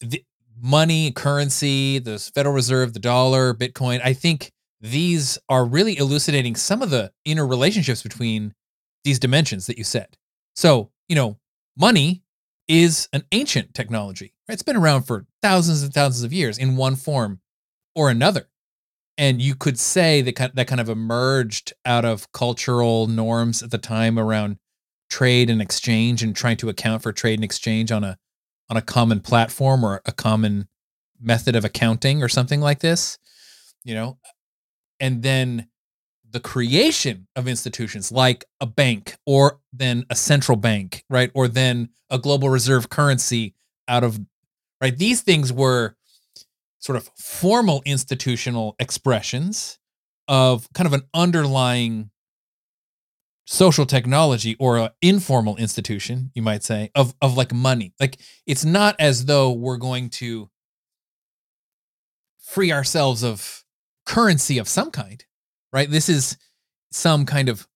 the 0.00 0.22
money, 0.60 1.10
currency, 1.10 1.98
the 1.98 2.18
Federal 2.34 2.54
Reserve, 2.54 2.92
the 2.92 3.00
dollar, 3.00 3.52
Bitcoin, 3.54 4.00
I 4.04 4.12
think 4.12 4.52
these 4.80 5.38
are 5.48 5.64
really 5.64 5.98
elucidating 5.98 6.56
some 6.56 6.82
of 6.82 6.90
the 6.90 7.12
inner 7.24 7.46
relationships 7.46 8.02
between 8.02 8.54
these 9.04 9.18
dimensions 9.18 9.66
that 9.66 9.78
you 9.78 9.84
said. 9.84 10.16
So, 10.54 10.90
you 11.08 11.16
know, 11.16 11.38
money 11.76 12.22
is 12.68 13.08
an 13.12 13.24
ancient 13.32 13.74
technology. 13.74 14.34
Right? 14.48 14.54
It's 14.54 14.62
been 14.62 14.76
around 14.76 15.02
for 15.02 15.26
thousands 15.42 15.82
and 15.82 15.92
thousands 15.92 16.24
of 16.24 16.32
years 16.32 16.58
in 16.58 16.76
one 16.76 16.96
form 16.96 17.40
or 17.94 18.10
another. 18.10 18.48
And 19.16 19.42
you 19.42 19.56
could 19.56 19.78
say 19.78 20.22
that 20.22 20.54
that 20.54 20.68
kind 20.68 20.80
of 20.80 20.88
emerged 20.88 21.72
out 21.84 22.04
of 22.04 22.30
cultural 22.32 23.08
norms 23.08 23.62
at 23.62 23.72
the 23.72 23.78
time 23.78 24.18
around 24.18 24.58
trade 25.10 25.50
and 25.50 25.60
exchange 25.60 26.22
and 26.22 26.36
trying 26.36 26.56
to 26.58 26.68
account 26.68 27.02
for 27.02 27.12
trade 27.12 27.34
and 27.34 27.44
exchange 27.44 27.90
on 27.90 28.04
a 28.04 28.18
on 28.70 28.76
a 28.76 28.82
common 28.82 29.20
platform 29.20 29.82
or 29.82 30.02
a 30.06 30.12
common 30.12 30.68
method 31.20 31.56
of 31.56 31.64
accounting 31.64 32.22
or 32.22 32.28
something 32.28 32.60
like 32.60 32.80
this. 32.80 33.18
You 33.82 33.94
know, 33.94 34.18
and 35.00 35.22
then 35.22 35.68
the 36.30 36.40
creation 36.40 37.26
of 37.36 37.48
institutions 37.48 38.12
like 38.12 38.44
a 38.60 38.66
bank 38.66 39.16
or 39.26 39.60
then 39.72 40.04
a 40.10 40.14
central 40.14 40.56
bank, 40.56 41.04
right? 41.08 41.30
Or 41.34 41.48
then 41.48 41.90
a 42.10 42.18
global 42.18 42.48
reserve 42.50 42.88
currency 42.90 43.54
out 43.86 44.04
of, 44.04 44.20
right? 44.80 44.96
These 44.96 45.22
things 45.22 45.52
were 45.52 45.96
sort 46.80 46.96
of 46.96 47.10
formal 47.16 47.82
institutional 47.84 48.76
expressions 48.78 49.78
of 50.28 50.68
kind 50.74 50.86
of 50.86 50.92
an 50.92 51.02
underlying 51.14 52.10
social 53.46 53.86
technology 53.86 54.54
or 54.58 54.76
an 54.76 54.90
informal 55.00 55.56
institution, 55.56 56.30
you 56.34 56.42
might 56.42 56.62
say, 56.62 56.90
of, 56.94 57.14
of 57.22 57.36
like 57.36 57.52
money. 57.52 57.94
Like 57.98 58.18
it's 58.46 58.64
not 58.64 58.94
as 58.98 59.24
though 59.24 59.50
we're 59.52 59.78
going 59.78 60.10
to 60.10 60.50
free 62.38 62.70
ourselves 62.70 63.24
of 63.24 63.64
currency 64.08 64.58
of 64.58 64.68
some 64.68 64.90
kind, 64.90 65.24
right? 65.72 65.90
This 65.90 66.08
is 66.08 66.36
some 66.90 67.26
kind 67.26 67.48
of 67.48 67.68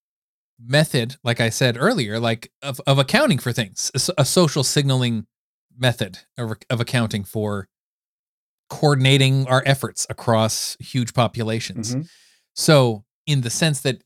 method, 0.59 1.17
like 1.23 1.41
I 1.41 1.51
said 1.51 1.77
earlier, 1.79 2.19
like 2.19 2.51
of, 2.63 2.81
of 2.87 2.99
accounting 2.99 3.39
for 3.39 3.53
things, 3.53 3.91
a, 3.95 4.23
a 4.23 4.25
social 4.25 4.65
signaling 4.65 5.27
method 5.77 6.19
of, 6.39 6.55
of 6.71 6.81
accounting 6.81 7.23
for 7.25 7.69
coordinating 8.71 9.47
our 9.49 9.63
efforts 9.67 10.07
across 10.09 10.77
huge 10.81 11.13
populations. 11.13 11.95
Mhm. 11.95 12.09
So, 12.55 13.05
in 13.27 13.43
the 13.43 13.51
sense 13.51 13.81
that 13.81 14.03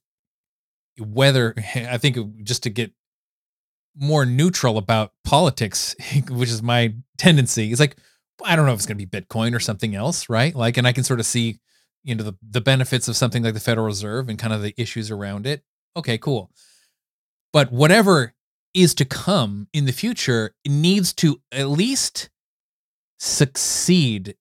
whether 0.99 1.55
I 1.77 1.99
think 1.99 2.43
just 2.43 2.65
to 2.65 2.71
get 2.71 2.93
more 3.95 4.27
neutral 4.27 4.77
about 4.79 5.13
politics, 5.25 5.95
which 6.29 6.51
is 6.51 6.63
my 6.63 6.95
tendency, 7.19 7.71
is 7.71 7.79
like 7.79 7.97
I 8.45 8.57
don't 8.57 8.67
know 8.67 8.73
if 8.73 8.79
it's 8.81 8.87
going 8.87 8.99
to 8.99 9.07
be 9.07 9.21
Bitcoin 9.21 9.55
or 9.55 9.61
something 9.61 9.95
else, 9.95 10.29
right? 10.29 10.55
Like, 10.55 10.77
and 10.77 10.87
I 10.87 10.93
can 10.93 11.05
sort 11.05 11.21
of 11.21 11.27
see, 11.27 11.59
you 12.07 12.15
know, 12.15 12.23
the 12.25 12.35
the 12.49 12.61
benefits 12.61 13.09
of 13.09 13.17
something 13.17 13.43
like 13.43 13.55
the 13.55 13.61
Federal 13.61 13.87
Reserve 13.87 14.29
and 14.29 14.39
kind 14.39 14.53
of 14.53 14.63
the 14.63 14.75
issues 14.79 15.11
around 15.11 15.47
it. 15.47 15.63
Okay, 15.97 16.17
cool. 16.17 16.51
But 17.53 17.73
whatever 17.73 18.33
is 18.75 18.95
to 18.95 19.05
come 19.05 19.67
in 19.73 19.87
the 19.87 19.93
future 19.93 20.55
needs 20.67 21.13
to 21.15 21.41
at 21.51 21.69
least 21.69 22.31
succeed 23.19 24.37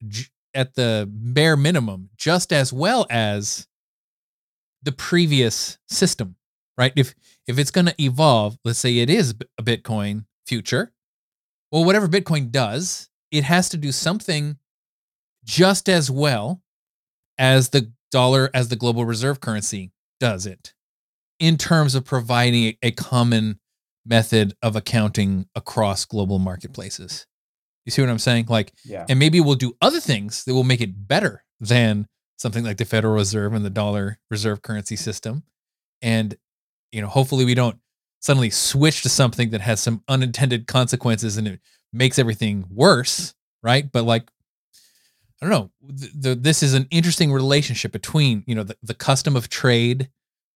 at 0.53 0.75
the 0.75 1.09
bare 1.09 1.57
minimum 1.57 2.09
just 2.17 2.53
as 2.53 2.71
well 2.71 3.07
as 3.09 3.67
the 4.83 4.91
previous 4.91 5.77
system 5.87 6.35
right 6.77 6.91
if 6.97 7.15
if 7.47 7.57
it's 7.57 7.71
going 7.71 7.85
to 7.85 8.01
evolve 8.01 8.57
let's 8.65 8.79
say 8.79 8.97
it 8.97 9.09
is 9.09 9.33
a 9.57 9.63
bitcoin 9.63 10.25
future 10.45 10.91
well 11.71 11.85
whatever 11.85 12.07
bitcoin 12.07 12.51
does 12.51 13.09
it 13.31 13.45
has 13.45 13.69
to 13.69 13.77
do 13.77 13.91
something 13.93 14.57
just 15.45 15.87
as 15.87 16.11
well 16.11 16.61
as 17.37 17.69
the 17.69 17.91
dollar 18.11 18.49
as 18.53 18.69
the 18.69 18.75
global 18.75 19.05
reserve 19.05 19.39
currency 19.39 19.91
does 20.19 20.45
it 20.45 20.73
in 21.39 21.57
terms 21.57 21.95
of 21.95 22.05
providing 22.05 22.75
a 22.81 22.91
common 22.91 23.59
method 24.05 24.55
of 24.61 24.75
accounting 24.75 25.47
across 25.55 26.05
global 26.05 26.39
marketplaces 26.39 27.25
you 27.85 27.91
see 27.91 28.01
what 28.01 28.09
i'm 28.09 28.19
saying 28.19 28.45
like 28.47 28.71
yeah. 28.85 29.05
and 29.09 29.19
maybe 29.19 29.39
we'll 29.41 29.55
do 29.55 29.75
other 29.81 29.99
things 29.99 30.43
that 30.45 30.53
will 30.53 30.63
make 30.63 30.81
it 30.81 31.07
better 31.07 31.43
than 31.59 32.07
something 32.37 32.63
like 32.63 32.77
the 32.77 32.85
Federal 32.85 33.13
Reserve 33.13 33.53
and 33.53 33.65
the 33.65 33.69
dollar 33.69 34.19
reserve 34.29 34.61
currency 34.61 34.95
system. 34.95 35.43
And 36.01 36.35
you 36.91 37.01
know, 37.01 37.07
hopefully 37.07 37.45
we 37.45 37.55
don't 37.55 37.77
suddenly 38.21 38.49
switch 38.49 39.01
to 39.03 39.09
something 39.09 39.49
that 39.51 39.61
has 39.61 39.79
some 39.79 40.03
unintended 40.07 40.67
consequences 40.67 41.37
and 41.37 41.47
it 41.47 41.59
makes 41.91 42.17
everything 42.17 42.65
worse, 42.69 43.33
right? 43.61 43.91
But 43.91 44.03
like 44.03 44.29
I 45.41 45.45
don't 45.45 45.49
know, 45.49 45.71
the, 45.81 46.29
the, 46.29 46.35
this 46.35 46.63
is 46.63 46.73
an 46.73 46.87
interesting 46.91 47.31
relationship 47.31 47.91
between, 47.91 48.43
you 48.47 48.55
know, 48.55 48.63
the, 48.63 48.77
the 48.81 48.93
custom 48.93 49.35
of 49.35 49.49
trade, 49.49 50.09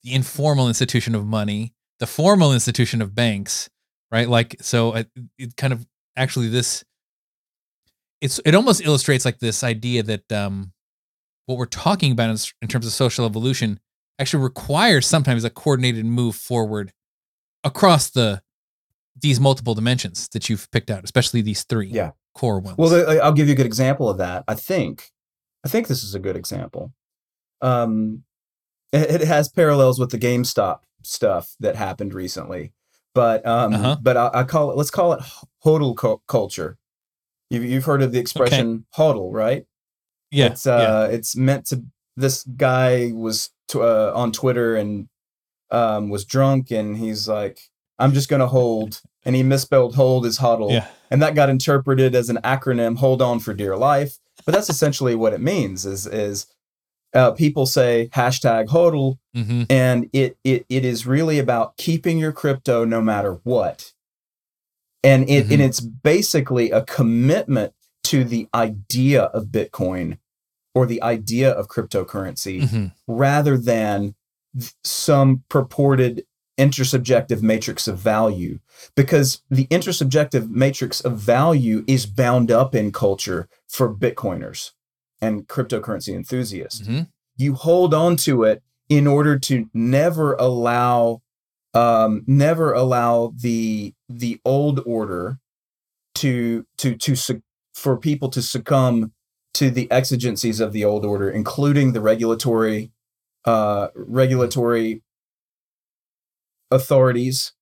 the 0.03 0.13
informal 0.13 0.67
institution 0.67 1.15
of 1.15 1.25
money, 1.25 1.73
the 1.99 2.07
formal 2.07 2.53
institution 2.53 3.01
of 3.01 3.13
banks, 3.13 3.69
right? 4.11 4.27
Like 4.29 4.55
so 4.61 4.95
it, 4.95 5.09
it 5.37 5.55
kind 5.57 5.73
of 5.73 5.85
actually 6.15 6.47
this 6.49 6.83
it's 8.21 8.39
it 8.45 8.55
almost 8.55 8.81
illustrates 8.81 9.25
like 9.25 9.39
this 9.39 9.63
idea 9.63 10.03
that 10.03 10.31
um 10.31 10.73
what 11.45 11.57
we're 11.57 11.65
talking 11.65 12.11
about 12.11 12.29
in, 12.29 12.37
in 12.61 12.67
terms 12.67 12.85
of 12.85 12.91
social 12.91 13.25
evolution 13.25 13.79
actually 14.19 14.43
requires 14.43 15.07
sometimes 15.07 15.43
a 15.43 15.49
coordinated 15.49 16.05
move 16.05 16.35
forward 16.35 16.93
across 17.63 18.09
the 18.09 18.41
these 19.19 19.39
multiple 19.39 19.73
dimensions 19.75 20.29
that 20.29 20.49
you've 20.49 20.69
picked 20.71 20.89
out 20.89 21.03
especially 21.03 21.41
these 21.41 21.63
three 21.63 21.87
Yeah. 21.87 22.11
Core 22.39 22.59
ones 22.59 22.77
Well, 22.77 23.21
I'll 23.23 23.33
give 23.33 23.47
you 23.47 23.53
a 23.53 23.57
good 23.57 23.65
example 23.65 24.09
of 24.09 24.17
that. 24.17 24.43
I 24.47 24.55
think, 24.55 25.11
I 25.65 25.67
think 25.69 25.87
this 25.87 26.03
is 26.03 26.15
a 26.15 26.19
good 26.19 26.35
example. 26.35 26.93
Um, 27.61 28.23
it 28.91 29.21
has 29.21 29.49
parallels 29.49 29.99
with 29.99 30.09
the 30.11 30.17
GameStop 30.17 30.79
stuff 31.03 31.55
that 31.59 31.75
happened 31.75 32.13
recently. 32.13 32.73
But 33.13 33.45
um, 33.45 33.73
Uh-huh. 33.73 33.97
but 34.01 34.15
I, 34.17 34.29
I 34.33 34.43
call 34.43 34.71
it 34.71 34.77
let's 34.77 34.91
call 34.91 35.13
it 35.13 35.21
hodl 35.65 35.95
cu- 35.95 36.21
culture. 36.27 36.77
You've 37.49 37.65
you've 37.65 37.85
heard 37.85 38.01
of 38.01 38.11
the 38.11 38.19
expression 38.19 38.85
hodl, 38.95 39.31
right? 39.33 39.65
Yeah. 40.31 40.47
It's 40.47 40.65
uh, 40.67 41.09
it's 41.11 41.35
meant 41.35 41.65
to. 41.67 41.83
This 42.15 42.43
guy 42.43 43.11
was 43.13 43.49
t- 43.67 43.79
uh, 43.79 44.11
on 44.13 44.31
Twitter 44.31 44.75
and 44.75 45.07
um, 45.71 46.09
was 46.09 46.23
drunk, 46.25 46.69
and 46.71 46.97
he's 46.97 47.27
like, 47.27 47.59
"I'm 47.97 48.13
just 48.13 48.29
gonna 48.29 48.47
hold," 48.47 49.01
and 49.25 49.35
he 49.35 49.43
misspelled 49.43 49.95
"hold" 49.95 50.25
as 50.25 50.39
"hodl," 50.39 50.71
yeah. 50.71 50.87
and 51.11 51.21
that 51.21 51.35
got 51.35 51.49
interpreted 51.49 52.15
as 52.15 52.29
an 52.29 52.37
acronym 52.43 52.97
"Hold 52.97 53.21
on 53.21 53.39
for 53.39 53.53
dear 53.53 53.75
life." 53.77 54.17
But 54.45 54.53
that's 54.53 54.69
essentially 54.75 55.15
what 55.15 55.33
it 55.33 55.41
means. 55.41 55.85
Is 55.85 56.05
is 56.07 56.47
uh, 57.13 57.31
people 57.31 57.65
say 57.65 58.09
hashtag 58.13 58.67
hodl, 58.67 59.17
Yeah. 59.33 59.43
hmm 59.43 59.63
and 59.69 60.09
it 60.13 60.37
it 60.43 60.65
it 60.69 60.85
is 60.85 61.05
really 61.07 61.39
about 61.39 61.75
keeping 61.77 62.17
your 62.17 62.31
crypto 62.31 62.85
no 62.85 63.01
matter 63.01 63.39
what 63.43 63.93
and 65.03 65.29
it 65.29 65.47
Mhm. 65.47 65.51
and 65.53 65.61
it's 65.61 65.79
basically 65.79 66.71
a 66.71 66.83
commitment 66.83 67.73
to 68.03 68.23
the 68.23 68.47
idea 68.53 69.23
of 69.23 69.45
bitcoin 69.45 70.17
or 70.75 70.85
the 70.85 71.01
idea 71.01 71.51
of 71.51 71.67
cryptocurrency 71.67 72.69
hmm 72.69 72.85
rather 73.07 73.57
than 73.57 74.13
th- 74.57 74.73
some 74.83 75.43
purported 75.49 76.25
intersubjective 76.59 77.41
matrix 77.41 77.87
of 77.87 77.97
value 77.97 78.59
because 78.95 79.41
the 79.49 79.65
intersubjective 79.67 80.49
matrix 80.49 81.01
of 81.01 81.17
value 81.17 81.83
is 81.87 82.05
bound 82.05 82.51
up 82.51 82.75
in 82.75 82.91
culture 82.91 83.47
for 83.67 83.93
bitcoiners 83.93 84.71
and 85.21 85.47
cryptocurrency 85.47 86.13
enthusiasts. 86.13 86.85
Hmm 86.85 87.01
you 87.39 87.53
hold 87.53 87.93
on 87.93 88.17
to 88.17 88.43
it 88.43 88.61
in 88.89 89.07
order 89.07 89.39
to 89.39 89.69
never 89.73 90.33
allow 90.35 91.21
um 91.73 92.23
never 92.27 92.73
allow 92.73 93.33
the 93.35 93.93
the 94.09 94.39
old 94.43 94.81
order 94.85 95.39
to 96.13 96.65
to 96.77 96.95
to 96.95 97.15
for 97.73 97.97
people 97.97 98.29
to 98.29 98.41
succumb 98.41 99.13
to 99.53 99.69
the 99.69 99.89
exigencies 99.91 100.59
of 100.59 100.73
the 100.73 100.83
old 100.83 101.05
order 101.05 101.29
including 101.29 101.93
the 101.93 102.01
regulatory 102.01 102.91
uh 103.45 103.87
regulatory 103.95 105.01
authorities 106.71 107.53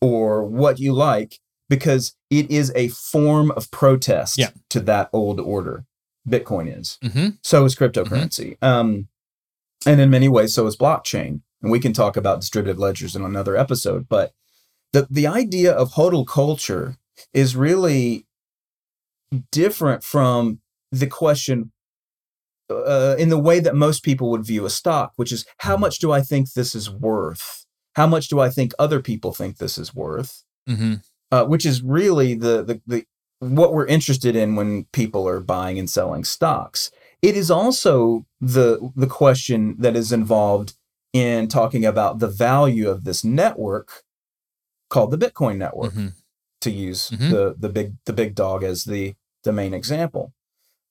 or 0.00 0.44
what 0.44 0.78
you 0.78 0.92
like 0.92 1.38
because 1.68 2.14
it 2.30 2.50
is 2.50 2.72
a 2.74 2.88
form 2.88 3.50
of 3.52 3.70
protest 3.70 4.38
Yeah. 4.38 4.50
to 4.70 4.80
that 4.80 5.10
old 5.12 5.38
order 5.40 5.84
bitcoin 6.28 6.78
is 6.78 6.98
hmm 7.12 7.28
so 7.42 7.64
is 7.64 7.74
cryptocurrency. 7.74 8.56
Um, 8.62 9.08
and 9.86 10.00
in 10.00 10.10
many 10.10 10.28
ways, 10.28 10.52
so 10.54 10.66
is 10.66 10.76
blockchain. 10.76 11.40
And 11.62 11.70
we 11.70 11.78
can 11.80 11.92
talk 11.92 12.16
about 12.16 12.40
distributed 12.40 12.78
ledgers 12.78 13.14
in 13.16 13.24
another 13.24 13.56
episode. 13.56 14.08
But 14.08 14.32
the, 14.92 15.06
the 15.08 15.26
idea 15.26 15.72
of 15.72 15.92
hodl 15.92 16.26
culture 16.26 16.96
is 17.32 17.56
really 17.56 18.26
different 19.52 20.02
from 20.02 20.60
the 20.90 21.06
question 21.06 21.72
uh, 22.70 23.14
in 23.18 23.28
the 23.28 23.38
way 23.38 23.60
that 23.60 23.74
most 23.74 24.02
people 24.02 24.30
would 24.30 24.44
view 24.44 24.64
a 24.66 24.70
stock, 24.70 25.12
which 25.16 25.32
is 25.32 25.46
how 25.58 25.76
much 25.76 25.98
do 25.98 26.12
I 26.12 26.20
think 26.20 26.52
this 26.52 26.74
is 26.74 26.90
worth? 26.90 27.64
How 27.98 28.06
much 28.06 28.28
do 28.28 28.38
I 28.40 28.48
think 28.48 28.72
other 28.78 29.00
people 29.00 29.32
think 29.34 29.56
this 29.58 29.76
is 29.78 29.94
worth? 29.94 30.44
hmm 30.68 30.94
uh, 31.30 31.44
which 31.44 31.66
is 31.66 31.82
really 31.82 32.34
the, 32.34 32.62
the 32.64 32.80
the 32.86 33.04
what 33.40 33.72
we're 33.74 33.86
interested 33.86 34.34
in 34.34 34.56
when 34.56 34.84
people 34.92 35.28
are 35.28 35.40
buying 35.40 35.78
and 35.78 35.90
selling 35.90 36.24
stocks. 36.24 36.90
It 37.22 37.36
is 37.36 37.50
also 37.50 38.24
the 38.40 38.68
the 38.96 39.06
question 39.22 39.76
that 39.78 39.94
is 39.96 40.10
involved 40.12 40.74
in 41.12 41.48
talking 41.48 41.84
about 41.84 42.18
the 42.18 42.28
value 42.48 42.88
of 42.88 43.04
this 43.04 43.24
network 43.24 44.04
called 44.90 45.10
the 45.10 45.18
Bitcoin 45.18 45.56
network, 45.58 45.92
hmm 45.92 46.08
to 46.60 46.70
use 46.70 47.10
Mhm. 47.10 47.30
the 47.30 47.54
the 47.58 47.68
big 47.68 47.88
the 48.06 48.12
big 48.12 48.34
dog 48.34 48.64
as 48.64 48.84
the 48.84 49.14
the 49.44 49.52
main 49.52 49.72
example. 49.74 50.32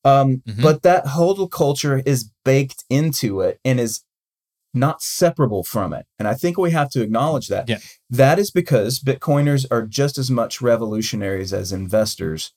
Um, 0.06 0.44
Mhm. 0.48 0.62
But 0.62 0.84
that 0.84 1.06
hodl 1.16 1.50
culture 1.50 1.98
is 2.06 2.30
baked 2.46 2.86
into 2.90 3.42
it 3.42 3.60
and 3.66 3.80
is 3.80 4.04
not 4.80 5.02
separable 5.02 5.64
from 5.64 5.94
it. 5.94 6.06
And 6.20 6.28
I 6.28 6.34
think 6.34 6.58
we 6.58 6.72
have 6.72 6.90
to 6.92 7.02
acknowledge 7.02 7.48
that. 7.48 7.68
Yeah. 7.68 7.80
That 8.10 8.40
is 8.40 8.52
because 8.52 9.00
Bitcoiners 9.00 9.66
are 9.72 9.86
just 9.86 10.18
as 10.18 10.32
much 10.32 10.62
revolutionaries 10.62 11.54
as 11.54 11.72
investors. 11.72 12.54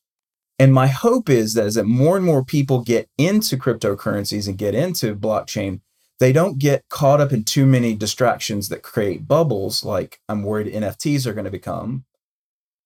And 0.58 0.74
my 0.74 0.88
hope 0.88 1.30
is 1.30 1.54
that 1.54 1.66
as 1.66 1.74
that 1.74 1.84
more 1.84 2.16
and 2.16 2.26
more 2.26 2.44
people 2.44 2.82
get 2.82 3.08
into 3.16 3.56
cryptocurrencies 3.56 4.46
and 4.46 4.58
get 4.58 4.74
into 4.74 5.16
blockchain, 5.16 5.80
they 6.18 6.32
don't 6.32 6.58
get 6.58 6.84
caught 6.90 7.20
up 7.20 7.32
in 7.32 7.44
too 7.44 7.64
many 7.64 7.94
distractions 7.94 8.68
that 8.68 8.82
create 8.82 9.26
bubbles, 9.26 9.84
like 9.84 10.20
I'm 10.28 10.42
worried 10.42 10.72
NFTs 10.72 11.26
are 11.26 11.32
going 11.32 11.46
to 11.46 11.50
become, 11.50 12.04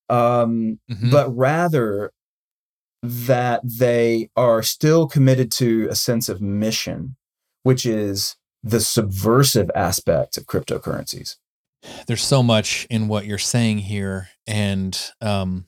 um, 0.08 0.78
hmm 0.88 1.10
but 1.10 1.34
rather 1.34 2.12
that 3.02 3.60
they 3.62 4.30
are 4.34 4.62
still 4.62 5.06
committed 5.06 5.52
to 5.52 5.88
a 5.90 5.94
sense 5.94 6.28
of 6.28 6.40
mission, 6.40 7.16
which 7.62 7.84
is 7.84 8.36
the 8.66 8.80
subversive 8.80 9.70
aspect 9.74 10.36
of 10.38 10.46
cryptocurrencies. 10.46 11.36
there's 12.06 12.22
so 12.24 12.42
much 12.42 12.86
in 12.88 13.08
what 13.08 13.26
you're 13.26 13.36
saying 13.38 13.78
here 13.78 14.28
and 14.46 15.12
um 15.20 15.66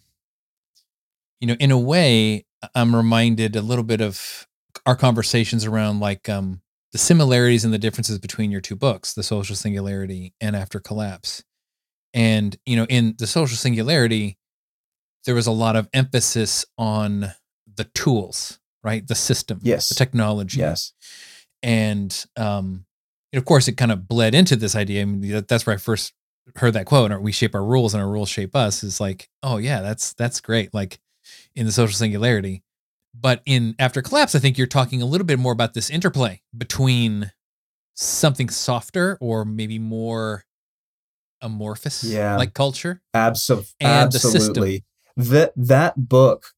you 1.41 1.47
know 1.47 1.57
in 1.61 1.71
a 1.71 1.79
way 1.79 2.45
i'm 2.75 2.97
reminded 2.97 3.55
a 3.55 3.61
little 3.61 3.85
bit 3.85 4.01
of 4.01 4.47
our 4.87 4.97
conversations 4.97 5.65
around 5.67 6.01
like 6.01 6.29
um 6.29 6.63
the 6.93 6.99
similarities 6.99 7.65
and 7.67 7.75
the 7.75 7.79
differences 7.79 8.19
between 8.19 8.51
your 8.51 8.63
two 8.63 8.77
books 8.77 9.13
the 9.13 9.23
social 9.23 9.55
singularity 9.57 10.33
and 10.41 10.57
after 10.57 10.81
collapse 10.81 11.45
and 12.15 12.57
you 12.65 12.77
know 12.77 12.87
in 12.89 13.15
the 13.19 13.27
social 13.27 13.57
singularity 13.59 14.39
there 15.27 15.35
was 15.35 15.47
a 15.47 15.53
lot 15.53 15.77
of 15.77 15.87
emphasis 15.93 16.65
on 16.79 17.33
the 17.75 17.85
tools 17.95 18.59
right 18.83 19.07
the 19.07 19.15
system 19.15 19.59
Yes. 19.63 19.91
the 19.91 19.95
technology 19.95 20.61
Yes. 20.61 20.93
And 21.67 22.25
um 22.37 22.85
and 23.33 23.39
of 23.39 23.45
course 23.45 23.67
it 23.69 23.77
kind 23.77 23.91
of 23.93 24.07
bled 24.09 24.35
into 24.35 24.55
this 24.57 24.75
idea 24.77 25.03
i 25.03 25.05
mean 25.05 25.31
that, 25.33 25.49
that's 25.49 25.67
where 25.67 25.75
i 25.75 25.79
first 25.79 26.13
heard 26.57 26.73
that 26.75 26.87
quote 26.87 27.11
or 27.11 27.21
we 27.21 27.33
shape 27.33 27.55
our 27.57 27.65
rules 27.65 27.93
and 27.93 28.03
our 28.03 28.09
rules 28.09 28.29
shape 28.29 28.55
us 28.55 28.83
is 28.85 29.01
like 29.01 29.29
oh 29.43 29.57
yeah 29.57 29.83
that's 29.83 30.15
that's 30.15 30.41
great 30.41 30.73
like 30.73 30.99
in 31.57 31.67
the 31.67 31.73
social 31.73 31.97
singularity 31.97 32.63
but 33.21 33.43
in 33.47 33.75
after 33.81 34.01
collapse 34.01 34.35
i 34.35 34.39
think 34.39 34.57
you're 34.57 34.67
talking 34.67 35.03
a 35.03 35.07
little 35.07 35.27
bit 35.27 35.39
more 35.41 35.53
about 35.53 35.75
this 35.75 35.91
interplay 35.91 36.41
between 36.57 37.33
something 37.97 38.49
softer 38.49 39.19
or 39.21 39.45
maybe 39.45 39.79
more 39.79 40.45
amorphous 41.43 42.05
Yeah. 42.05 42.37
like 42.37 42.55
culture 42.55 43.03
Absol- 43.15 43.75
And 43.81 43.89
absolutely. 44.15 44.85
That 45.17 45.53
that 45.57 46.09
book 46.09 46.53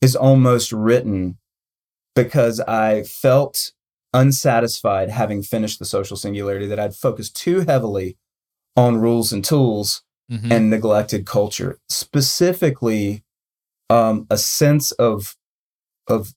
is 0.00 0.14
almost 0.16 0.72
written 0.72 1.38
because 2.14 2.60
I 2.60 3.02
felt 3.02 3.72
unsatisfied 4.14 5.10
having 5.10 5.42
finished 5.42 5.78
the 5.78 5.84
social 5.84 6.16
singularity 6.16 6.66
that 6.66 6.80
I'd 6.80 6.94
focused 6.94 7.36
too 7.36 7.60
heavily 7.60 8.16
on 8.76 8.96
rules 8.96 9.32
and 9.32 9.44
tools 9.44 10.02
Mhm. 10.30 10.50
and 10.50 10.70
neglected 10.70 11.26
culture, 11.26 11.78
specifically 11.90 13.22
um, 13.90 14.26
a 14.30 14.38
sense 14.38 14.92
of 14.92 15.36
of 16.08 16.32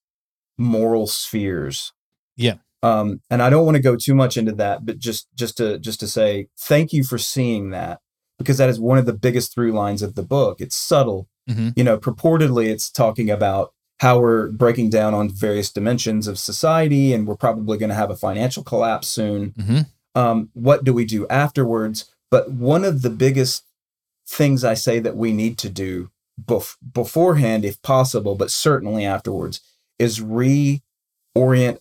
moral 0.58 1.08
spheres. 1.08 1.94
Yeah. 2.36 2.56
Um, 2.84 3.22
and 3.30 3.42
I 3.42 3.50
don't 3.50 3.66
want 3.66 3.76
to 3.78 3.82
go 3.82 3.96
too 3.96 4.14
much 4.14 4.36
into 4.38 4.52
that, 4.54 4.86
but 4.86 5.00
just 5.00 5.28
just 5.36 5.56
to 5.58 5.80
just 5.80 6.00
to 6.02 6.08
say 6.08 6.48
thank 6.60 6.92
you 6.92 7.04
for 7.06 7.18
seeing 7.18 7.70
that 7.70 8.02
because 8.38 8.58
that 8.58 8.70
is 8.70 8.80
one 8.80 8.98
of 8.98 9.06
the 9.06 9.14
biggest 9.14 9.54
through 9.54 9.72
lines 9.72 10.02
of 10.02 10.16
the 10.16 10.24
book. 10.24 10.60
It's 10.60 10.76
subtle, 10.76 11.28
Mhm. 11.50 11.74
you 11.78 11.84
know. 11.86 11.98
Purportedly, 11.98 12.68
it's 12.68 12.92
talking 12.92 13.30
about 13.30 13.74
how 14.00 14.20
we're 14.20 14.50
breaking 14.50 14.90
down 14.90 15.14
on 15.14 15.30
various 15.30 15.72
dimensions 15.72 16.28
of 16.28 16.38
society, 16.38 17.14
and 17.14 17.28
we're 17.28 17.36
probably 17.36 17.78
going 17.78 17.90
to 17.90 17.96
have 17.96 18.12
a 18.12 18.16
financial 18.16 18.64
collapse 18.64 19.08
soon 19.08 19.52
Mhm. 19.58 19.88
um, 20.16 20.50
what 20.54 20.84
do 20.84 20.94
we 20.94 21.06
do 21.06 21.28
afterwards? 21.30 22.06
But 22.32 22.52
one 22.52 22.84
of 22.86 23.02
the 23.02 23.10
biggest 23.10 23.64
things 24.28 24.64
I 24.64 24.74
say 24.74 25.00
that 25.00 25.16
we 25.16 25.32
need 25.32 25.58
to 25.60 25.70
do 25.70 26.10
bef- 26.44 26.76
beforehand, 26.94 27.64
if 27.66 27.82
possible, 27.82 28.36
but 28.36 28.52
certainly 28.52 29.06
afterwards, 29.06 29.62
is 29.98 30.20
reorient 30.20 30.82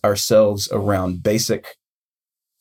ourselves 0.03 0.69
around 0.71 1.23
basic 1.23 1.77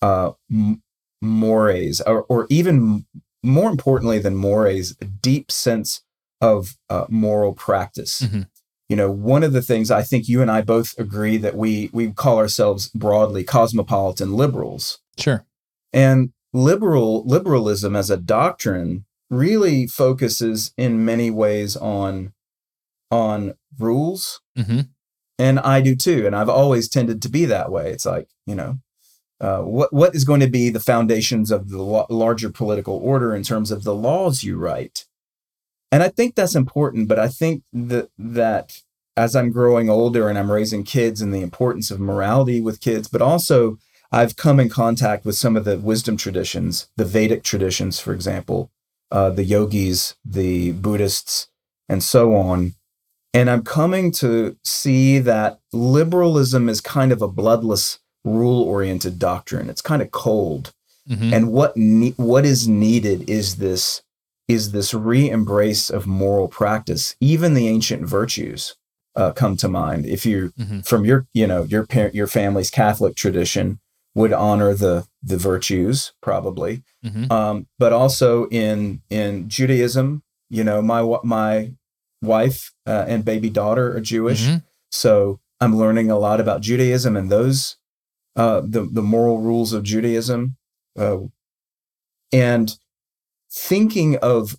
uh, 0.03 0.33
m- 0.51 0.83
mores, 1.23 2.01
or, 2.03 2.25
or 2.25 2.47
even 2.51 3.07
more 3.43 3.71
importantly 3.71 4.19
than 4.19 4.37
mores, 4.37 4.95
a 5.01 5.05
deep 5.07 5.51
sense 5.51 6.03
of 6.41 6.77
uh, 6.91 7.07
moral 7.09 7.55
practice. 7.55 8.21
Mhm. 8.23 8.49
You 8.89 8.97
know, 8.97 9.11
one 9.11 9.43
of 9.43 9.53
the 9.53 9.63
things 9.63 9.91
I 9.91 10.03
think 10.03 10.29
you 10.29 10.41
and 10.43 10.51
I 10.51 10.63
both 10.63 10.97
agree 10.99 11.37
that 11.39 11.57
we 11.57 11.91
we 11.93 12.13
call 12.13 12.39
ourselves 12.39 12.89
broadly 12.89 13.45
cosmopolitan 13.45 14.33
liberals. 14.33 14.99
sure 15.19 15.45
And 15.93 16.33
liberal 16.53 17.25
liberalism 17.27 17.97
as 17.97 18.11
a 18.11 18.17
doctrine 18.17 19.05
really 19.29 19.87
focuses 19.87 20.73
in 20.77 21.05
many 21.05 21.31
ways 21.31 21.77
on 21.77 22.33
on 23.11 23.55
rules 23.79 24.41
hmm 24.57 24.81
and 25.39 25.61
I 25.61 25.83
do 25.83 25.95
too 25.95 26.27
and 26.27 26.35
I've 26.35 26.49
always 26.49 26.89
tended 26.89 27.21
to 27.23 27.29
be 27.29 27.45
that 27.45 27.71
way. 27.71 27.91
It's 27.91 28.07
like, 28.07 28.29
you 28.47 28.55
know, 28.55 28.79
uh, 29.41 29.59
what 29.59 29.93
what 29.93 30.15
is 30.15 30.25
going 30.25 30.41
to 30.41 30.49
be 30.49 30.71
the 30.71 30.81
foundations 30.81 31.51
of 31.51 31.69
the 31.69 31.83
lo- 31.83 32.07
larger 32.09 32.51
political 32.51 32.97
order 32.97 33.35
in 33.35 33.43
terms 33.43 33.71
of 33.71 33.85
the 33.85 33.95
laws 33.95 34.43
you 34.43 34.57
write 34.57 35.05
and 35.93 36.03
i 36.03 36.09
think 36.09 36.35
that's 36.35 36.55
important 36.55 37.09
but 37.09 37.19
i 37.19 37.29
think 37.29 37.63
that 37.73 38.09
that 38.19 38.83
as 39.17 39.35
i'm 39.37 39.51
growing 39.51 39.89
older 39.89 40.29
and 40.29 40.39
i'm 40.39 40.51
raising 40.51 40.83
kids 40.85 41.21
and 41.21 41.33
the 41.35 41.41
importance 41.43 41.91
of 41.91 42.01
morality 42.01 42.61
with 42.61 42.81
kids 42.81 43.09
but 43.09 43.23
also 43.23 43.79
i've 44.13 44.37
come 44.37 44.59
in 44.61 44.69
contact 44.69 45.25
with 45.25 45.37
some 45.37 45.57
of 45.57 45.65
the 45.65 45.79
wisdom 45.79 46.17
traditions 46.17 46.89
the 46.97 47.05
vedic 47.05 47.43
traditions 47.43 47.99
for 48.01 48.13
example 48.13 48.71
uh, 49.13 49.31
the 49.31 49.45
yogis 49.45 50.17
the 50.25 50.73
buddhists 50.73 51.49
and 51.89 52.03
so 52.03 52.35
on. 52.35 52.75
And 53.33 53.49
i'm 53.49 53.63
coming 53.63 54.11
to 54.13 54.57
see 54.65 55.19
that 55.21 55.61
liberalism 55.73 56.69
is 56.69 56.81
kind 56.81 57.13
of 57.13 57.23
a 57.23 57.29
bloodless 57.29 58.01
rule 58.25 58.63
oriented 58.65 59.19
doctrine. 59.21 59.71
It's 59.71 59.83
kind 59.83 60.03
of 60.03 60.11
cold. 60.11 60.73
Mhm. 61.09 61.33
and 61.33 61.53
what 61.53 61.77
ne- 61.77 62.15
what 62.17 62.45
is 62.45 62.67
needed 62.67 63.31
is 63.31 63.57
this 63.57 64.03
is 64.49 64.73
this 64.73 64.95
re-embrace 64.95 65.91
of 65.91 66.07
moral 66.07 66.49
practice 66.49 67.17
even 67.21 67.55
the 67.55 67.69
ancient 67.69 68.03
virtues 68.07 68.77
uh, 69.17 69.33
come 69.33 69.57
to 69.57 69.69
mind 69.69 70.05
if 70.07 70.25
you 70.27 70.53
Mhm. 70.59 70.85
from 70.87 71.05
your 71.05 71.27
you 71.35 71.47
know 71.47 71.63
your 71.65 71.87
parent 71.87 72.15
your 72.15 72.27
family's 72.27 72.71
catholic 72.71 73.17
tradition 73.17 73.81
would 74.15 74.33
honor 74.33 74.73
the 74.75 75.07
the 75.23 75.37
virtues 75.37 76.13
probably 76.23 76.83
Mhm. 77.05 77.31
um, 77.31 77.67
but 77.79 77.93
also 77.93 78.47
in 78.49 79.01
in 79.11 79.49
judaism 79.49 80.23
you 80.51 80.63
know 80.65 80.81
my 80.83 81.01
my 81.25 81.73
wife 82.23 82.73
uh, 82.87 83.05
and 83.09 83.25
baby 83.25 83.51
daughter 83.51 83.95
are 83.97 84.01
jewish 84.01 84.43
Mhm. 84.47 84.63
so 84.91 85.41
i'm 85.61 85.77
learning 85.77 86.11
a 86.11 86.19
lot 86.19 86.41
about 86.41 86.61
judaism 86.63 87.17
and 87.17 87.31
those 87.31 87.77
uh, 88.37 88.61
the 88.61 88.83
the 88.93 89.03
moral 89.03 89.39
rules 89.41 89.73
of 89.73 89.83
judaism 89.83 90.57
uh, 90.99 91.19
and 92.33 92.79
thinking 93.57 94.17
of 94.19 94.57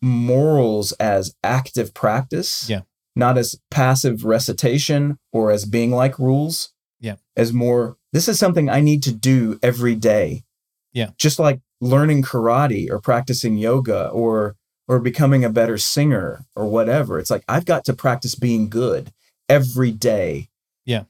morals 0.00 0.92
as 0.92 1.34
active 1.42 1.92
practice 1.94 2.68
Yeah. 2.68 2.82
not 3.14 3.36
as 3.38 3.56
passive 3.70 4.24
recitation 4.24 5.18
or 5.32 5.50
as 5.50 5.64
being 5.64 5.90
like 5.90 6.18
rules 6.18 6.72
Yeah. 7.00 7.16
as 7.36 7.52
more 7.52 7.96
this 8.12 8.28
is 8.28 8.38
something 8.38 8.70
i 8.70 8.80
need 8.80 9.02
to 9.02 9.12
do 9.12 9.58
every 9.62 9.94
day 9.94 10.44
Yeah. 10.92 11.10
just 11.18 11.38
like 11.38 11.60
learning 11.80 12.22
karate 12.22 12.90
or 12.90 13.00
practicing 13.00 13.58
yoga 13.58 14.08
or 14.08 14.56
or 14.88 15.00
becoming 15.00 15.44
a 15.44 15.50
better 15.50 15.76
singer 15.76 16.46
or 16.54 16.66
whatever 16.66 17.18
it's 17.18 17.30
like 17.30 17.44
i've 17.48 17.66
got 17.66 17.84
to 17.86 17.92
practice 17.92 18.34
being 18.36 18.68
good 18.68 19.12
every 19.48 19.90
day 19.90 20.48
Yeah. 20.84 21.04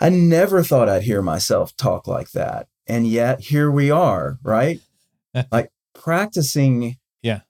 i 0.00 0.08
never 0.10 0.62
thought 0.62 0.88
i'd 0.88 1.02
hear 1.02 1.22
myself 1.22 1.74
talk 1.76 2.06
like 2.06 2.30
that 2.32 2.68
and 2.86 3.06
yet 3.06 3.40
here 3.40 3.70
we 3.70 3.90
are 3.90 4.38
right 4.42 4.80
like 5.50 5.70
practicing 5.94 6.96
Yeah. 7.22 7.40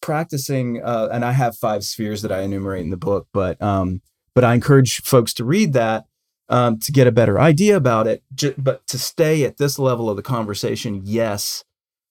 practicing 0.00 0.82
uh, 0.82 1.08
and 1.12 1.24
i 1.24 1.32
have 1.32 1.56
five 1.56 1.84
spheres 1.84 2.22
that 2.22 2.32
i 2.32 2.40
enumerate 2.40 2.82
in 2.82 2.90
the 2.90 2.96
book 2.96 3.26
but 3.32 3.60
um 3.62 4.00
but 4.34 4.44
i 4.44 4.54
encourage 4.54 5.00
folks 5.02 5.32
to 5.34 5.44
read 5.44 5.72
that 5.74 6.04
um, 6.48 6.78
to 6.80 6.92
get 6.92 7.06
a 7.06 7.12
better 7.12 7.40
idea 7.40 7.76
about 7.76 8.06
it 8.06 8.22
J- 8.34 8.54
but 8.58 8.86
to 8.88 8.98
stay 8.98 9.44
at 9.44 9.56
this 9.58 9.78
level 9.78 10.10
of 10.10 10.16
the 10.16 10.22
conversation 10.22 11.00
yes 11.04 11.64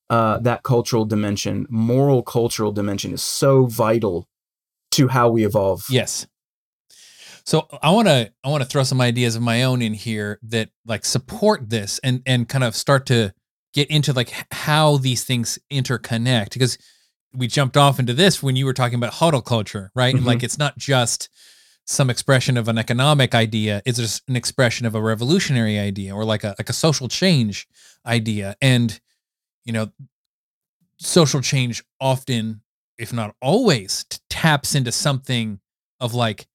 uh, 0.09 0.39
that 0.39 0.63
cultural 0.63 1.05
dimension 1.05 1.65
moral 1.69 2.21
cultural 2.23 2.71
dimension 2.71 3.13
is 3.13 3.21
so 3.23 3.65
vital 3.65 4.27
to 4.91 5.07
how 5.07 5.29
we 5.29 5.45
evolve 5.45 5.85
Yes. 5.89 6.27
So 7.43 7.67
I 7.81 7.89
want 7.91 8.07
to 8.07 8.31
I 8.43 8.49
want 8.49 8.61
to 8.61 8.69
throw 8.69 8.83
some 8.83 9.01
ideas 9.01 9.35
of 9.35 9.41
my 9.41 9.63
own 9.63 9.81
in 9.81 9.93
here 9.93 10.37
that 10.43 10.69
like 10.85 11.05
support 11.05 11.69
this 11.69 11.99
and 12.03 12.21
and 12.25 12.47
kind 12.47 12.63
of 12.63 12.75
start 12.75 13.05
to 13.07 13.33
get 13.73 13.89
into 13.89 14.13
like 14.13 14.33
how 14.51 14.97
these 14.97 15.23
things 15.23 15.57
interconnect 15.71 16.53
because 16.53 16.77
we 17.33 17.47
jumped 17.47 17.77
off 17.77 17.99
into 17.99 18.13
this 18.13 18.43
when 18.43 18.55
you 18.55 18.65
were 18.65 18.73
talking 18.73 18.95
about 18.95 19.13
hodl 19.13 19.43
culture, 19.43 19.91
right? 19.95 20.13
And 20.13 20.23
Mhm. 20.23 20.27
like 20.27 20.43
it's 20.43 20.57
not 20.57 20.77
just 20.77 21.29
some 21.85 22.09
expression 22.09 22.57
of 22.57 22.67
an 22.67 22.77
economic 22.77 23.33
idea, 23.33 23.81
it's 23.85 23.97
just 23.97 24.23
an 24.27 24.35
expression 24.35 24.85
of 24.85 24.95
a 24.95 25.01
revolutionary 25.01 25.79
idea 25.79 26.13
or 26.15 26.25
like 26.25 26.43
a 26.43 26.55
like 26.59 26.69
a 26.69 26.73
social 26.73 27.07
change 27.07 27.67
idea. 28.05 28.55
And 28.61 28.99
you 29.65 29.73
know, 29.73 29.91
social 30.97 31.41
change 31.41 31.83
often, 31.99 32.61
if 32.97 33.11
not 33.13 33.35
always, 33.41 34.05
t- 34.09 34.17
taps 34.29 34.75
into 34.75 34.91
something 34.91 35.59
of 35.99 36.13
like 36.13 36.47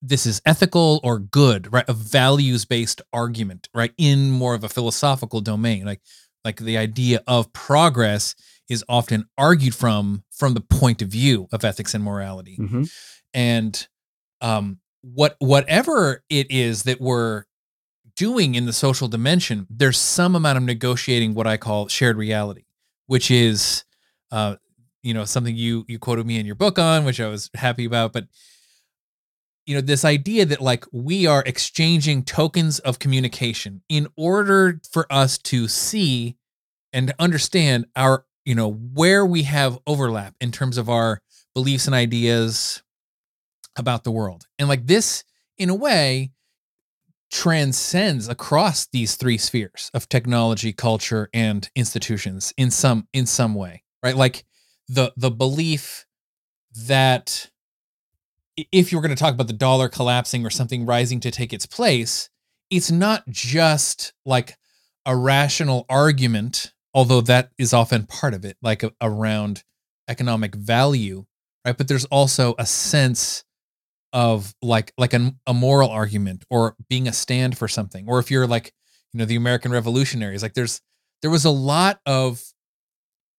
this 0.00 0.26
is 0.26 0.40
ethical 0.46 1.00
or 1.02 1.18
good, 1.18 1.72
right? 1.72 1.84
A 1.88 1.92
values 1.92 2.64
based 2.64 3.02
argument, 3.12 3.68
right? 3.74 3.92
In 3.98 4.30
more 4.30 4.54
of 4.54 4.62
a 4.62 4.68
philosophical 4.68 5.40
domain, 5.40 5.84
like 5.84 6.00
like 6.48 6.58
the 6.60 6.78
idea 6.78 7.20
of 7.26 7.52
progress 7.52 8.34
is 8.70 8.82
often 8.88 9.24
argued 9.36 9.74
from 9.74 10.24
from 10.30 10.54
the 10.54 10.60
point 10.62 11.02
of 11.02 11.08
view 11.08 11.46
of 11.52 11.62
ethics 11.64 11.92
and 11.94 12.02
morality 12.02 12.56
Mhm. 12.58 12.90
and 13.34 13.88
um 14.40 14.78
what 15.02 15.36
whatever 15.40 16.24
it 16.30 16.46
is 16.50 16.82
that 16.84 17.00
we're 17.00 17.44
doing 18.16 18.54
in 18.54 18.64
the 18.66 18.72
social 18.72 19.08
dimension 19.08 19.66
there's 19.70 19.98
some 19.98 20.34
amount 20.34 20.56
of 20.58 20.64
negotiating 20.64 21.34
what 21.34 21.46
i 21.46 21.56
call 21.56 21.86
shared 21.88 22.16
reality 22.16 22.64
which 23.06 23.30
is 23.30 23.84
uh 24.32 24.56
you 25.02 25.12
know 25.14 25.24
something 25.26 25.54
you 25.56 25.84
you 25.88 25.98
quoted 25.98 26.26
me 26.26 26.38
in 26.40 26.46
your 26.46 26.54
book 26.64 26.78
on 26.78 27.04
which 27.04 27.20
i 27.20 27.28
was 27.28 27.50
happy 27.54 27.84
about 27.84 28.12
but 28.12 28.24
you 29.66 29.74
know 29.74 29.80
this 29.82 30.04
idea 30.04 30.46
that 30.46 30.60
like 30.62 30.84
we 30.92 31.26
are 31.26 31.42
exchanging 31.46 32.22
tokens 32.24 32.78
of 32.80 32.98
communication 32.98 33.82
in 33.88 34.08
order 34.16 34.80
for 34.90 35.06
us 35.12 35.36
to 35.38 35.68
see 35.68 36.36
and 36.98 37.06
to 37.08 37.14
understand 37.20 37.86
our 37.94 38.24
you 38.44 38.56
know 38.56 38.72
where 38.72 39.24
we 39.24 39.44
have 39.44 39.78
overlap 39.86 40.34
in 40.40 40.50
terms 40.50 40.76
of 40.76 40.90
our 40.90 41.22
beliefs 41.54 41.86
and 41.86 41.94
ideas 41.94 42.82
about 43.76 44.02
the 44.02 44.10
world. 44.10 44.46
And 44.58 44.68
like 44.68 44.86
this 44.86 45.22
in 45.56 45.70
a 45.70 45.74
way 45.74 46.32
transcends 47.30 48.28
across 48.28 48.86
these 48.86 49.14
three 49.14 49.38
spheres 49.38 49.90
of 49.94 50.08
technology 50.08 50.72
culture 50.72 51.30
and 51.32 51.70
institutions 51.76 52.52
in 52.56 52.70
some 52.70 53.06
in 53.12 53.26
some 53.26 53.54
way 53.54 53.84
right? 54.02 54.16
Like 54.16 54.44
the 54.88 55.12
the 55.16 55.30
belief 55.30 56.04
that 56.86 57.50
if 58.72 58.90
you're 58.90 59.02
going 59.02 59.14
to 59.14 59.20
talk 59.20 59.34
about 59.34 59.46
the 59.46 59.52
dollar 59.52 59.88
collapsing 59.88 60.44
or 60.44 60.50
something 60.50 60.84
rising 60.84 61.20
to 61.20 61.30
take 61.30 61.52
its 61.52 61.66
place 61.66 62.28
it's 62.70 62.90
not 62.90 63.26
just 63.28 64.14
like 64.26 64.56
a 65.06 65.14
rational 65.14 65.86
argument 65.88 66.72
although 66.94 67.20
that 67.20 67.50
is 67.58 67.72
often 67.72 68.06
part 68.06 68.34
of 68.34 68.44
it 68.44 68.56
like 68.62 68.82
a, 68.82 68.92
around 69.00 69.64
economic 70.08 70.54
value 70.54 71.24
right? 71.64 71.76
But 71.76 71.88
there's 71.88 72.04
also 72.06 72.54
a 72.58 72.66
sense 72.66 73.44
of 74.12 74.54
like 74.62 74.92
like 74.96 75.12
a, 75.12 75.34
a 75.46 75.52
moral 75.52 75.90
argument 75.90 76.44
or 76.48 76.76
being 76.88 77.08
a 77.08 77.12
stand 77.12 77.58
for 77.58 77.68
something. 77.68 78.06
Or 78.08 78.18
if 78.18 78.30
you're 78.30 78.46
like 78.46 78.72
you 79.12 79.18
know 79.18 79.24
the 79.24 79.36
american 79.36 79.72
revolutionaries 79.72 80.42
like 80.42 80.52
there's 80.52 80.82
there 81.22 81.30
was 81.30 81.46
a 81.46 81.50
lot 81.50 81.98
of 82.04 82.42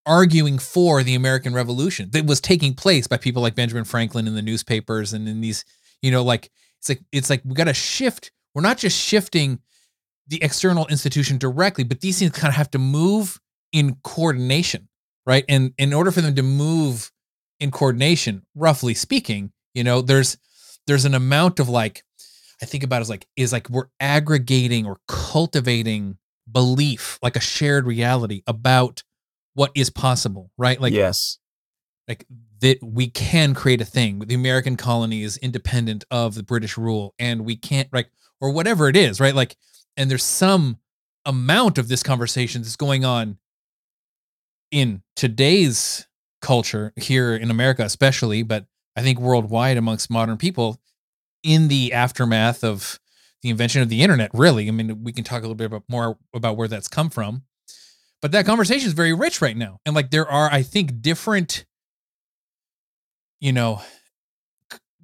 arguing 0.08 0.58
for 0.58 1.04
the 1.04 1.14
american 1.14 1.54
revolution 1.54 2.10
that 2.12 2.26
was 2.26 2.42
taking 2.42 2.74
place 2.74 3.06
by 3.06 3.18
people 3.18 3.44
like 3.44 3.54
benjamin 3.54 3.84
franklin 3.84 4.26
in 4.26 4.34
the 4.34 4.42
newspapers 4.42 5.14
and 5.14 5.30
in 5.30 5.42
these 5.42 5.64
you 6.02 6.10
know 6.10 6.24
like 6.24 6.50
it's 6.80 6.90
like 6.90 7.02
it's 7.12 7.30
like 7.30 7.42
we 7.46 7.54
got 7.54 7.66
to 7.66 7.74
shift. 7.74 8.32
We're 8.56 8.62
not 8.62 8.78
just 8.78 9.00
shifting 9.00 9.60
the 10.30 10.42
external 10.44 10.88
institution 10.88 11.38
directly 11.38 11.84
but 11.84 12.02
these 12.02 12.20
things 12.20 12.32
kind 12.32 12.50
of 12.50 12.56
have 12.56 12.72
to 12.72 12.80
move 12.80 13.40
in 13.72 13.96
coordination 14.04 14.88
right? 15.26 15.46
And 15.48 15.74
in 15.78 15.94
order 15.94 16.10
for 16.10 16.22
them 16.22 16.34
to 16.36 16.44
move 16.44 17.12
in 17.60 17.72
coordination 17.72 18.46
roughly 18.56 18.94
speaking 18.94 19.52
you 19.74 19.84
know 19.84 20.02
there's 20.02 20.38
there's 20.88 21.06
an 21.06 21.14
amount 21.14 21.60
of 21.60 21.68
like 21.68 22.04
i 22.62 22.66
think 22.66 22.84
about 22.84 23.02
as 23.02 23.10
like 23.10 23.28
is 23.36 23.52
like 23.52 23.70
we're 23.70 23.90
aggregating 24.00 24.86
or 24.86 24.98
cultivating 25.08 26.18
belief 26.52 27.20
like 27.22 27.36
a 27.36 27.42
shared 27.42 27.86
reality 27.86 28.42
about 28.48 29.04
what 29.54 29.72
is 29.76 29.90
possible 29.90 30.52
right? 30.58 30.80
Like 30.80 30.94
yes. 30.94 31.38
like 32.08 32.26
that 32.62 32.78
we 32.82 33.08
can 33.08 33.54
create 33.54 33.82
a 33.82 33.86
thing. 33.86 34.20
The 34.20 34.36
american 34.36 34.78
colony 34.78 35.24
is 35.24 35.38
independent 35.38 36.06
of 36.10 36.36
the 36.36 36.44
british 36.44 36.78
rule 36.78 37.14
and 37.20 37.46
we 37.46 37.56
can't 37.56 37.92
like 37.92 38.10
or 38.40 38.52
whatever 38.52 38.88
it 38.88 38.96
is 38.96 39.20
right? 39.20 39.36
Like 39.36 39.58
and 40.00 40.10
there's 40.10 40.24
some 40.24 40.80
amount 41.26 41.78
of 41.78 41.88
this 41.88 42.02
conversation 42.02 42.64
that's 42.64 42.76
going 42.76 43.06
on 43.06 43.38
in 44.72 45.04
today's 45.16 46.08
culture 46.42 46.94
here 46.96 47.36
in 47.36 47.52
america 47.52 47.84
especially 47.84 48.42
but 48.42 48.66
i 48.96 49.02
think 49.02 49.20
worldwide 49.20 49.78
amongst 49.78 50.10
modern 50.10 50.38
people 50.38 50.80
in 51.44 51.68
the 51.68 51.94
aftermath 51.94 52.64
of 52.64 53.00
the 53.42 53.50
invention 53.50 53.82
of 53.82 53.90
the 53.90 54.02
internet 54.02 54.32
really. 54.34 54.68
I 54.68 54.72
mean 54.72 55.04
we 55.04 55.12
can 55.12 55.24
talk 55.24 55.40
a 55.40 55.42
little 55.42 55.56
bit 55.56 55.66
about 55.66 55.84
more 55.88 56.18
about 56.34 56.58
where 56.58 56.68
that's 56.68 56.88
come 56.88 57.10
from. 57.10 57.44
But 58.22 58.34
that 58.34 58.46
conversation 58.46 58.88
is 58.88 58.94
very 58.94 59.14
rich 59.14 59.42
right 59.42 59.56
now. 59.56 59.80
And 59.86 59.96
like 59.96 60.12
there 60.12 60.30
are 60.30 60.52
i 60.52 60.62
think 60.62 61.02
different 61.02 61.66
you 63.40 63.54
know 63.54 63.82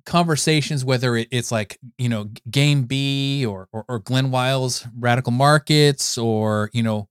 conversations, 0.06 0.86
whether 0.86 1.16
it, 1.16 1.28
it's 1.32 1.52
like 1.52 1.78
you 1.98 2.10
know 2.10 2.30
Game 2.50 2.84
B 2.84 3.46
or, 3.46 3.68
or 3.72 3.86
or 3.88 4.00
Glen 4.00 4.32
Weyl's 4.32 4.88
Radical 4.98 5.32
Markets 5.32 6.18
or 6.18 6.70
you 6.74 6.84
know 6.84 7.08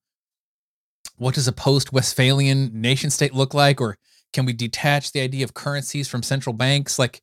what 1.17 1.35
does 1.35 1.47
a 1.47 1.53
post 1.53 1.93
Westphalian 1.93 2.71
nation 2.81 3.11
state 3.11 3.35
look 3.35 3.55
like, 3.55 3.81
or 3.81 3.97
can 4.33 4.45
we 4.47 4.53
detach 4.53 5.13
the 5.13 5.21
idea 5.21 5.45
of 5.45 5.55
currencies 5.55 6.09
from 6.09 6.23
central 6.23 6.53
banks? 6.53 6.99
Like 6.99 7.21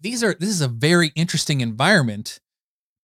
these 0.00 0.22
are 0.22 0.34
this 0.34 0.48
is 0.50 0.60
a 0.60 0.68
very 0.68 1.12
interesting 1.14 1.60
environment 1.60 2.40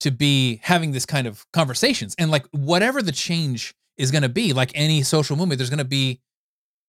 to 0.00 0.10
be 0.10 0.60
having 0.62 0.92
this 0.92 1.06
kind 1.06 1.26
of 1.26 1.46
conversations 1.52 2.14
and 2.18 2.30
like 2.30 2.46
whatever 2.50 3.02
the 3.02 3.12
change 3.12 3.74
is 3.96 4.10
going 4.10 4.22
to 4.22 4.28
be 4.28 4.52
like 4.52 4.70
any 4.74 5.02
social 5.02 5.36
movement 5.36 5.58
there's 5.58 5.70
going 5.70 5.78
to 5.78 5.84
be 5.84 6.20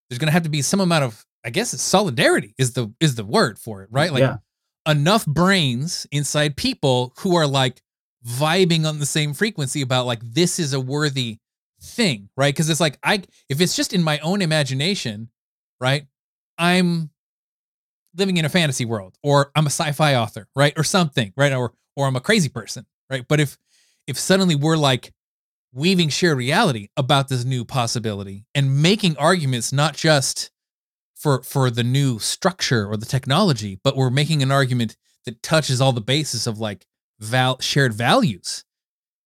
there's 0.10 0.20
going 0.20 0.28
to 0.28 0.34
have 0.34 0.44
to 0.44 0.50
be 0.50 0.62
some 0.62 0.82
amount 0.82 1.06
of 1.06 1.26
i 1.46 1.50
guess 1.50 1.70
solidarity 1.82 2.54
is 2.58 2.74
the 2.74 2.94
is 3.00 3.16
the 3.16 3.24
word 3.24 3.58
for 3.58 3.82
it 3.82 3.90
right 3.92 4.12
like 4.12 4.20
Yeah. 4.20 4.38
Enough 4.88 5.26
brains 5.26 6.08
inside 6.12 6.56
people 6.56 7.14
who 7.20 7.36
are 7.36 7.48
like 7.48 7.82
vibing 8.26 8.88
on 8.88 9.00
the 9.00 9.06
same 9.06 9.34
frequency 9.34 9.82
about 9.82 10.06
like 10.06 10.22
this 10.22 10.60
is 10.60 10.74
a 10.74 10.80
worthy 10.80 11.38
thing 11.82 12.30
right? 12.36 12.54
Because 12.54 12.70
it's 12.70 12.80
like 12.80 12.98
i 13.04 13.22
if 13.50 13.62
it's 13.62 13.76
just 13.76 13.94
in 13.94 14.02
my 14.02 14.18
own 14.20 14.42
imagination 14.42 15.30
right 15.80 16.08
i'm 16.58 17.12
living 18.16 18.38
in 18.38 18.46
a 18.46 18.50
fantasy 18.50 18.84
world 18.84 19.16
or 19.22 19.52
i'm 19.56 19.68
a 19.68 19.70
sci-fi 19.70 20.16
author 20.16 20.48
right 20.56 20.74
or 20.76 20.84
something 20.84 21.32
right 21.38 21.54
or 21.54 21.74
or 21.96 22.08
i'm 22.08 22.16
a 22.16 22.22
crazy 22.22 22.50
person 22.50 22.86
right? 23.10 23.28
But 23.28 23.40
if 23.40 23.58
if 24.08 24.18
suddenly 24.18 24.56
we're 24.56 24.78
like 24.78 25.14
weaving 25.74 26.10
shared 26.10 26.38
reality 26.38 26.90
about 26.98 27.28
this 27.28 27.46
new 27.46 27.66
possibility 27.66 28.46
and 28.56 28.82
making 28.82 29.18
arguments 29.18 29.72
not 29.74 29.96
just 29.96 30.52
for 31.18 31.42
for 31.44 31.70
the 31.70 31.84
new 31.84 32.20
structure 32.20 32.88
or 32.88 32.98
the 32.98 33.06
technology 33.06 33.80
but 33.84 33.96
we're 33.96 34.10
making 34.10 34.42
an 34.42 34.52
argument 34.52 34.96
that 35.26 35.42
touches 35.42 35.82
all 35.82 35.92
the 35.92 36.02
basis 36.02 36.48
of 36.48 36.60
like 36.60 36.86
val 37.20 37.60
shared 37.60 37.94
values 37.94 38.64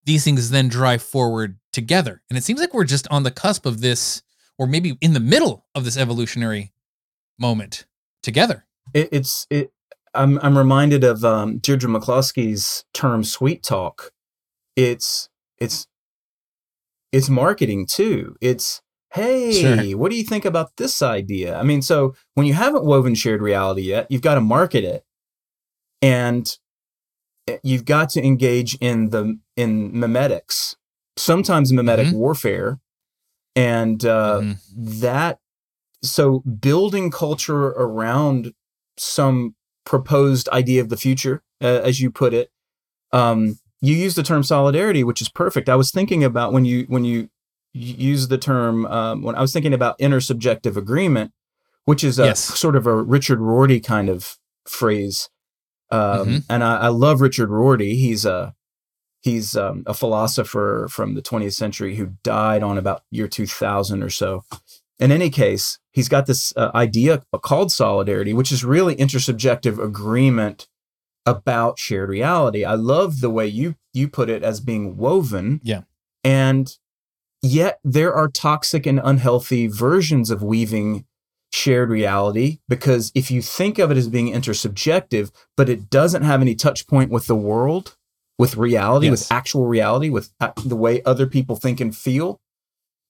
these 0.06 0.24
things 0.24 0.50
then 0.50 0.68
drive 0.68 1.02
forward 1.02 1.58
together 1.74 2.22
and 2.30 2.38
it 2.38 2.44
seems 2.44 2.60
like 2.60 2.74
we're 2.74 2.84
just 2.84 3.08
on 3.10 3.24
the 3.24 3.32
cusp 3.32 3.66
of 3.66 3.82
this 3.82 4.22
or 4.58 4.68
maybe 4.68 4.98
in 5.02 5.14
the 5.14 5.20
middle 5.20 5.66
of 5.76 5.84
this 5.86 5.98
evolutionary 5.98 6.72
moment 7.38 7.86
together 8.24 8.66
it, 8.94 9.10
it's 9.12 9.48
it. 9.50 9.72
I'm 10.14 10.40
I'm 10.42 10.58
reminded 10.58 11.04
of 11.04 11.24
um, 11.24 11.60
Deirdre 11.60 11.90
McCloskey's 11.90 12.86
term 12.94 13.24
"sweet 13.24 13.64
talk." 13.64 14.12
It's 14.76 15.30
it's 15.58 15.88
it's 17.12 17.30
marketing 17.30 17.86
too. 17.86 18.36
It's 18.42 18.82
hey, 19.14 19.52
Sure. 19.90 19.98
what 19.98 20.10
do 20.12 20.18
you 20.18 20.24
think 20.24 20.46
about 20.46 20.78
this 20.78 21.02
idea? 21.02 21.58
I 21.58 21.64
mean, 21.64 21.82
so 21.82 22.16
when 22.36 22.46
you 22.48 22.54
haven't 22.54 22.86
woven 22.86 23.16
shared 23.16 23.42
reality 23.42 23.82
yet, 23.82 24.08
you've 24.10 24.22
got 24.22 24.36
to 24.36 24.42
market 24.42 24.84
it, 24.84 25.04
and 26.02 26.58
eh, 27.48 27.58
you've 27.64 27.86
got 27.86 28.10
to 28.12 28.24
engage 28.26 28.76
in 28.76 29.10
the 29.10 29.38
in 29.56 29.92
memetics, 29.92 30.76
sometimes 31.18 31.72
mimetic 31.74 32.08
Mhm. 32.08 32.14
warfare, 32.14 32.80
and 33.56 34.06
uh, 34.06 34.42
Mhm. 34.42 34.58
that 35.02 35.40
so 36.04 36.40
building 36.40 37.12
culture 37.12 37.68
around 37.68 38.54
some 38.98 39.56
proposed 39.86 40.48
idea 40.50 40.82
of 40.82 40.90
the 40.90 40.98
future 40.98 41.44
uh, 41.62 41.82
as 41.84 42.00
you 42.00 42.10
put 42.10 42.34
it 42.34 42.50
um, 43.12 43.60
you 43.82 43.96
use 43.96 44.16
the 44.16 44.24
term 44.24 44.42
solidarity 44.44 45.04
which 45.04 45.22
is 45.22 45.30
perfect 45.30 45.68
i 45.70 45.76
was 45.76 45.92
thinking 45.92 46.24
about 46.24 46.54
when 46.54 46.66
you 46.66 46.86
when 46.88 47.04
you 47.06 47.30
use 47.74 48.28
the 48.28 48.38
term 48.38 48.86
um, 48.88 49.22
when 49.24 49.36
i 49.36 49.42
was 49.42 49.54
thinking 49.54 49.74
about 49.74 49.98
intersubjective 50.00 50.76
agreement 50.76 51.32
which 51.86 52.04
is 52.04 52.20
a 52.20 52.26
Yes. 52.26 52.40
sort 52.40 52.76
of 52.76 52.86
a 52.86 52.96
richard 53.02 53.40
rorty 53.40 53.80
kind 53.80 54.10
of 54.10 54.38
phrase 54.68 55.30
um, 55.90 56.28
Mhm. 56.28 56.46
and 56.50 56.64
I, 56.64 56.78
I 56.78 56.88
love 56.90 57.22
richard 57.22 57.50
rorty 57.50 57.96
he's 57.96 58.26
a 58.26 58.54
he's 59.22 59.56
um, 59.56 59.84
a 59.86 59.94
philosopher 59.94 60.88
from 60.90 61.14
the 61.16 61.22
20th 61.22 61.54
century 61.54 61.96
who 61.96 62.14
died 62.24 62.64
on 62.64 62.78
about 62.78 63.04
year 63.12 63.28
2000 63.28 64.04
or 64.04 64.10
so 64.10 64.44
in 65.00 65.12
any 65.12 65.32
case, 65.32 65.80
he's 65.92 66.08
got 66.08 66.28
this 66.28 66.54
uh, 66.56 66.70
idea 66.76 67.24
called 67.42 67.72
solidarity, 67.72 68.34
which 68.34 68.52
is 68.52 68.64
really 68.64 68.96
intersubjective 68.96 69.84
agreement 69.84 70.68
about 71.26 71.80
shared 71.80 72.08
reality. 72.10 72.64
I 72.64 72.76
love 72.76 73.20
the 73.20 73.32
way 73.32 73.48
you 73.48 73.74
you 73.94 74.08
put 74.08 74.30
it 74.30 74.44
as 74.44 74.60
being 74.60 74.98
woven. 74.98 75.60
Yeah. 75.64 75.82
And 76.24 76.78
yet 77.42 77.80
there 77.84 78.14
are 78.14 78.28
toxic 78.28 78.86
and 78.86 79.00
unhealthy 79.04 79.68
versions 79.68 80.30
of 80.30 80.44
weaving 80.44 81.06
shared 81.52 81.90
reality 81.90 82.60
because 82.70 83.12
if 83.14 83.30
you 83.30 83.42
think 83.42 83.78
of 83.78 83.92
it 83.92 83.98
as 83.98 84.08
being 84.08 84.32
intersubjective, 84.32 85.32
but 85.58 85.70
it 85.70 85.90
doesn't 85.90 86.24
have 86.24 86.42
any 86.42 86.56
touch 86.56 86.88
point 86.88 87.12
with 87.12 87.28
the 87.28 87.36
world, 87.36 87.98
with 88.40 88.56
reality, 88.58 89.08
Yes. 89.08 89.24
with 89.24 89.32
actual 89.32 89.66
reality, 89.68 90.10
with 90.10 90.32
the 90.64 90.76
way 90.76 91.02
other 91.04 91.28
people 91.28 91.56
think 91.56 91.82
and 91.82 91.96
feel, 91.96 92.40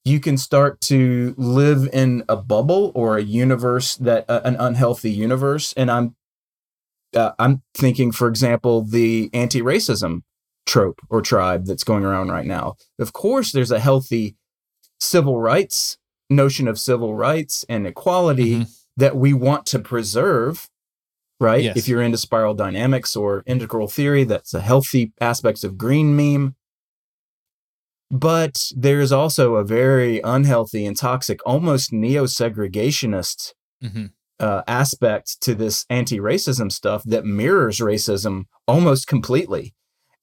you 0.03 0.19
can 0.19 0.37
start 0.37 0.81
to 0.81 1.35
live 1.37 1.87
in 1.93 2.23
a 2.27 2.35
bubble 2.35 2.91
or 2.95 3.17
a 3.17 3.21
universe 3.23 3.95
that 3.97 4.27
uh, 4.27 4.41
an 4.43 4.55
unhealthy 4.55 5.11
universe 5.11 5.73
and 5.77 5.91
i'm 5.91 6.15
uh, 7.15 7.33
i'm 7.37 7.61
thinking 7.75 8.11
for 8.11 8.27
example 8.27 8.81
the 8.81 9.29
anti-racism 9.31 10.23
trope 10.71 10.99
or 11.09 11.21
tribe 11.21 11.65
that's 11.67 11.83
going 11.91 12.05
around 12.05 12.27
right 12.37 12.45
now 12.59 12.65
of 12.99 13.09
course 13.13 13.51
there's 13.51 13.71
a 13.71 13.79
healthy 13.89 14.35
civil 14.99 15.37
rights 15.51 15.97
notion 16.29 16.67
of 16.67 16.79
civil 16.79 17.13
rights 17.27 17.65
and 17.67 17.85
equality 17.85 18.51
Mhm. 18.59 18.67
that 18.97 19.15
we 19.23 19.31
want 19.33 19.65
to 19.73 19.79
preserve 19.79 20.69
right 21.39 21.63
Yes. 21.63 21.77
if 21.79 21.87
you're 21.87 22.01
into 22.07 22.17
spiral 22.27 22.53
dynamics 22.53 23.15
or 23.15 23.43
integral 23.45 23.87
theory 23.97 24.23
that's 24.23 24.53
a 24.53 24.61
healthy 24.61 25.11
aspects 25.19 25.63
of 25.65 25.77
green 25.77 26.15
meme 26.15 26.55
but 28.09 28.71
there's 28.75 29.11
also 29.11 29.55
a 29.55 29.63
very 29.63 30.19
unhealthy 30.23 30.85
and 30.85 30.97
toxic, 30.97 31.39
almost 31.45 31.93
neo 31.93 32.25
segregationist 32.25 33.53
Mhm. 33.83 34.11
uh, 34.39 34.61
aspect 34.67 35.39
to 35.41 35.55
this 35.55 35.85
anti 35.89 36.19
racism 36.19 36.71
stuff 36.71 37.03
that 37.05 37.25
mirrors 37.25 37.79
racism 37.79 38.45
almost 38.67 39.07
completely. 39.07 39.73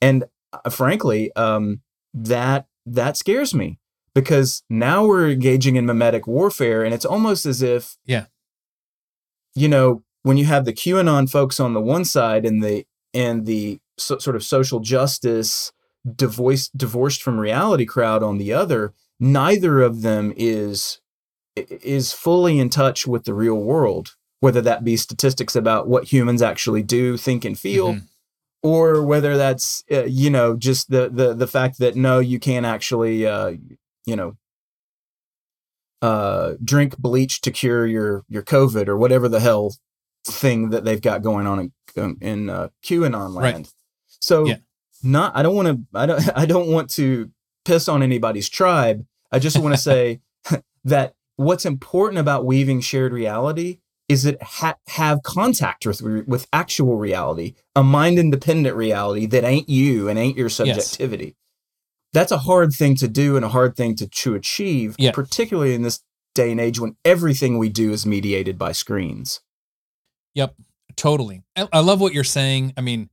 And 0.01 0.25
frankly, 0.71 1.33
um, 1.35 1.81
that 2.15 2.67
that 2.87 3.17
scares 3.17 3.55
me 3.55 3.79
because 4.15 4.63
now 4.71 5.07
we're 5.07 5.31
engaging 5.31 5.77
in 5.77 5.87
mimetic 5.87 6.27
warfare, 6.27 6.83
and 6.85 6.95
it's 6.95 7.05
almost 7.05 7.45
as 7.47 7.61
if, 7.63 7.97
Yeah. 8.07 8.27
you 9.55 9.69
know, 9.69 10.03
when 10.23 10.37
you 10.37 10.45
have 10.47 10.65
the 10.65 10.73
QAnon 10.73 11.31
folks 11.31 11.61
on 11.61 11.75
the 11.75 11.81
one 11.81 12.05
side 12.05 12.45
and 12.45 12.63
the 12.63 12.87
and 13.15 13.47
the 13.47 13.79
so, 13.99 14.19
sort 14.19 14.37
of 14.37 14.45
social 14.45 14.81
justice 14.81 15.73
divorced 16.15 16.77
divorced 16.77 17.23
from 17.23 17.39
reality 17.41 17.85
crowd 17.85 18.23
on 18.23 18.39
the 18.39 18.53
other, 18.53 18.93
neither 19.21 19.81
of 19.81 20.03
them 20.03 20.33
is 20.37 21.01
is 21.57 22.13
fully 22.13 22.59
in 22.59 22.71
touch 22.71 23.07
with 23.07 23.25
the 23.25 23.35
real 23.35 23.57
world, 23.57 24.15
whether 24.41 24.61
that 24.61 24.85
be 24.85 24.97
statistics 24.97 25.57
about 25.57 25.89
what 25.89 26.05
humans 26.13 26.41
actually 26.41 26.83
do, 26.83 27.17
think, 27.17 27.45
and 27.45 27.59
feel, 27.59 27.95
Mhm. 27.95 28.03
Or 28.63 29.03
whether 29.05 29.37
that's 29.37 29.85
uh, 29.91 30.05
you 30.05 30.31
know 30.31 30.57
just 30.57 30.91
the 30.91 31.09
the 31.09 31.35
the 31.35 31.47
fact 31.47 31.79
that 31.79 31.97
no, 31.97 32.19
you 32.19 32.39
can't 32.39 32.67
actually 32.67 33.27
uh, 33.27 33.53
you 34.05 34.17
know 34.17 34.37
uh, 36.03 36.55
drink 36.65 36.97
bleach 36.99 37.41
to 37.43 37.51
cure 37.51 37.87
your 37.87 38.25
your 38.29 38.43
COVID 38.43 38.89
or 38.89 38.97
whatever 38.97 39.29
the 39.29 39.41
hell 39.41 39.75
thing 40.25 40.71
that 40.71 40.85
they've 40.85 41.01
got 41.03 41.23
going 41.23 41.47
on 41.47 41.73
in 41.97 42.17
in 42.21 42.51
uh, 42.51 42.69
QAnon 42.85 43.35
Right. 43.35 43.55
land. 43.55 43.73
So 44.21 44.47
Yeah. 44.47 44.57
not 45.03 45.37
I 45.37 45.43
don't 45.43 45.57
want 45.57 45.69
to 45.69 45.99
I 45.99 46.07
don't 46.07 46.23
I 46.39 46.47
don't 46.47 46.69
want 46.69 46.91
to 46.91 47.31
piss 47.65 47.89
on 47.89 48.03
anybody's 48.03 48.49
tribe. 48.49 49.05
I 49.33 49.39
just 49.39 49.59
want 49.59 49.75
to 49.75 49.81
say 49.91 50.21
that 50.85 51.15
what's 51.37 51.65
important 51.67 52.19
about 52.19 52.45
weaving 52.45 52.81
shared 52.81 53.13
reality 53.13 53.79
is 54.09 54.25
it 54.25 54.43
ha- 54.43 54.77
have 54.89 55.23
contact 55.23 55.87
with 55.87 56.01
with 56.03 56.47
actual 56.53 56.97
reality, 56.97 57.55
a 57.77 57.83
mind 57.83 58.19
independent 58.19 58.75
reality 58.77 59.27
that 59.27 59.45
ain't 59.45 59.69
you 59.69 60.09
and 60.09 60.19
ain't 60.19 60.37
your 60.37 60.49
subjectivity. 60.49 61.25
Yes. 61.27 61.35
That's 62.15 62.33
a 62.33 62.39
hard 62.39 62.73
thing 62.73 62.95
to 62.97 63.09
do 63.09 63.37
and 63.37 63.45
a 63.45 63.51
hard 63.51 63.77
thing 63.77 63.95
to, 63.97 64.09
to 64.09 64.35
achieve, 64.35 64.97
Yeah. 64.99 65.13
particularly 65.13 65.75
in 65.75 65.83
this 65.83 66.01
day 66.35 66.51
and 66.51 66.61
age 66.61 66.81
when 66.81 66.97
everything 67.05 67.59
we 67.59 67.69
do 67.69 67.93
is 67.93 68.07
mediated 68.07 68.57
by 68.59 68.73
screens. 68.73 69.41
Yep, 70.35 70.55
totally. 70.97 71.43
I, 71.55 71.69
I 71.73 71.81
love 71.81 72.01
what 72.01 72.15
you're 72.15 72.25
saying. 72.25 72.73
I 72.77 72.81
mean, 72.81 73.11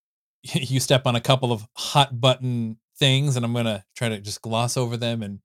you 0.42 0.80
step 0.80 1.06
on 1.06 1.14
a 1.14 1.20
couple 1.20 1.52
of 1.52 1.66
hot 1.76 2.20
button 2.20 2.78
things, 2.98 3.36
and 3.36 3.44
I'm 3.44 3.52
gonna 3.52 3.84
try 3.96 4.08
to 4.08 4.18
just 4.18 4.40
gloss 4.40 4.76
over 4.78 4.96
them, 4.96 5.22
and 5.22 5.40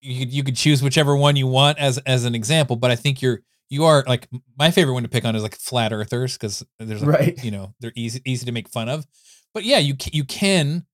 you 0.00 0.20
could 0.20 0.32
you 0.32 0.44
could 0.44 0.56
choose 0.56 0.82
whichever 0.82 1.16
one 1.16 1.34
you 1.34 1.46
want 1.48 1.78
as 1.78 1.98
as 1.98 2.24
an 2.24 2.34
example. 2.36 2.76
But 2.76 2.90
I 2.92 2.96
think 2.96 3.20
you're 3.22 3.40
you 3.68 3.84
are 3.84 4.04
like 4.06 4.28
my 4.58 4.70
favorite 4.70 4.94
one 4.94 5.02
to 5.02 5.08
pick 5.08 5.24
on 5.24 5.34
is 5.34 5.42
like 5.42 5.56
flat 5.56 5.92
earthers 5.92 6.34
because 6.34 6.64
there's 6.78 7.02
like, 7.02 7.18
Right. 7.18 7.44
you 7.44 7.50
know 7.50 7.74
they're 7.80 7.92
easy 7.96 8.20
easy 8.24 8.46
to 8.46 8.52
make 8.52 8.68
fun 8.68 8.88
of. 8.88 9.06
But 9.54 9.64
yeah, 9.64 9.78
you 9.78 9.94
you 10.12 10.24
can 10.24 10.86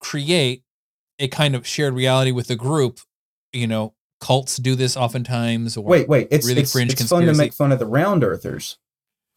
create 0.00 0.62
a 1.18 1.28
kind 1.28 1.54
of 1.54 1.66
shared 1.66 1.94
reality 1.94 2.32
with 2.32 2.50
a 2.50 2.56
group. 2.56 3.00
You 3.52 3.66
know, 3.66 3.94
cults 4.20 4.56
do 4.56 4.74
this 4.74 4.96
oftentimes. 4.96 5.76
Or 5.76 5.84
Wait, 5.84 6.08
wait, 6.08 6.28
it's 6.30 6.46
really 6.46 6.62
it's, 6.62 6.72
fringe 6.72 6.92
it's 6.92 7.08
fun 7.08 7.26
to 7.26 7.34
make 7.34 7.52
fun 7.52 7.72
of 7.72 7.78
the 7.78 7.86
round 7.86 8.22
earthers, 8.24 8.78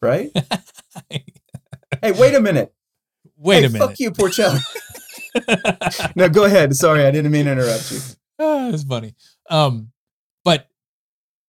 right? 0.02 0.30
hey, 1.10 1.24
wait 2.02 2.34
a 2.34 2.40
minute. 2.40 2.74
Wait 3.36 3.60
hey, 3.60 3.64
a 3.66 3.70
minute. 3.70 3.88
Fuck 3.88 4.00
you, 4.00 4.10
Porcelli. 4.10 4.60
no, 6.16 6.28
go 6.28 6.44
ahead. 6.44 6.74
Sorry, 6.76 7.04
I 7.04 7.10
didn't 7.10 7.32
mean 7.32 7.46
to 7.46 7.52
interrupt 7.52 7.90
you. 7.90 7.98
Ah, 8.38 8.68
it's 8.68 8.84
funny. 8.84 9.14
Um, 9.50 9.90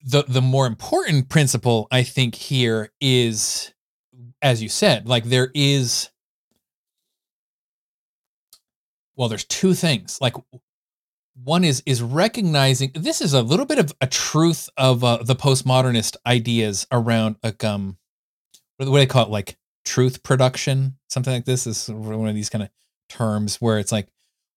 the 0.05 0.23
the 0.27 0.41
more 0.41 0.67
important 0.67 1.29
principle 1.29 1.87
I 1.91 2.03
think 2.03 2.35
here 2.35 2.91
is, 3.01 3.73
as 4.41 4.61
you 4.61 4.69
said, 4.69 5.07
like 5.07 5.25
there 5.25 5.51
is. 5.53 6.09
Well, 9.17 9.29
there's 9.29 9.45
two 9.45 9.73
things. 9.73 10.19
Like 10.21 10.35
one 11.43 11.63
is 11.63 11.83
is 11.85 12.01
recognizing 12.01 12.91
this 12.93 13.21
is 13.21 13.33
a 13.33 13.41
little 13.41 13.65
bit 13.65 13.79
of 13.79 13.93
a 13.99 14.07
truth 14.07 14.69
of 14.77 15.03
uh, 15.03 15.17
the 15.23 15.35
postmodernist 15.35 16.15
ideas 16.25 16.87
around 16.91 17.35
like 17.43 17.63
um 17.63 17.97
what 18.77 18.85
do 18.85 18.93
they 18.93 19.05
call 19.05 19.23
it 19.25 19.29
like 19.29 19.57
truth 19.83 20.23
production 20.23 20.95
something 21.09 21.33
like 21.33 21.45
this 21.45 21.67
is 21.67 21.89
one 21.89 22.29
of 22.29 22.35
these 22.35 22.49
kind 22.49 22.63
of 22.63 22.69
terms 23.09 23.57
where 23.57 23.79
it's 23.79 23.91
like 23.91 24.07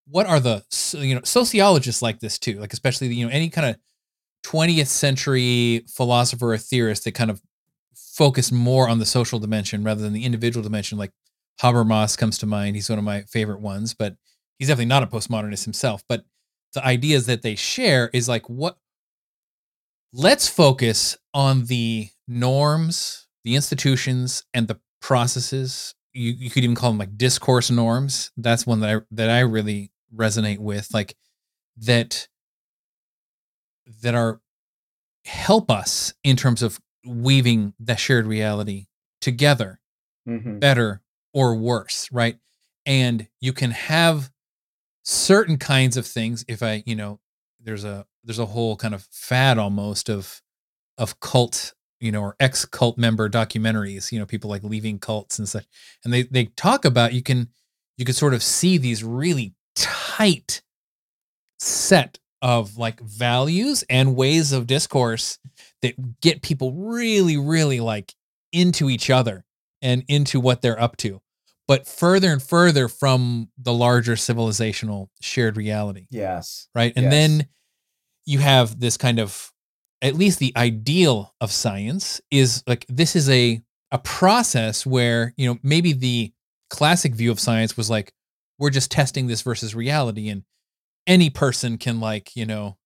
what 0.06 0.26
are 0.26 0.40
the 0.40 0.64
you 0.98 1.14
know 1.14 1.20
sociologists 1.24 2.00
like 2.00 2.20
this 2.20 2.38
too 2.38 2.58
like 2.60 2.72
especially 2.72 3.08
you 3.08 3.26
know 3.26 3.32
any 3.32 3.50
kind 3.50 3.68
of 3.68 3.76
20th 4.44 4.86
century 4.86 5.84
philosopher 5.88 6.52
or 6.52 6.58
theorist 6.58 7.04
that 7.04 7.12
kind 7.12 7.30
of 7.30 7.42
focused 7.94 8.52
more 8.52 8.88
on 8.88 8.98
the 8.98 9.06
social 9.06 9.38
dimension 9.38 9.84
rather 9.84 10.00
than 10.00 10.12
the 10.12 10.24
individual 10.24 10.62
dimension 10.62 10.98
like 10.98 11.12
habermas 11.60 12.16
comes 12.16 12.38
to 12.38 12.46
mind 12.46 12.76
he's 12.76 12.88
one 12.88 12.98
of 12.98 13.04
my 13.04 13.22
favorite 13.22 13.60
ones 13.60 13.94
but 13.94 14.16
he's 14.58 14.68
definitely 14.68 14.86
not 14.86 15.02
a 15.02 15.06
postmodernist 15.06 15.64
himself 15.64 16.02
but 16.08 16.24
the 16.74 16.84
ideas 16.84 17.26
that 17.26 17.42
they 17.42 17.54
share 17.54 18.10
is 18.12 18.28
like 18.28 18.48
what 18.48 18.76
let's 20.12 20.48
focus 20.48 21.16
on 21.34 21.64
the 21.66 22.08
norms 22.26 23.28
the 23.48 23.54
institutions 23.56 24.44
and 24.52 24.68
the 24.68 24.78
processes. 25.00 25.94
You, 26.12 26.32
you 26.32 26.50
could 26.50 26.64
even 26.64 26.76
call 26.76 26.90
them 26.90 26.98
like 26.98 27.16
discourse 27.16 27.70
norms. 27.70 28.30
That's 28.36 28.66
one 28.66 28.80
that 28.80 28.96
i 28.96 29.00
that 29.12 29.30
i 29.30 29.40
really 29.40 29.90
resonate 30.14 30.58
with 30.58 30.92
like 30.92 31.16
that 31.78 32.28
that 34.02 34.14
are 34.14 34.40
help 35.24 35.70
us 35.70 36.14
in 36.24 36.36
terms 36.36 36.62
of 36.62 36.80
weaving 37.06 37.74
that 37.80 37.98
shared 37.98 38.26
reality 38.26 38.86
together 39.20 39.80
Mm-hmm. 40.28 40.58
better 40.58 41.00
or 41.32 41.54
worse 41.56 42.12
right 42.12 42.38
and 42.84 43.28
you 43.40 43.54
can 43.54 43.70
have 43.70 44.30
certain 45.02 45.56
kinds 45.56 45.96
of 45.96 46.06
things 46.06 46.44
if 46.48 46.62
i 46.62 46.82
you 46.84 46.94
know 46.94 47.18
there's 47.60 47.82
a 47.82 48.04
there's 48.24 48.38
a 48.38 48.44
whole 48.44 48.76
kind 48.76 48.94
of 48.94 49.08
fad 49.10 49.56
almost 49.56 50.10
of 50.10 50.42
of 50.98 51.18
cult 51.20 51.72
you 51.98 52.12
know 52.12 52.20
or 52.20 52.36
ex 52.40 52.66
cult 52.66 52.98
member 52.98 53.30
documentaries 53.30 54.12
you 54.12 54.18
know 54.18 54.26
people 54.26 54.50
like 54.50 54.62
leaving 54.62 54.98
cults 54.98 55.38
and 55.38 55.48
such 55.48 55.64
and 56.04 56.12
they 56.12 56.24
they 56.24 56.44
talk 56.56 56.84
about 56.84 57.14
you 57.14 57.22
can 57.22 57.48
you 57.96 58.04
can 58.04 58.14
sort 58.14 58.34
of 58.34 58.42
see 58.42 58.76
these 58.76 59.02
really 59.02 59.54
tight 59.74 60.60
set 61.58 62.18
of 62.42 62.76
like 62.78 63.00
values 63.00 63.84
and 63.90 64.14
ways 64.16 64.52
of 64.52 64.66
discourse 64.66 65.38
that 65.82 66.20
get 66.20 66.42
people 66.42 66.72
really 66.72 67.36
really 67.36 67.80
like 67.80 68.14
into 68.52 68.88
each 68.90 69.10
other 69.10 69.44
and 69.82 70.04
into 70.08 70.38
what 70.40 70.62
they're 70.62 70.80
up 70.80 70.96
to 70.96 71.20
but 71.66 71.86
further 71.86 72.30
and 72.32 72.42
further 72.42 72.88
from 72.88 73.48
the 73.58 73.72
larger 73.72 74.14
civilizational 74.14 75.08
shared 75.20 75.56
reality 75.56 76.06
Yes. 76.10 76.68
right 76.74 76.92
and 76.96 77.04
Yes. 77.04 77.12
then 77.12 77.48
you 78.24 78.38
have 78.38 78.78
this 78.78 78.96
kind 78.96 79.18
of 79.18 79.52
at 80.00 80.14
least 80.14 80.38
the 80.38 80.52
ideal 80.56 81.34
of 81.40 81.50
science 81.50 82.20
is 82.30 82.62
like 82.66 82.84
this 82.88 83.16
is 83.16 83.28
a 83.28 83.60
a 83.90 83.98
process 83.98 84.84
where 84.86 85.32
you 85.36 85.46
know 85.48 85.58
maybe 85.62 85.92
the 85.92 86.32
classic 86.70 87.14
view 87.14 87.30
of 87.30 87.40
science 87.40 87.76
was 87.76 87.88
like 87.90 88.12
we're 88.58 88.70
just 88.70 88.90
testing 88.90 89.26
this 89.26 89.42
versus 89.42 89.74
reality 89.74 90.28
and 90.28 90.42
any 91.08 91.30
person 91.30 91.78
can 91.78 91.98
like 91.98 92.36
you 92.36 92.46
know 92.46 92.76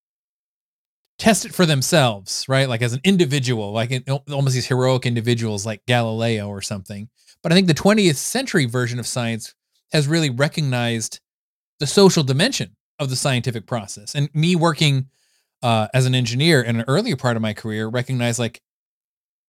test 1.18 1.44
it 1.44 1.54
for 1.54 1.66
themselves 1.66 2.46
right? 2.48 2.68
Like 2.68 2.80
as 2.80 2.94
an 2.94 3.00
individual 3.04 3.72
like 3.72 3.90
in, 3.90 4.02
almost 4.30 4.54
these 4.54 4.66
heroic 4.66 5.04
individuals 5.04 5.66
like 5.66 5.84
galileo 5.86 6.48
or 6.48 6.62
something. 6.62 7.10
But 7.42 7.52
i 7.52 7.54
think 7.54 7.66
the 7.66 7.74
20th 7.74 8.16
century 8.16 8.64
version 8.64 8.98
of 8.98 9.06
science 9.06 9.54
has 9.92 10.08
really 10.08 10.30
recognized 10.30 11.20
the 11.80 11.86
social 11.86 12.22
dimension 12.22 12.76
of 12.98 13.10
the 13.10 13.16
scientific 13.16 13.66
process. 13.66 14.14
And 14.14 14.30
me 14.32 14.56
working 14.56 15.08
uh, 15.62 15.88
as 15.92 16.06
an 16.06 16.14
engineer 16.14 16.62
in 16.62 16.76
an 16.76 16.84
earlier 16.88 17.16
part 17.16 17.36
of 17.36 17.42
my 17.42 17.52
career 17.52 17.88
recognized 17.88 18.38
like 18.38 18.60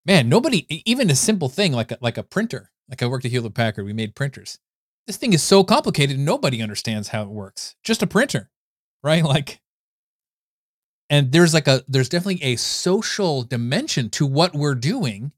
man 0.06 0.30
nobody 0.30 0.66
even 0.90 1.10
a 1.10 1.16
simple 1.16 1.50
thing 1.50 1.72
like 1.72 1.92
a, 1.92 1.98
like 2.02 2.18
a 2.18 2.24
printer 2.24 2.72
like 2.90 3.02
i 3.02 3.08
worked 3.08 3.26
at 3.26 3.32
hewlett 3.32 3.54
packard 3.54 3.86
we 3.86 3.94
made 3.94 4.16
printers. 4.16 4.60
This 5.08 5.18
thing 5.18 5.34
is 5.34 5.44
so 5.44 5.64
complicated 5.64 6.18
nobody 6.18 6.62
understands 6.62 7.10
how 7.10 7.24
it 7.24 7.30
works. 7.30 7.76
Just 7.84 8.02
a 8.04 8.08
printer 8.08 8.50
right? 9.04 9.24
Like 9.24 9.60
and 11.10 11.32
there's 11.32 11.54
like 11.54 11.68
a 11.68 11.84
there's 11.88 12.10
definitely 12.10 12.44
a 12.44 12.56
social 12.56 13.44
dimension 13.44 14.10
to 14.12 14.26
what 14.26 14.54
we're 14.54 14.76
doing 14.76 15.32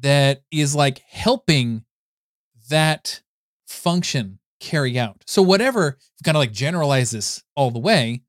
that 0.00 0.42
is 0.50 0.74
like 0.74 1.02
helping 1.08 1.84
that 2.68 3.22
function 3.66 4.38
carry 4.60 4.98
out. 4.98 5.22
So 5.26 5.42
whatever 5.42 5.98
kind 6.24 6.36
of 6.36 6.40
like 6.40 6.52
generalize 6.52 7.10
this 7.10 7.42
all 7.54 7.70
the 7.70 7.78
way 7.78 8.22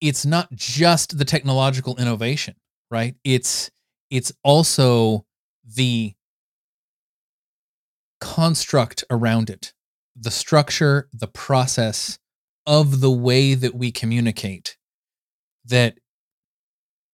it's 0.00 0.24
not 0.24 0.48
just 0.52 1.18
the 1.18 1.24
technological 1.24 1.96
innovation 1.96 2.54
right? 2.90 3.14
It's 3.24 3.70
it's 4.10 4.32
also 4.42 5.26
the 5.64 6.14
construct 8.20 9.04
around 9.10 9.48
it 9.50 9.72
the 10.16 10.30
structure 10.30 11.08
the 11.12 11.28
process 11.28 12.18
of 12.68 13.00
the 13.00 13.10
way 13.10 13.54
that 13.54 13.74
we 13.74 13.90
communicate 13.90 14.76
that 15.64 15.98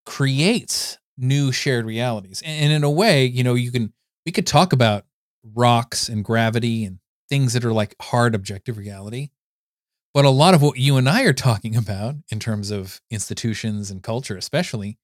creates 0.04 0.98
new 1.16 1.50
shared 1.52 1.86
realities 1.86 2.42
and 2.44 2.72
in 2.72 2.84
a 2.84 2.90
way 2.90 3.24
you 3.24 3.42
know 3.42 3.54
you 3.54 3.70
can 3.70 3.92
we 4.26 4.32
could 4.32 4.46
talk 4.46 4.72
about 4.72 5.04
rocks 5.54 6.08
and 6.08 6.24
gravity 6.24 6.84
and 6.84 6.98
things 7.28 7.52
that 7.52 7.64
are 7.64 7.72
like 7.72 7.94
hard 8.02 8.34
objective 8.34 8.76
reality 8.76 9.30
but 10.14 10.24
a 10.24 10.30
lot 10.30 10.54
of 10.54 10.62
what 10.62 10.78
you 10.78 10.96
and 10.96 11.08
I 11.08 11.24
are 11.24 11.32
talking 11.32 11.74
about 11.74 12.14
in 12.30 12.38
terms 12.38 12.70
of 12.70 13.00
institutions 13.10 13.90
and 13.90 14.00
culture, 14.00 14.36
especially, 14.36 14.96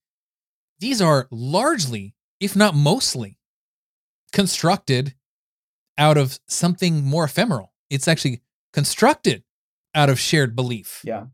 these 0.78 1.02
are 1.02 1.26
largely, 1.32 2.14
if 2.38 2.54
not 2.54 2.76
mostly, 2.76 3.36
constructed 4.32 5.16
out 5.98 6.16
of 6.16 6.38
something 6.46 7.04
more 7.04 7.24
ephemeral. 7.24 7.72
It's 7.90 8.06
actually 8.06 8.40
constructed 8.72 9.42
out 9.94 10.08
of 10.10 10.18
shared 10.20 10.54
belief, 10.56 11.00
Yeah. 11.04 11.26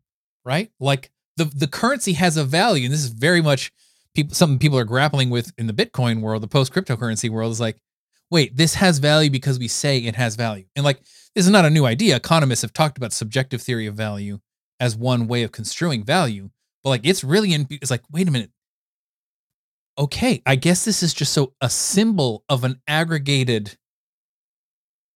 right? 0.45 0.71
Like 0.79 1.11
the, 1.37 1.45
the 1.45 1.67
currency 1.67 2.13
has 2.13 2.37
a 2.37 2.43
value. 2.43 2.85
And 2.85 2.93
this 2.93 3.03
is 3.03 3.09
very 3.09 3.41
much 3.41 3.71
people, 4.15 4.33
something 4.35 4.59
people 4.59 4.79
are 4.79 4.83
grappling 4.83 5.29
with 5.29 5.51
in 5.57 5.67
the 5.67 5.73
Bitcoin 5.73 6.21
world, 6.21 6.41
the 6.43 6.47
post 6.47 6.73
cryptocurrency 6.73 7.29
world 7.29 7.51
is 7.51 7.59
like, 7.59 7.77
wait, 8.31 8.55
this 8.57 8.73
has 8.75 8.97
value 8.99 9.29
because 9.29 9.57
we 9.59 9.67
say 9.67 9.99
it 9.99 10.15
has 10.15 10.35
value. 10.35 10.65
And 10.75 10.83
like, 10.83 10.99
this 11.35 11.45
is 11.45 11.51
not 11.51 11.65
a 11.65 11.69
new 11.69 11.85
idea. 11.85 12.15
Economists 12.15 12.63
have 12.63 12.73
talked 12.73 12.97
about 12.97 13.13
subjective 13.13 13.61
theory 13.61 13.85
of 13.85 13.95
value 13.95 14.39
as 14.79 14.95
one 14.95 15.27
way 15.27 15.43
of 15.43 15.51
construing 15.51 16.03
value, 16.03 16.49
but 16.83 16.89
like 16.89 17.01
it's 17.05 17.23
really 17.23 17.53
in 17.53 17.67
it's 17.69 17.91
like, 17.91 18.03
wait 18.11 18.27
a 18.27 18.31
minute. 18.31 18.51
Okay, 19.99 20.43
I 20.45 20.55
guess 20.55 20.85
this 20.85 21.01
is 21.01 21.13
just 21.13 21.33
so 21.33 21.53
a 21.61 21.69
symbol 21.69 22.43
of 22.49 22.63
an 22.63 22.79
aggregated 22.87 23.77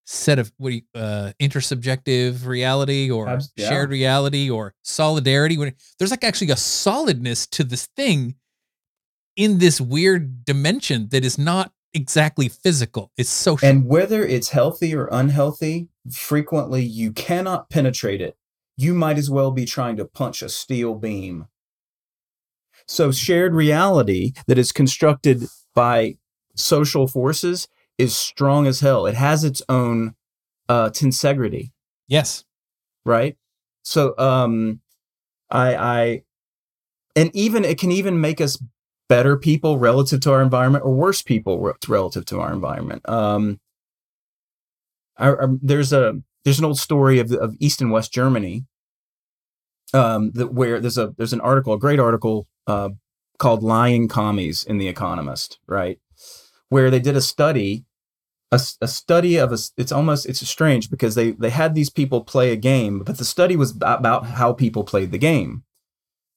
set 0.05 0.39
of 0.39 0.51
what 0.57 0.69
do 0.69 0.75
you, 0.75 0.81
uh 0.95 1.31
intersubjective 1.39 2.45
reality 2.45 3.09
or 3.09 3.39
yeah. 3.55 3.69
shared 3.69 3.89
reality 3.89 4.49
or 4.49 4.73
solidarity. 4.83 5.57
There's 5.97 6.11
like 6.11 6.23
actually 6.23 6.51
a 6.51 6.57
solidness 6.57 7.47
to 7.47 7.63
this 7.63 7.87
thing 7.95 8.35
in 9.35 9.59
this 9.59 9.79
weird 9.79 10.45
dimension 10.45 11.07
that 11.09 11.23
is 11.23 11.37
not 11.37 11.71
exactly 11.93 12.49
physical. 12.49 13.11
It's 13.17 13.29
social. 13.29 13.67
And 13.67 13.87
whether 13.87 14.23
it's 14.25 14.49
healthy 14.49 14.95
or 14.95 15.07
unhealthy, 15.11 15.89
frequently 16.11 16.83
you 16.83 17.11
cannot 17.11 17.69
penetrate 17.69 18.21
it. 18.21 18.37
You 18.77 18.93
might 18.93 19.17
as 19.17 19.29
well 19.29 19.51
be 19.51 19.65
trying 19.65 19.97
to 19.97 20.05
punch 20.05 20.41
a 20.41 20.49
steel 20.49 20.95
beam. 20.95 21.47
So, 22.87 23.11
shared 23.11 23.53
reality 23.53 24.33
that 24.47 24.57
is 24.57 24.71
constructed 24.71 25.45
by 25.75 26.17
social 26.55 27.07
forces 27.07 27.67
is 28.01 28.15
strong 28.15 28.67
as 28.67 28.79
hell. 28.79 29.05
It 29.05 29.15
has 29.15 29.43
its 29.43 29.61
own 29.69 30.15
uh, 30.67 30.89
tensegrity, 30.89 31.71
yes. 32.07 32.43
right? 33.05 33.37
So, 33.83 34.17
um, 34.17 34.81
I, 35.49 35.75
I, 35.75 36.23
and 37.15 37.29
even 37.35 37.65
it 37.65 37.79
can 37.79 37.91
even 37.91 38.21
make 38.21 38.41
us 38.41 38.61
better 39.09 39.35
people 39.35 39.77
relative 39.77 40.21
to 40.21 40.31
our 40.31 40.41
environment 40.41 40.85
or 40.85 40.93
worse 40.93 41.21
people 41.21 41.73
relative 41.87 42.25
to 42.25 42.39
our 42.39 42.53
environment. 42.53 43.07
Um, 43.09 43.59
I, 45.17 45.31
I, 45.31 45.47
there's 45.61 45.91
a 45.91 46.21
there's 46.43 46.59
an 46.59 46.65
old 46.65 46.79
story 46.79 47.19
of 47.19 47.31
of 47.33 47.55
East 47.59 47.81
and 47.81 47.91
West 47.91 48.13
Germany, 48.13 48.65
um, 49.93 50.31
that 50.31 50.53
where 50.53 50.79
there's 50.79 50.97
a 50.97 51.13
there's 51.17 51.33
an 51.33 51.41
article, 51.41 51.73
a 51.73 51.79
great 51.79 51.99
article 51.99 52.47
uh, 52.67 52.89
called 53.37 53.63
"Lying 53.63 54.07
Commies" 54.07 54.63
in 54.63 54.77
the 54.77 54.87
Economist, 54.87 55.59
right, 55.67 55.99
where 56.69 56.89
they 56.89 56.99
did 56.99 57.17
a 57.17 57.21
study 57.21 57.83
a, 58.51 58.59
a 58.81 58.87
study 58.87 59.37
of 59.37 59.51
a 59.51 59.57
it's 59.77 59.91
almost 59.91 60.25
it's 60.25 60.47
strange 60.47 60.89
because 60.89 61.15
they 61.15 61.31
they 61.31 61.49
had 61.49 61.73
these 61.73 61.89
people 61.89 62.21
play 62.21 62.51
a 62.51 62.57
game 62.57 62.99
but 62.99 63.17
the 63.17 63.25
study 63.25 63.55
was 63.55 63.71
about 63.81 64.25
how 64.25 64.53
people 64.53 64.83
played 64.83 65.11
the 65.11 65.17
game. 65.17 65.63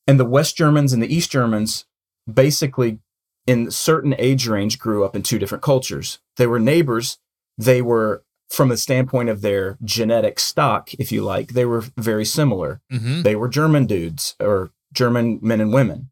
And 0.07 0.21
the 0.21 0.25
west 0.25 0.57
germans 0.57 0.93
and 0.93 1.03
the 1.03 1.15
east 1.15 1.31
germans 1.31 1.87
basically 2.33 3.01
in 3.47 3.71
certain 3.71 4.15
age 4.19 4.47
range 4.47 4.79
grew 4.79 5.05
up 5.05 5.15
in 5.15 5.23
two 5.23 5.39
different 5.39 5.63
cultures. 5.63 6.19
They 6.37 6.47
were 6.47 6.59
neighbors. 6.59 7.19
They 7.59 7.83
were 7.83 8.25
from 8.49 8.69
the 8.69 8.77
standpoint 8.77 9.29
of 9.29 9.41
their 9.41 9.77
genetic 9.83 10.39
stock 10.39 10.95
if 10.95 11.11
you 11.11 11.23
like 11.23 11.49
they 11.49 11.65
were 11.65 11.85
very 11.97 12.25
similar. 12.25 12.81
Hmm 12.91 13.23
they 13.23 13.35
were 13.35 13.49
German 13.49 13.87
dudes 13.87 14.37
or 14.39 14.71
German 14.93 15.41
men 15.43 15.61
and 15.61 15.73
women. 15.73 16.11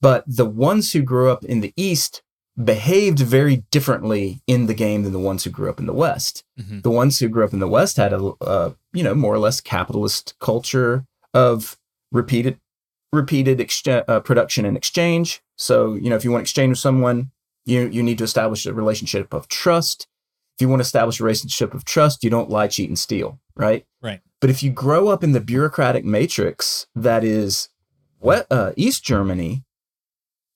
But 0.00 0.24
the 0.26 0.44
ones 0.44 0.92
who 0.92 1.02
grew 1.02 1.30
up 1.30 1.44
in 1.44 1.60
the 1.60 1.72
East 1.76 2.22
behaved 2.62 3.18
very 3.18 3.56
differently 3.70 4.40
in 4.46 4.66
the 4.66 4.74
game 4.74 5.02
than 5.02 5.12
the 5.12 5.18
ones 5.18 5.44
who 5.44 5.50
grew 5.50 5.68
up 5.68 5.80
in 5.80 5.86
the 5.86 5.92
West. 5.92 6.44
hmm 6.58 6.80
The 6.80 6.90
ones 6.90 7.18
who 7.18 7.28
grew 7.28 7.44
up 7.44 7.52
in 7.52 7.58
the 7.58 7.68
West 7.68 7.96
had 7.96 8.12
a, 8.12 8.18
uh, 8.40 8.72
you 8.92 9.02
know, 9.02 9.14
more 9.14 9.34
or 9.34 9.38
less 9.38 9.60
capitalist 9.60 10.34
culture 10.38 11.04
of 11.32 11.78
repeated, 12.12 12.60
repeated 13.12 13.60
uh, 13.88 14.20
production 14.20 14.64
and 14.64 14.76
exchange. 14.76 15.42
So, 15.56 15.94
you 15.94 16.10
know, 16.10 16.16
if 16.16 16.24
you 16.24 16.30
want 16.30 16.40
to 16.40 16.44
exchange 16.44 16.70
with 16.70 16.78
someone, 16.78 17.30
you 17.64 17.88
you 17.88 18.02
need 18.02 18.18
to 18.18 18.24
establish 18.24 18.66
a 18.66 18.74
relationship 18.74 19.32
of 19.32 19.48
trust. 19.48 20.06
If 20.56 20.62
you 20.62 20.68
want 20.68 20.80
to 20.80 20.84
establish 20.84 21.18
a 21.18 21.24
relationship 21.24 21.74
of 21.74 21.84
trust, 21.84 22.22
you 22.22 22.30
don't 22.30 22.50
lie, 22.50 22.68
cheat, 22.68 22.88
and 22.88 22.98
steal, 22.98 23.40
right? 23.56 23.84
Right. 24.00 24.20
But 24.40 24.50
if 24.50 24.62
you 24.62 24.70
grow 24.70 25.08
up 25.08 25.24
in 25.24 25.32
the 25.32 25.40
bureaucratic 25.40 26.04
matrix 26.04 26.86
that 26.94 27.24
is 27.24 27.70
what 28.18 28.46
uh, 28.50 28.72
East 28.76 29.04
Germany, 29.04 29.64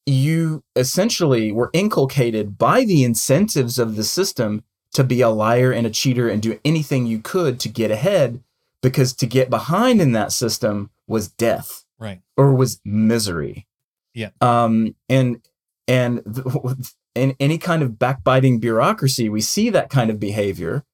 you 0.09 0.63
essentially 0.77 1.53
were 1.53 1.71
inculcated 1.73 2.57
by 2.59 2.85
the 2.85 3.05
incentives 3.05 3.79
of 3.79 3.97
the 3.97 4.05
system 4.05 4.65
to 4.95 5.05
be 5.05 5.21
a 5.21 5.29
liar 5.29 5.71
and 5.71 5.87
a 5.87 5.91
cheater 5.91 6.29
and 6.29 6.41
do 6.43 6.59
anything 6.65 7.07
you 7.07 7.19
could 7.21 7.61
to 7.61 7.69
get 7.69 7.91
ahead, 7.91 8.43
because 8.83 9.13
to 9.15 9.27
get 9.27 9.51
behind 9.51 10.01
in 10.01 10.13
that 10.13 10.33
system 10.33 10.91
was 11.07 11.29
death 11.29 11.85
Right. 11.99 12.21
or 12.37 12.55
was 12.55 12.81
misery. 12.85 13.67
Yeah. 14.15 14.31
Um, 14.41 14.95
and 15.09 15.41
and 15.87 16.23
th- 16.35 16.77
in 17.15 17.35
any 17.41 17.59
kind 17.59 17.83
of 17.83 17.99
backbiting 17.99 18.61
bureaucracy, 18.61 19.29
we 19.29 19.41
see 19.41 19.71
that 19.71 19.91
kind 19.91 20.11
of 20.11 20.19
behavior. 20.21 20.85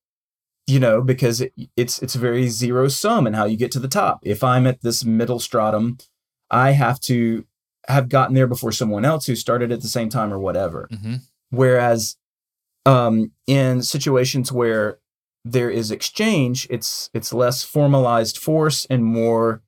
You 0.67 0.81
know, 0.81 1.03
because 1.03 1.43
it, 1.43 1.53
it's 1.77 2.01
it's 2.01 2.15
very 2.15 2.49
zero 2.49 2.89
sum 2.89 3.27
in 3.27 3.35
how 3.35 3.45
you 3.45 3.57
get 3.59 3.71
to 3.73 3.79
the 3.79 3.89
top. 3.89 4.21
If 4.23 4.43
I'm 4.43 4.67
at 4.67 4.81
this 4.81 5.05
middle 5.05 5.39
stratum, 5.39 5.99
I 6.51 6.71
have 6.71 6.99
to 7.01 7.45
have 7.89 8.09
gotten 8.09 8.35
there 8.35 8.47
before 8.47 8.73
someone 8.73 9.05
else 9.05 9.27
who 9.27 9.37
started 9.37 9.71
at 9.73 9.83
the 9.83 9.89
same 9.89 10.09
time 10.09 10.33
or 10.33 10.39
whatever. 10.39 10.89
hmm 10.91 11.17
Whereas 11.51 12.17
um, 12.87 13.33
in 13.47 13.83
situations 13.83 14.51
where 14.51 14.99
there 15.45 15.71
is 15.71 15.91
exchange, 15.91 16.67
it's 16.71 17.11
it's 17.15 17.33
less 17.33 17.63
formalized 17.63 18.39
force 18.39 18.87
and 18.91 19.05
more 19.05 19.63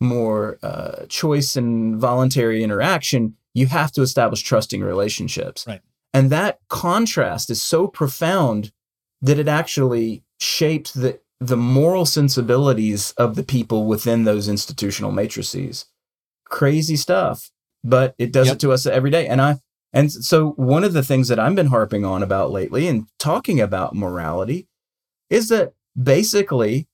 more 0.00 0.58
uh, 0.62 1.06
choice 1.08 1.56
and 1.56 1.96
voluntary 2.00 2.62
interaction. 2.62 3.36
You 3.54 3.66
have 3.66 3.92
to 3.92 4.02
establish 4.02 4.42
trusting 4.42 4.82
relationships, 4.82 5.66
Right. 5.66 5.80
and 6.14 6.30
that 6.30 6.60
contrast 6.68 7.50
is 7.50 7.62
so 7.62 7.86
profound 7.86 8.72
that 9.20 9.38
it 9.38 9.48
actually 9.48 10.22
shaped 10.40 10.94
the 10.94 11.20
the 11.40 11.56
moral 11.56 12.06
sensibilities 12.06 13.12
of 13.16 13.34
the 13.34 13.42
people 13.42 13.86
within 13.86 14.24
those 14.24 14.48
institutional 14.48 15.10
matrices. 15.12 15.86
Crazy 16.44 16.96
stuff, 16.96 17.50
but 17.84 18.14
it 18.18 18.32
does 18.32 18.46
Yep. 18.48 18.56
it 18.56 18.60
to 18.60 18.72
us 18.72 18.86
every 18.86 19.10
day. 19.10 19.26
And 19.26 19.40
I 19.40 19.60
and 19.92 20.10
so 20.10 20.50
one 20.52 20.84
of 20.84 20.94
the 20.94 21.02
things 21.02 21.28
that 21.28 21.38
I've 21.38 21.54
been 21.54 21.66
harping 21.66 22.04
on 22.04 22.22
about 22.22 22.50
lately 22.50 22.88
and 22.88 23.06
talking 23.18 23.60
about 23.60 23.94
morality 23.94 24.66
is 25.28 25.48
that 25.48 25.74
basically 26.00 26.86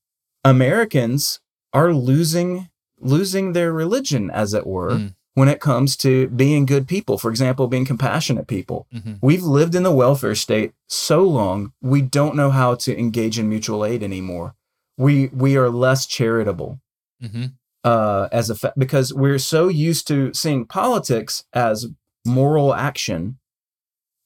Americans 0.44 1.40
are 1.72 1.92
losing 1.92 2.68
losing 3.00 3.52
their 3.52 3.72
religion 3.72 4.28
as 4.30 4.52
it 4.54 4.66
were 4.66 4.90
Mm. 4.96 5.14
when 5.34 5.48
it 5.48 5.60
comes 5.60 5.96
to 5.98 6.26
being 6.30 6.66
good 6.66 6.88
people. 6.88 7.16
For 7.16 7.30
example, 7.30 7.68
being 7.68 7.84
compassionate 7.84 8.48
people. 8.48 8.88
hmm 8.92 9.14
We've 9.22 9.44
lived 9.44 9.76
in 9.76 9.84
the 9.84 9.92
welfare 9.92 10.34
state 10.34 10.72
so 10.88 11.22
long, 11.22 11.72
we 11.80 12.02
don't 12.02 12.34
know 12.34 12.50
how 12.50 12.74
to 12.74 12.98
engage 12.98 13.38
in 13.38 13.48
mutual 13.48 13.84
aid 13.84 14.02
anymore. 14.02 14.56
We 14.96 15.28
we 15.28 15.56
are 15.56 15.70
less 15.70 16.06
charitable 16.06 16.80
hmm 17.20 17.44
uh, 17.84 18.28
as 18.32 18.50
a 18.50 18.54
fa- 18.54 18.72
because 18.76 19.12
we're 19.14 19.38
so 19.38 19.68
used 19.68 20.06
to 20.08 20.32
seeing 20.34 20.66
politics 20.66 21.44
as 21.52 21.86
moral 22.26 22.74
action, 22.74 23.38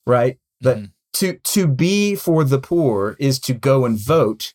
right? 0.07 0.39
That 0.61 0.79
Mhm. 0.79 0.93
to 1.15 1.35
to 1.39 1.67
be 1.69 2.15
for 2.15 2.45
the 2.45 2.59
poor 2.59 3.17
is 3.19 3.39
to 3.41 3.53
go 3.55 3.85
and 3.85 3.99
vote 3.99 4.55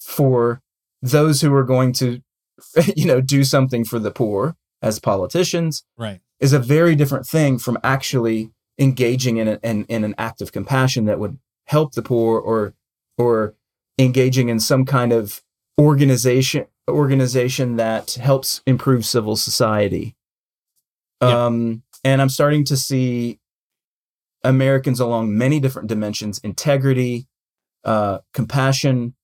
for 0.00 0.60
those 1.00 1.40
who 1.40 1.52
are 1.54 1.64
going 1.64 1.92
to, 1.94 2.22
you 2.96 3.04
know, 3.06 3.20
do 3.20 3.44
something 3.44 3.84
for 3.84 3.98
the 3.98 4.10
poor 4.10 4.56
as 4.80 4.98
politicians 4.98 5.84
Right. 5.96 6.20
is 6.40 6.52
a 6.52 6.58
very 6.58 6.94
different 6.94 7.26
thing 7.26 7.58
from 7.58 7.78
actually 7.82 8.50
engaging 8.78 9.36
in, 9.36 9.48
a, 9.48 9.58
in 9.62 9.84
in 9.84 10.02
an 10.04 10.14
act 10.18 10.40
of 10.40 10.52
compassion 10.52 11.04
that 11.04 11.18
would 11.18 11.38
help 11.66 11.92
the 11.92 12.02
poor 12.02 12.38
or 12.40 12.74
or 13.18 13.54
engaging 13.98 14.48
in 14.48 14.58
some 14.58 14.84
kind 14.84 15.12
of 15.12 15.42
organization 15.78 16.66
organization 16.88 17.76
that 17.76 18.12
helps 18.12 18.62
improve 18.66 19.04
civil 19.04 19.36
society. 19.36 20.16
Yeah. 21.20 21.46
Um, 21.46 21.82
and 22.04 22.20
I'm 22.20 22.28
starting 22.28 22.64
to 22.64 22.76
see 22.76 23.38
Americans 24.42 25.00
along 25.00 25.36
many 25.38 25.60
different 25.60 25.88
dimensions: 25.88 26.38
integrity, 26.40 27.28
uh, 27.84 28.18
compassion, 28.34 29.14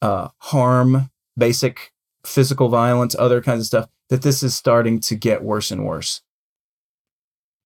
uh, 0.00 0.28
harm, 0.38 1.10
basic 1.36 1.92
physical 2.24 2.68
violence, 2.68 3.14
other 3.18 3.42
kinds 3.42 3.60
of 3.60 3.66
stuff. 3.66 3.88
That 4.08 4.22
this 4.22 4.42
is 4.42 4.54
starting 4.54 5.00
to 5.00 5.14
get 5.14 5.42
worse 5.42 5.70
and 5.70 5.86
worse. 5.86 6.22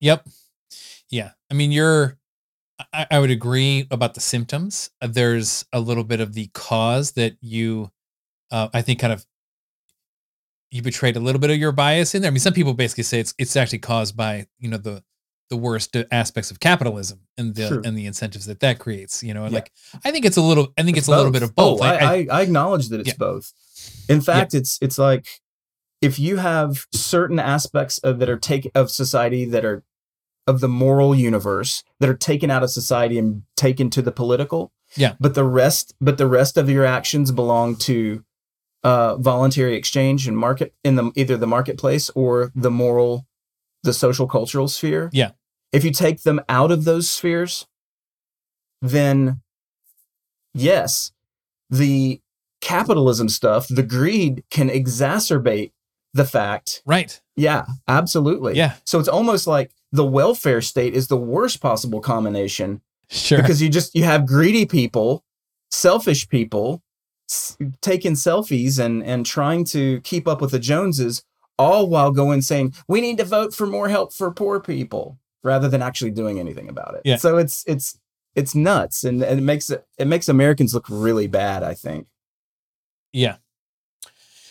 Yep. 0.00 0.28
Yeah. 1.10 1.30
I 1.50 1.54
mean, 1.54 1.72
you're, 1.72 2.18
I, 2.92 3.06
I 3.10 3.18
would 3.18 3.30
agree 3.30 3.88
about 3.90 4.14
the 4.14 4.20
symptoms. 4.20 4.90
There's 5.00 5.64
a 5.72 5.80
little 5.80 6.04
bit 6.04 6.20
of 6.20 6.34
the 6.34 6.48
cause 6.54 7.12
that 7.12 7.36
you, 7.40 7.90
uh, 8.50 8.68
I 8.72 8.82
think, 8.82 9.00
kind 9.00 9.12
of, 9.12 9.26
you 10.70 10.82
betrayed 10.82 11.16
a 11.16 11.20
little 11.20 11.40
bit 11.40 11.50
of 11.50 11.56
your 11.56 11.72
bias 11.72 12.14
in 12.14 12.22
there. 12.22 12.30
I 12.30 12.32
mean, 12.32 12.40
some 12.40 12.52
people 12.54 12.74
basically 12.74 13.04
say 13.04 13.20
it's 13.20 13.34
it's 13.38 13.56
actually 13.56 13.78
caused 13.78 14.16
by 14.16 14.46
you 14.58 14.68
know 14.68 14.78
the 14.78 15.02
the 15.48 15.56
worst 15.56 15.96
aspects 16.10 16.50
of 16.50 16.58
capitalism 16.58 17.20
and 17.38 17.54
the 17.54 17.80
and 17.84 17.96
the 17.96 18.06
incentives 18.06 18.46
that 18.46 18.60
that 18.60 18.78
creates. 18.78 19.22
You 19.22 19.32
know, 19.34 19.44
Yeah. 19.44 19.50
like 19.50 19.72
I 20.04 20.10
think 20.10 20.24
it's 20.24 20.36
a 20.36 20.42
little. 20.42 20.72
I 20.76 20.82
think 20.82 20.96
it's, 20.96 21.06
a 21.06 21.12
little 21.12 21.30
bit 21.30 21.42
of 21.42 21.54
both. 21.54 21.80
Oh, 21.80 21.84
I, 21.84 21.94
I, 21.96 22.26
I 22.30 22.42
acknowledge 22.42 22.88
that 22.88 23.00
it's 23.00 23.10
Yeah. 23.10 23.14
both. 23.18 23.52
In 24.08 24.20
fact, 24.20 24.54
it's 24.54 24.78
it's 24.82 24.98
like 24.98 25.26
if 26.02 26.18
you 26.18 26.38
have 26.38 26.86
certain 26.92 27.38
aspects 27.38 27.98
of 27.98 28.18
that 28.18 28.28
are 28.28 28.36
take 28.38 28.70
of 28.74 28.90
society 28.90 29.44
that 29.44 29.64
are 29.64 29.84
of 30.48 30.60
the 30.60 30.68
moral 30.68 31.14
universe 31.14 31.82
that 32.00 32.08
are 32.08 32.14
taken 32.14 32.50
out 32.50 32.62
of 32.62 32.70
society 32.70 33.18
and 33.18 33.42
taken 33.56 33.88
to 33.90 34.02
the 34.02 34.12
political. 34.12 34.72
Yeah. 34.96 35.14
But 35.20 35.34
the 35.34 35.44
rest 35.44 35.94
but 36.00 36.18
the 36.18 36.26
rest 36.26 36.56
of 36.56 36.68
your 36.68 36.84
actions 36.84 37.30
belong 37.30 37.76
to 37.76 38.24
uh, 38.86 39.16
voluntary 39.16 39.74
exchange 39.74 40.28
and 40.28 40.36
market 40.38 40.72
in 40.84 40.94
the 40.94 41.10
either 41.16 41.36
the 41.36 41.46
marketplace 41.46 42.08
or 42.14 42.52
the 42.54 42.70
moral, 42.70 43.26
the 43.82 43.92
social 43.92 44.26
cultural 44.28 44.68
sphere. 44.68 45.10
Yeah. 45.12 45.32
If 45.72 45.84
you 45.84 45.90
take 45.90 46.22
them 46.22 46.40
out 46.48 46.70
of 46.70 46.84
those 46.84 47.10
spheres, 47.10 47.66
then 48.80 49.40
yes, 50.54 51.12
the 51.70 52.20
capitalism 52.60 53.28
stuff, 53.28 53.66
the 53.68 53.82
greed 53.82 54.44
can 54.50 54.68
exacerbate 54.68 55.72
the 56.14 56.24
fact. 56.24 56.82
right. 56.86 57.20
Yeah, 57.38 57.66
absolutely. 57.86 58.54
Yeah. 58.56 58.74
So 58.86 58.98
it's 58.98 59.08
almost 59.08 59.46
like 59.46 59.70
the 59.92 60.06
welfare 60.06 60.62
state 60.62 60.94
is 60.94 61.08
the 61.08 61.16
worst 61.18 61.60
possible 61.60 62.00
combination 62.00 62.80
Sure. 63.10 63.38
because 63.38 63.60
you 63.60 63.68
just 63.68 63.94
you 63.94 64.04
have 64.04 64.26
greedy 64.26 64.64
people, 64.64 65.22
selfish 65.70 66.28
people 66.28 66.82
taking 67.80 68.12
selfies 68.12 68.78
and 68.78 69.02
and 69.02 69.26
trying 69.26 69.64
to 69.64 70.00
keep 70.02 70.28
up 70.28 70.40
with 70.40 70.52
the 70.52 70.58
Joneses 70.58 71.22
all 71.58 71.88
while 71.88 72.10
going 72.10 72.42
saying 72.42 72.74
we 72.88 73.00
need 73.00 73.18
to 73.18 73.24
vote 73.24 73.54
for 73.54 73.66
more 73.66 73.88
help 73.88 74.12
for 74.12 74.30
poor 74.30 74.60
people 74.60 75.18
rather 75.42 75.68
than 75.68 75.82
actually 75.82 76.10
doing 76.10 76.38
anything 76.38 76.68
about 76.68 76.94
it. 76.94 77.02
Yeah. 77.04 77.16
So 77.16 77.38
it's 77.38 77.64
it's 77.66 77.98
it's 78.34 78.54
nuts 78.54 79.04
and, 79.04 79.22
and 79.22 79.40
it 79.40 79.42
makes 79.42 79.70
it 79.70 79.86
it 79.98 80.06
makes 80.06 80.28
Americans 80.28 80.74
look 80.74 80.86
really 80.88 81.26
bad, 81.26 81.62
I 81.62 81.74
think. 81.74 82.06
Yeah. 83.12 83.36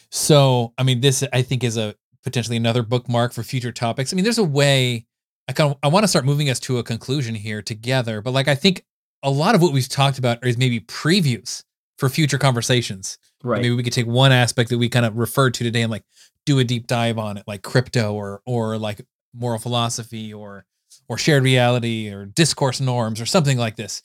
So, 0.09 0.73
I 0.77 0.83
mean, 0.83 1.01
this 1.01 1.23
I 1.33 1.41
think 1.41 1.63
is 1.63 1.77
a 1.77 1.95
potentially 2.23 2.57
another 2.57 2.81
bookmark 2.81 3.33
for 3.33 3.43
future 3.43 3.71
topics. 3.71 4.11
I 4.11 4.15
mean, 4.15 4.23
there's 4.23 4.37
a 4.37 4.43
way 4.43 5.05
I 5.47 5.53
kind 5.53 5.71
of 5.71 5.77
I 5.83 5.87
want 5.87 6.03
to 6.03 6.07
start 6.07 6.25
moving 6.25 6.49
us 6.49 6.59
to 6.61 6.79
a 6.79 6.83
conclusion 6.83 7.35
here 7.35 7.61
together, 7.61 8.21
but 8.21 8.31
like 8.31 8.47
I 8.47 8.55
think 8.55 8.83
a 9.23 9.29
lot 9.29 9.55
of 9.55 9.61
what 9.61 9.73
we've 9.73 9.87
talked 9.87 10.17
about 10.17 10.45
is 10.45 10.57
maybe 10.57 10.79
previews 10.79 11.63
for 11.97 12.09
future 12.09 12.37
conversations. 12.37 13.17
Right. 13.43 13.61
Maybe 13.61 13.75
we 13.75 13.83
could 13.83 13.93
take 13.93 14.07
one 14.07 14.31
aspect 14.31 14.69
that 14.69 14.77
we 14.77 14.89
kind 14.89 15.05
of 15.05 15.17
referred 15.17 15.53
to 15.55 15.63
today 15.63 15.81
and 15.81 15.91
like 15.91 16.03
do 16.45 16.59
a 16.59 16.63
deep 16.63 16.87
dive 16.87 17.17
on 17.17 17.37
it, 17.37 17.43
like 17.47 17.61
crypto 17.61 18.13
or 18.13 18.41
or 18.45 18.77
like 18.77 19.05
moral 19.33 19.59
philosophy 19.59 20.33
or 20.33 20.65
or 21.07 21.17
shared 21.17 21.43
reality 21.43 22.09
or 22.09 22.25
discourse 22.25 22.81
norms 22.81 23.21
or 23.21 23.25
something 23.25 23.57
like 23.57 23.75
this. 23.75 24.01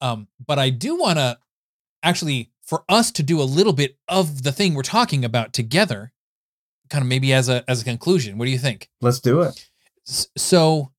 Um, 0.00 0.28
but 0.44 0.58
I 0.58 0.70
do 0.70 0.96
want 0.96 1.18
to 1.18 1.38
actually 2.02 2.50
for 2.62 2.84
us 2.88 3.10
to 3.12 3.22
do 3.22 3.40
a 3.40 3.44
little 3.44 3.72
bit 3.72 3.96
of 4.08 4.42
the 4.42 4.52
thing 4.52 4.74
we're 4.74 4.82
talking 4.82 5.24
about 5.24 5.52
together, 5.52 6.12
kind 6.90 7.02
of 7.02 7.08
maybe 7.08 7.32
as 7.32 7.48
a 7.48 7.64
as 7.68 7.82
a 7.82 7.84
conclusion. 7.84 8.38
What 8.38 8.46
do 8.46 8.50
you 8.50 8.58
think? 8.58 8.88
Let's 9.00 9.20
do 9.20 9.40
it. 9.42 9.68
So 10.04 10.92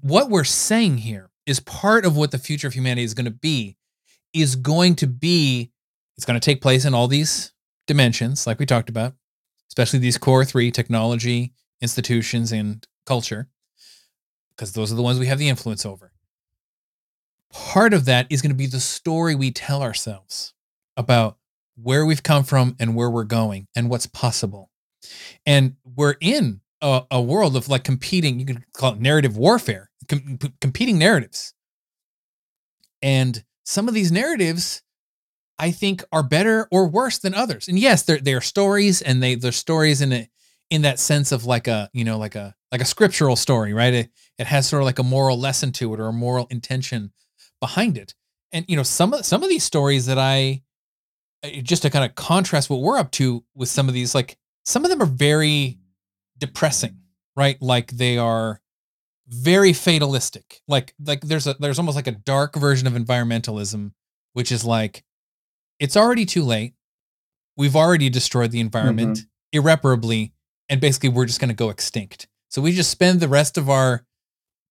what 0.00 0.30
we're 0.30 0.44
saying 0.44 0.98
here 0.98 1.30
is 1.44 1.60
part 1.60 2.04
of 2.04 2.16
what 2.16 2.30
the 2.32 2.38
future 2.38 2.66
of 2.66 2.74
humanity 2.74 3.04
is 3.04 3.14
going 3.14 3.26
to 3.26 3.30
be 3.30 3.76
is 4.32 4.56
going 4.56 4.96
to 4.96 5.06
be 5.06 5.70
it's 6.16 6.24
going 6.24 6.38
to 6.38 6.44
take 6.44 6.60
place 6.60 6.84
in 6.84 6.94
all 6.94 7.08
these 7.08 7.52
dimensions 7.86 8.46
like 8.46 8.58
we 8.58 8.66
talked 8.66 8.88
about 8.88 9.14
especially 9.68 9.98
these 9.98 10.18
core 10.18 10.44
3 10.44 10.70
technology 10.70 11.52
institutions 11.80 12.52
and 12.52 12.86
culture 13.04 13.48
because 14.50 14.72
those 14.72 14.90
are 14.90 14.96
the 14.96 15.02
ones 15.02 15.18
we 15.18 15.26
have 15.26 15.38
the 15.38 15.48
influence 15.48 15.86
over 15.86 16.12
part 17.52 17.94
of 17.94 18.04
that 18.04 18.26
is 18.30 18.42
going 18.42 18.50
to 18.50 18.56
be 18.56 18.66
the 18.66 18.80
story 18.80 19.34
we 19.34 19.50
tell 19.50 19.82
ourselves 19.82 20.52
about 20.96 21.36
where 21.80 22.04
we've 22.04 22.22
come 22.22 22.42
from 22.42 22.74
and 22.80 22.96
where 22.96 23.10
we're 23.10 23.24
going 23.24 23.66
and 23.76 23.88
what's 23.88 24.06
possible 24.06 24.70
and 25.44 25.76
we're 25.84 26.16
in 26.20 26.60
a, 26.82 27.02
a 27.10 27.20
world 27.20 27.56
of 27.56 27.68
like 27.68 27.84
competing, 27.84 28.38
you 28.38 28.46
could 28.46 28.62
call 28.72 28.92
it 28.92 29.00
narrative 29.00 29.36
warfare, 29.36 29.90
com- 30.08 30.38
competing 30.60 30.98
narratives. 30.98 31.54
And 33.02 33.42
some 33.64 33.88
of 33.88 33.94
these 33.94 34.12
narratives, 34.12 34.82
I 35.58 35.70
think, 35.70 36.04
are 36.12 36.22
better 36.22 36.68
or 36.70 36.86
worse 36.88 37.18
than 37.18 37.34
others. 37.34 37.68
And 37.68 37.78
yes, 37.78 38.02
they're 38.02 38.18
they're 38.18 38.40
stories, 38.40 39.02
and 39.02 39.22
they 39.22 39.34
they're 39.34 39.52
stories 39.52 40.00
in 40.00 40.12
a 40.12 40.28
in 40.70 40.82
that 40.82 40.98
sense 40.98 41.32
of 41.32 41.44
like 41.44 41.68
a 41.68 41.90
you 41.92 42.04
know 42.04 42.18
like 42.18 42.34
a 42.34 42.54
like 42.72 42.80
a 42.80 42.86
scriptural 42.86 43.36
story, 43.36 43.72
right? 43.72 43.94
It 43.94 44.10
it 44.38 44.46
has 44.46 44.68
sort 44.68 44.82
of 44.82 44.86
like 44.86 44.98
a 44.98 45.04
moral 45.04 45.38
lesson 45.38 45.72
to 45.72 45.94
it 45.94 46.00
or 46.00 46.06
a 46.06 46.12
moral 46.12 46.46
intention 46.50 47.12
behind 47.60 47.96
it. 47.96 48.14
And 48.52 48.64
you 48.68 48.76
know 48.76 48.82
some 48.82 49.12
of 49.14 49.24
some 49.24 49.42
of 49.42 49.48
these 49.48 49.64
stories 49.64 50.06
that 50.06 50.18
I 50.18 50.62
uh, 51.44 51.48
just 51.62 51.82
to 51.82 51.90
kind 51.90 52.04
of 52.04 52.14
contrast 52.14 52.70
what 52.70 52.80
we're 52.80 52.98
up 52.98 53.10
to 53.12 53.44
with 53.54 53.68
some 53.68 53.88
of 53.88 53.94
these 53.94 54.14
like 54.14 54.36
some 54.64 54.84
of 54.84 54.90
them 54.90 55.02
are 55.02 55.06
very 55.06 55.78
depressing, 56.38 56.98
right? 57.36 57.60
Like 57.62 57.92
they 57.92 58.18
are 58.18 58.60
very 59.28 59.72
fatalistic. 59.72 60.60
Like 60.68 60.94
like 61.04 61.22
there's 61.22 61.46
a 61.46 61.54
there's 61.58 61.78
almost 61.78 61.96
like 61.96 62.06
a 62.06 62.12
dark 62.12 62.56
version 62.56 62.86
of 62.86 62.94
environmentalism, 62.94 63.92
which 64.32 64.52
is 64.52 64.64
like 64.64 65.04
it's 65.78 65.96
already 65.96 66.24
too 66.24 66.42
late. 66.42 66.74
We've 67.56 67.76
already 67.76 68.10
destroyed 68.10 68.50
the 68.50 68.60
environment 68.60 69.18
mm-hmm. 69.18 69.58
irreparably, 69.58 70.32
and 70.68 70.80
basically 70.80 71.08
we're 71.08 71.26
just 71.26 71.40
going 71.40 71.48
to 71.48 71.54
go 71.54 71.70
extinct. 71.70 72.28
So 72.50 72.62
we 72.62 72.72
just 72.72 72.90
spend 72.90 73.20
the 73.20 73.28
rest 73.28 73.56
of 73.56 73.70
our 73.70 74.04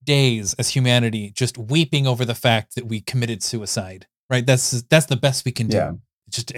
days 0.03 0.53
as 0.56 0.70
humanity 0.70 1.32
just 1.32 1.58
weeping 1.58 2.06
over 2.06 2.26
the 2.26 2.36
fact 2.36 2.76
that 2.76 2.86
we 2.86 3.01
committed 3.01 3.41
suicide. 3.41 4.08
Right? 4.30 4.45
That's 4.45 4.84
that's 4.84 5.06
the 5.06 5.16
best 5.16 5.45
we 5.45 5.51
can 5.51 5.68
do. 5.68 5.78
Yeah. 5.78 5.91
Just 6.30 6.51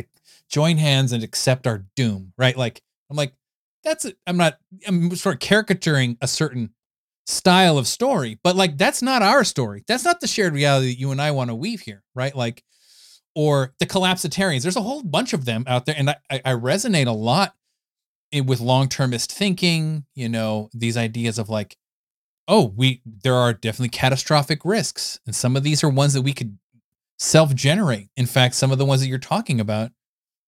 join 0.49 0.77
hands 0.77 1.11
and 1.11 1.23
accept 1.23 1.67
our 1.67 1.85
doom. 1.95 2.33
Right? 2.37 2.55
Like 2.55 2.81
I'm 3.09 3.17
like 3.17 3.33
that's 3.83 4.05
i 4.05 4.13
I'm 4.25 4.37
not 4.37 4.57
I'm 4.87 5.15
sort 5.15 5.35
of 5.35 5.39
caricaturing 5.39 6.17
a 6.21 6.27
certain 6.27 6.71
style 7.27 7.77
of 7.77 7.87
story, 7.87 8.39
but 8.43 8.55
like 8.55 8.77
that's 8.77 9.01
not 9.01 9.21
our 9.21 9.43
story. 9.43 9.83
That's 9.87 10.05
not 10.05 10.21
the 10.21 10.27
shared 10.27 10.53
reality 10.53 10.87
that 10.87 10.99
you 10.99 11.11
and 11.11 11.21
I 11.21 11.31
want 11.31 11.49
to 11.49 11.55
weave 11.55 11.81
here, 11.81 12.03
right? 12.15 12.35
Like, 12.35 12.63
or 13.37 13.75
the 13.77 13.85
collapsitarians. 13.85 14.63
There's 14.63 14.75
a 14.75 14.81
whole 14.81 15.03
bunch 15.03 15.31
of 15.31 15.45
them 15.45 15.63
out 15.67 15.85
there, 15.85 15.93
and 15.95 16.09
I, 16.09 16.15
I 16.31 16.53
resonate 16.53 17.05
a 17.05 17.11
lot 17.11 17.53
with 18.33 18.59
long-termist 18.59 19.31
thinking. 19.31 20.05
You 20.15 20.27
know, 20.27 20.71
these 20.73 20.97
ideas 20.97 21.37
of 21.37 21.47
like, 21.47 21.77
oh, 22.47 22.73
we 22.75 23.03
there 23.05 23.35
are 23.35 23.53
definitely 23.53 23.89
catastrophic 23.89 24.65
risks, 24.65 25.19
and 25.27 25.35
some 25.35 25.55
of 25.55 25.61
these 25.61 25.83
are 25.83 25.89
ones 25.89 26.13
that 26.13 26.23
we 26.23 26.33
could 26.33 26.57
self-generate. 27.19 28.09
In 28.17 28.25
fact, 28.25 28.55
some 28.55 28.71
of 28.71 28.79
the 28.79 28.85
ones 28.85 29.01
that 29.01 29.07
you're 29.07 29.19
talking 29.19 29.59
about 29.59 29.91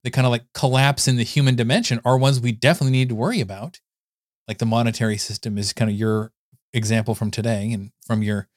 the 0.04 0.10
kind 0.10 0.26
of 0.26 0.32
like 0.32 0.46
collapse 0.54 1.08
in 1.08 1.18
the 1.18 1.24
human 1.24 1.56
dimension 1.56 2.00
are 2.06 2.18
ones 2.18 2.40
we 2.40 2.54
definitely 2.54 2.92
need 2.92 3.10
to 3.10 3.16
worry 3.16 3.42
about. 3.42 3.80
Like 4.48 4.58
the 4.58 4.66
monetary 4.66 5.18
system 5.18 5.58
is 5.58 5.74
kind 5.74 5.92
of 5.92 5.98
your 5.98 6.32
example 6.74 7.14
from 7.14 7.30
today 7.30 7.72
and 7.72 7.92
from 8.08 8.24
your 8.24 8.48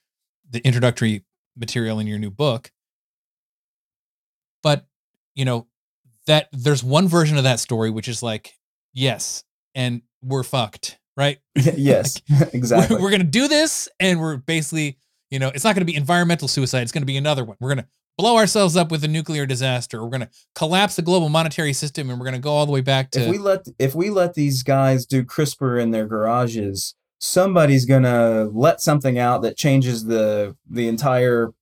the 0.48 0.60
introductory 0.60 1.24
material 1.54 1.98
in 1.98 2.06
your 2.06 2.18
new 2.18 2.30
book. 2.30 2.70
But, 4.62 4.86
you 5.34 5.44
know, 5.44 5.66
that 6.26 6.48
there's 6.52 6.84
one 6.84 7.08
version 7.08 7.36
of 7.36 7.44
that 7.44 7.60
story 7.60 7.90
which 7.90 8.08
is 8.08 8.22
like, 8.22 8.52
yes, 8.92 9.44
and 9.74 10.02
we're 10.22 10.42
fucked, 10.42 10.98
right? 11.16 11.38
yes, 11.56 12.20
like, 12.40 12.54
exactly. 12.54 12.96
We're, 12.96 13.02
we're 13.02 13.10
going 13.10 13.22
to 13.22 13.26
do 13.26 13.48
this 13.48 13.88
and 13.98 14.20
we're 14.20 14.36
basically, 14.36 14.98
you 15.30 15.38
know, 15.38 15.48
it's 15.48 15.64
not 15.64 15.74
going 15.74 15.86
to 15.86 15.90
be 15.90 15.96
environmental 15.96 16.48
suicide, 16.48 16.82
it's 16.82 16.92
going 16.92 17.02
to 17.02 17.06
be 17.06 17.16
another 17.16 17.44
one. 17.44 17.56
We're 17.60 17.74
going 17.74 17.84
to 17.84 17.90
blow 18.18 18.36
ourselves 18.36 18.76
up 18.76 18.90
with 18.90 19.02
a 19.04 19.08
nuclear 19.08 19.46
disaster. 19.46 20.02
We're 20.02 20.10
going 20.10 20.20
to 20.20 20.30
collapse 20.54 20.96
the 20.96 21.02
global 21.02 21.28
monetary 21.28 21.72
system 21.72 22.10
and 22.10 22.18
we're 22.18 22.26
going 22.26 22.34
to 22.34 22.40
go 22.40 22.50
all 22.50 22.66
the 22.66 22.72
way 22.72 22.82
back 22.82 23.10
to 23.12 23.22
If 23.22 23.30
we 23.30 23.38
let 23.38 23.66
if 23.78 23.94
we 23.94 24.10
let 24.10 24.34
these 24.34 24.62
guys 24.62 25.06
do 25.06 25.24
CRISPR 25.24 25.80
in 25.80 25.90
their 25.90 26.06
garages, 26.06 26.94
somebody's 27.18 27.84
going 27.84 28.02
to 28.02 28.50
let 28.52 28.80
something 28.80 29.18
out 29.18 29.42
that 29.42 29.56
changes 29.56 30.04
the 30.04 30.56
the 30.68 30.88
entire 30.88 31.52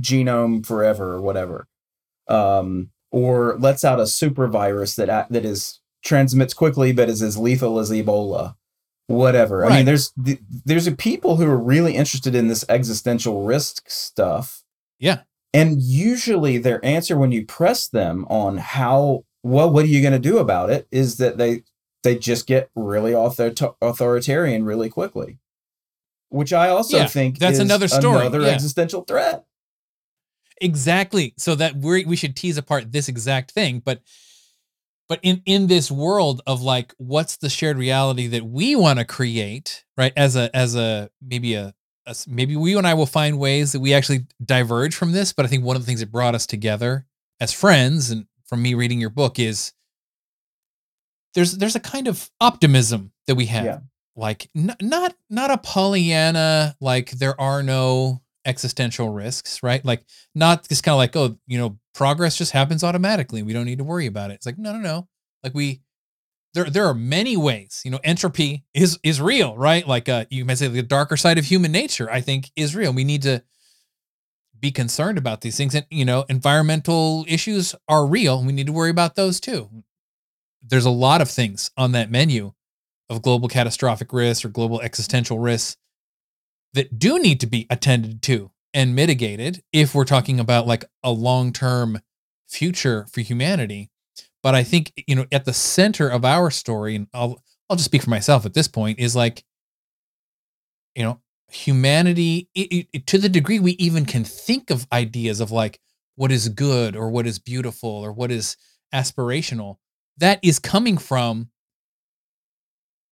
genome 0.00 0.64
forever 0.64 1.14
or 1.14 1.20
whatever. 1.20 1.66
Um 2.28 2.90
or 3.10 3.56
lets 3.58 3.84
out 3.84 4.00
a 4.00 4.06
super 4.06 4.48
virus 4.48 4.96
that 4.96 5.28
that 5.30 5.44
is 5.44 5.80
transmits 6.04 6.54
quickly 6.54 6.92
but 6.92 7.08
is 7.08 7.22
as 7.22 7.38
lethal 7.38 7.78
as 7.78 7.90
Ebola. 7.90 8.56
Whatever. 9.08 9.58
Right. 9.58 9.72
I 9.72 9.76
mean, 9.76 9.86
there's 9.86 10.12
there's 10.16 10.86
a 10.86 10.92
people 10.92 11.36
who 11.36 11.46
are 11.46 11.56
really 11.56 11.94
interested 11.94 12.34
in 12.34 12.48
this 12.48 12.64
existential 12.68 13.44
risk 13.44 13.88
stuff. 13.88 14.64
Yeah 14.98 15.20
and 15.56 15.80
usually 15.80 16.58
their 16.58 16.84
answer 16.84 17.16
when 17.16 17.32
you 17.32 17.44
press 17.44 17.88
them 17.88 18.26
on 18.28 18.58
how 18.58 19.24
well 19.42 19.70
what 19.70 19.86
are 19.86 19.88
you 19.88 20.02
going 20.02 20.12
to 20.12 20.18
do 20.18 20.36
about 20.36 20.68
it 20.68 20.86
is 20.90 21.16
that 21.16 21.38
they 21.38 21.62
they 22.02 22.16
just 22.16 22.46
get 22.46 22.70
really 22.74 23.14
author- 23.14 23.54
authoritarian 23.80 24.64
really 24.64 24.90
quickly. 24.90 25.38
Which 26.28 26.52
I 26.52 26.68
also 26.68 26.98
yeah, 26.98 27.06
think 27.06 27.38
that's 27.38 27.58
another 27.58 27.88
story. 27.88 28.20
Another 28.20 28.42
yeah. 28.42 28.48
existential 28.48 29.02
threat. 29.02 29.44
Exactly. 30.60 31.34
So 31.36 31.54
that 31.54 31.76
we 31.76 32.04
we 32.04 32.16
should 32.16 32.36
tease 32.36 32.58
apart 32.58 32.92
this 32.92 33.08
exact 33.08 33.50
thing, 33.52 33.80
but 33.84 34.00
but 35.08 35.20
in 35.22 35.42
in 35.44 35.66
this 35.66 35.90
world 35.90 36.42
of 36.46 36.62
like 36.62 36.94
what's 36.98 37.36
the 37.36 37.48
shared 37.48 37.78
reality 37.78 38.26
that 38.28 38.44
we 38.44 38.74
want 38.74 38.98
to 38.98 39.04
create, 39.04 39.84
right? 39.96 40.12
As 40.16 40.36
a 40.36 40.54
as 40.54 40.74
a 40.74 41.10
maybe 41.20 41.54
a 41.54 41.74
us, 42.06 42.26
maybe 42.26 42.56
we 42.56 42.76
and 42.76 42.86
I 42.86 42.94
will 42.94 43.06
find 43.06 43.38
ways 43.38 43.72
that 43.72 43.80
we 43.80 43.92
actually 43.92 44.26
diverge 44.44 44.94
from 44.94 45.12
this. 45.12 45.32
But 45.32 45.44
I 45.44 45.48
think 45.48 45.64
one 45.64 45.76
of 45.76 45.82
the 45.82 45.86
things 45.86 46.00
that 46.00 46.12
brought 46.12 46.34
us 46.34 46.46
together 46.46 47.06
as 47.40 47.52
friends, 47.52 48.10
and 48.10 48.26
from 48.46 48.62
me 48.62 48.74
reading 48.74 49.00
your 49.00 49.10
book, 49.10 49.38
is 49.38 49.72
there's 51.34 51.56
there's 51.58 51.76
a 51.76 51.80
kind 51.80 52.08
of 52.08 52.30
optimism 52.40 53.12
that 53.26 53.34
we 53.34 53.46
have, 53.46 53.64
yeah. 53.64 53.78
like 54.14 54.48
n- 54.56 54.76
not 54.80 55.14
not 55.28 55.50
a 55.50 55.58
Pollyanna, 55.58 56.76
like 56.80 57.10
there 57.10 57.38
are 57.40 57.62
no 57.62 58.22
existential 58.46 59.10
risks, 59.10 59.62
right? 59.62 59.84
Like 59.84 60.04
not 60.34 60.68
just 60.68 60.82
kind 60.82 60.94
of 60.94 60.98
like 60.98 61.16
oh, 61.16 61.38
you 61.46 61.58
know, 61.58 61.78
progress 61.94 62.38
just 62.38 62.52
happens 62.52 62.84
automatically. 62.84 63.42
We 63.42 63.52
don't 63.52 63.66
need 63.66 63.78
to 63.78 63.84
worry 63.84 64.06
about 64.06 64.30
it. 64.30 64.34
It's 64.34 64.46
like 64.46 64.58
no, 64.58 64.72
no, 64.72 64.78
no. 64.78 65.08
Like 65.44 65.54
we 65.54 65.82
there 66.56 66.64
there 66.64 66.86
are 66.86 66.94
many 66.94 67.36
ways 67.36 67.82
you 67.84 67.90
know 67.90 68.00
entropy 68.02 68.64
is 68.74 68.98
is 69.02 69.20
real 69.20 69.56
right 69.56 69.86
like 69.86 70.08
uh 70.08 70.24
you 70.30 70.44
might 70.44 70.58
say 70.58 70.66
the 70.66 70.82
darker 70.82 71.16
side 71.16 71.38
of 71.38 71.44
human 71.44 71.70
nature 71.70 72.10
i 72.10 72.20
think 72.20 72.50
is 72.56 72.74
real 72.74 72.92
we 72.92 73.04
need 73.04 73.22
to 73.22 73.42
be 74.58 74.70
concerned 74.70 75.18
about 75.18 75.42
these 75.42 75.56
things 75.56 75.74
and 75.74 75.86
you 75.90 76.04
know 76.04 76.24
environmental 76.28 77.26
issues 77.28 77.74
are 77.88 78.06
real 78.06 78.42
we 78.42 78.54
need 78.54 78.66
to 78.66 78.72
worry 78.72 78.90
about 78.90 79.14
those 79.14 79.38
too 79.38 79.68
there's 80.62 80.86
a 80.86 80.90
lot 80.90 81.20
of 81.20 81.30
things 81.30 81.70
on 81.76 81.92
that 81.92 82.10
menu 82.10 82.52
of 83.10 83.22
global 83.22 83.48
catastrophic 83.48 84.12
risks 84.12 84.44
or 84.44 84.48
global 84.48 84.80
existential 84.80 85.38
risks 85.38 85.76
that 86.76 86.98
do 86.98 87.18
need 87.18 87.40
to 87.40 87.46
be 87.46 87.66
attended 87.70 88.22
to 88.22 88.50
and 88.72 88.94
mitigated 88.94 89.62
if 89.72 89.94
we're 89.94 90.04
talking 90.04 90.38
about 90.38 90.66
like 90.66 90.84
a 91.02 91.10
long-term 91.10 92.00
future 92.46 93.06
for 93.10 93.22
humanity. 93.22 93.90
But 94.42 94.54
I 94.54 94.62
think 94.62 94.92
you 95.08 95.16
know 95.16 95.26
at 95.32 95.44
the 95.44 95.52
center 95.52 96.08
of 96.08 96.24
our 96.24 96.50
story, 96.50 96.94
and 96.94 97.08
I'll 97.12 97.42
I'll 97.68 97.76
just 97.76 97.86
speak 97.86 98.02
for 98.02 98.10
myself 98.10 98.46
at 98.46 98.54
this 98.54 98.68
point, 98.68 99.00
is 99.00 99.16
like 99.16 99.42
you 100.94 101.02
know 101.02 101.20
humanity 101.48 102.48
it, 102.54 102.88
it, 102.92 103.06
to 103.06 103.18
the 103.18 103.28
degree 103.28 103.60
we 103.60 103.72
even 103.72 104.04
can 104.04 104.24
think 104.24 104.70
of 104.70 104.86
ideas 104.92 105.40
of 105.40 105.52
like 105.52 105.80
what 106.16 106.32
is 106.32 106.48
good 106.48 106.96
or 106.96 107.08
what 107.08 107.26
is 107.26 107.38
beautiful 107.38 107.88
or 107.88 108.12
what 108.12 108.32
is 108.32 108.56
aspirational 108.92 109.76
that 110.18 110.40
is 110.42 110.58
coming 110.58 110.98
from 110.98 111.48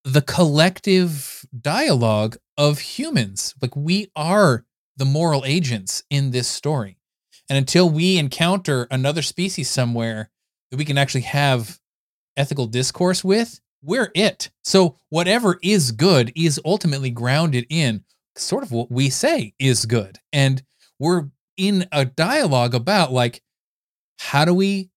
the 0.05 0.21
collective 0.21 1.47
dialogue 1.59 2.37
of 2.57 2.79
humans 2.79 3.55
like 3.61 3.75
we 3.75 4.11
are 4.15 4.65
the 4.97 5.05
moral 5.05 5.45
agents 5.45 6.05
in 6.11 6.31
this 6.31 6.49
story 6.49 6.99
and 7.49 7.59
until 7.59 7.91
we 7.91 8.19
encounter 8.19 8.87
another 8.91 9.23
species 9.23 9.69
somewhere 9.69 10.31
that 10.71 10.77
we 10.77 10.85
can 10.85 10.99
actually 10.99 11.23
have 11.23 11.79
ethical 12.37 12.67
discourse 12.67 13.23
with, 13.23 13.61
we're 13.83 14.11
it. 14.15 14.51
So 14.63 14.97
whatever 15.11 15.59
is 15.63 15.93
good 15.93 16.33
is 16.35 16.61
ultimately 16.65 17.11
grounded 17.11 17.67
in 17.69 18.05
sort 18.37 18.63
of 18.63 18.73
what 18.73 18.91
we 18.91 19.11
say 19.11 19.55
is 19.59 19.87
good. 19.87 20.19
And 20.33 20.63
we're 20.99 21.29
in 21.57 21.87
a 21.93 22.05
dialogue 22.05 22.75
about 22.75 23.13
like 23.13 23.43
how 24.19 24.45
do 24.45 24.55
we 24.55 24.91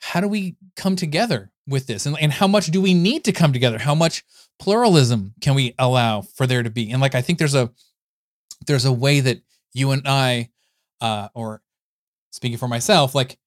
how 0.00 0.20
do 0.20 0.28
we 0.28 0.56
come 0.74 0.96
together 0.96 1.50
with 1.66 1.86
this? 1.86 2.06
And, 2.06 2.18
and 2.20 2.32
how 2.32 2.46
much 2.46 2.66
do 2.66 2.80
we 2.80 2.94
need 2.94 3.24
to 3.24 3.32
come 3.32 3.52
together? 3.52 3.78
How 3.78 3.94
much 3.94 4.24
pluralism 4.58 5.34
can 5.40 5.54
we 5.54 5.74
allow 5.78 6.22
for 6.22 6.46
there 6.46 6.62
to 6.62 6.70
be? 6.70 6.90
And 6.90 7.00
like 7.00 7.14
i 7.14 7.22
think 7.22 7.38
there's 7.38 7.54
a 7.54 7.70
there's 8.66 8.84
a 8.84 8.92
way 8.92 9.20
that 9.20 9.40
you 9.74 9.90
and 9.90 10.06
i 10.06 10.50
uh 11.00 11.28
or 11.34 11.62
speaking 12.30 12.58
for 12.58 12.68
myself 12.68 13.14
like 13.14 13.38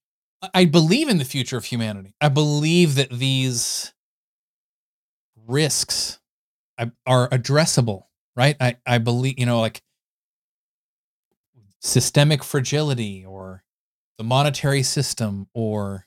i 0.54 0.64
believe 0.64 1.08
in 1.08 1.18
the 1.18 1.24
future 1.24 1.56
of 1.56 1.64
humanity. 1.64 2.14
I 2.20 2.28
believe 2.28 2.94
that 2.94 3.10
these 3.10 3.92
risks 5.46 6.18
are 7.06 7.28
addressable 7.28 8.04
right? 8.36 8.56
I 8.60 8.76
i 8.86 8.98
believe 8.98 9.38
you 9.38 9.46
know 9.46 9.60
like 9.60 9.82
systemic 11.80 12.44
fragility 12.44 13.24
or 13.24 13.64
the 14.18 14.24
monetary 14.24 14.82
system 14.82 15.48
or 15.54 16.06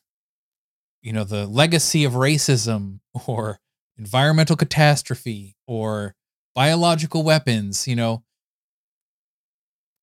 you 1.04 1.14
know 1.14 1.24
the 1.24 1.46
legacy 1.46 2.04
of 2.04 2.14
racism 2.14 3.00
or 3.28 3.60
environmental 3.98 4.56
catastrophe 4.56 5.56
or 5.68 6.16
biological 6.56 7.24
weapons 7.24 7.88
you 7.88 7.96
know 7.96 8.24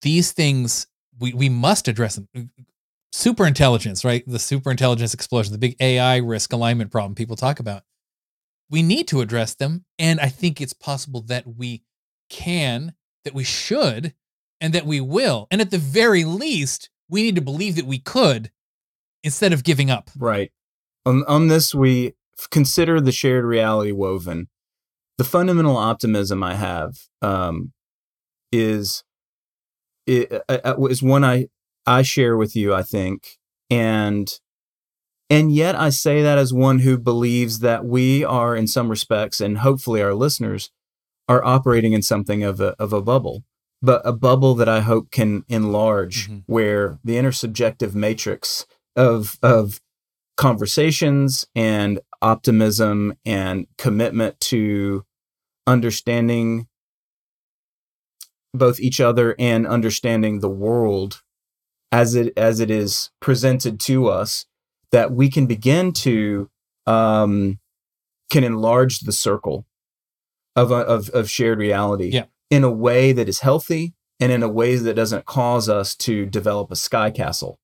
these 0.03 0.33
things 0.33 0.87
we 1.19 1.33
we 1.33 1.49
must 1.49 1.89
address 1.89 2.15
them 2.15 2.29
mm, 2.37 2.49
super 3.13 3.47
intelligence 3.47 4.05
right 4.05 4.23
the 4.27 4.39
super 4.39 4.71
intelligence 4.71 5.13
explosion 5.13 5.53
the 5.53 5.59
big 5.59 5.75
ai 5.81 6.19
risk 6.19 6.53
alignment 6.53 6.91
problem 6.91 7.15
people 7.15 7.37
talk 7.37 7.59
about 7.59 7.83
we 8.71 8.83
need 8.83 9.09
to 9.09 9.21
address 9.21 9.55
them 9.55 9.85
and 9.99 10.21
i 10.21 10.29
think 10.29 10.61
it's 10.61 10.73
possible 10.73 11.21
that 11.23 11.45
we 11.47 11.83
can 12.29 12.95
that 13.25 13.35
we 13.35 13.45
should 13.45 14.15
and 14.61 14.75
that 14.75 14.87
we 14.87 15.01
will. 15.01 15.47
And 15.51 15.61
at 15.61 15.71
the 15.71 15.79
very 15.79 16.25
least, 16.25 16.91
we 17.09 17.23
need 17.23 17.35
to 17.37 17.41
believe 17.41 17.77
that 17.77 17.87
we 17.87 17.99
could 17.99 18.51
instead 19.25 19.53
of 19.53 19.65
giving 19.65 19.91
up. 19.91 20.11
Right. 20.17 20.53
On, 21.07 21.25
on 21.27 21.49
this, 21.49 21.75
we 21.75 22.15
consider 22.51 23.01
the 23.01 23.13
shared 23.13 23.45
reality 23.45 23.93
woven. 23.93 24.49
The 25.19 25.25
fundamental 25.25 25.77
optimism 25.77 26.43
I 26.43 26.55
have 26.55 26.95
um, 27.21 27.73
is 28.53 29.05
uh, 30.09 30.41
uh, 30.49 30.87
is 30.89 31.03
one 31.03 31.25
I 31.25 31.49
I 31.87 32.03
share 32.03 32.37
with 32.37 32.57
you. 32.57 32.75
I 32.75 32.83
think, 32.83 33.37
and 33.69 34.31
and 35.29 35.53
yet 35.53 35.75
I 35.75 35.91
say 35.91 36.23
that 36.23 36.39
as 36.39 36.55
one 36.55 36.81
who 36.81 36.97
believes 36.97 37.59
that 37.59 37.85
we 37.85 38.25
are, 38.25 38.57
in 38.57 38.67
some 38.67 38.89
respects, 38.89 39.41
and 39.41 39.59
hopefully 39.59 40.03
our 40.03 40.15
listeners 40.15 40.71
are 41.29 41.45
operating 41.45 41.93
in 41.93 42.01
something 42.01 42.43
of 42.43 42.61
a 42.61 42.75
of 42.79 42.95
a 42.95 43.03
bubble 43.03 43.45
but 43.83 44.03
a 44.05 44.13
bubble 44.13 44.55
that 44.55 44.69
I 44.69 44.81
hope 44.81 45.11
can 45.11 45.45
enlarge 45.49 46.29
mm-hmm. 46.29 46.41
where 46.47 46.99
the 47.05 47.15
intersubjective 47.15 47.95
matrix 47.95 48.67
of 48.97 49.39
of 49.43 49.81
conversations 50.41 51.47
and 51.55 52.01
optimism 52.23 53.13
and 53.27 53.67
commitment 53.77 54.41
to 54.41 55.05
understanding 55.67 56.67
both 58.55 58.81
each 58.81 59.03
other 59.03 59.37
and 59.39 59.67
understanding 59.67 60.41
the 60.41 60.49
world 60.49 61.21
as 61.93 62.15
it 62.15 62.33
as 62.39 62.59
it 62.59 62.71
is 62.71 63.11
presented 63.21 63.79
to 63.79 64.09
us 64.09 64.47
that 64.93 65.13
we 65.13 65.29
can 65.29 65.45
begin 65.45 65.93
to 65.93 66.49
um, 66.87 67.59
can 68.31 68.43
enlarge 68.43 69.01
the 69.01 69.13
circle 69.13 69.67
of, 70.57 70.73
of 70.73 71.11
of 71.11 71.29
shared 71.29 71.59
reality 71.59 72.13
yeah. 72.15 72.25
in 72.51 72.65
a 72.65 72.71
way 72.71 73.13
that 73.13 73.29
is 73.29 73.41
healthy 73.41 73.93
and 74.19 74.33
in 74.33 74.43
a 74.43 74.49
way 74.49 74.77
that 74.77 74.95
doesn't 74.95 75.27
cause 75.27 75.69
us 75.69 75.95
to 75.95 76.25
develop 76.25 76.71
a 76.71 76.77
sky 76.77 77.11
castle 77.11 77.60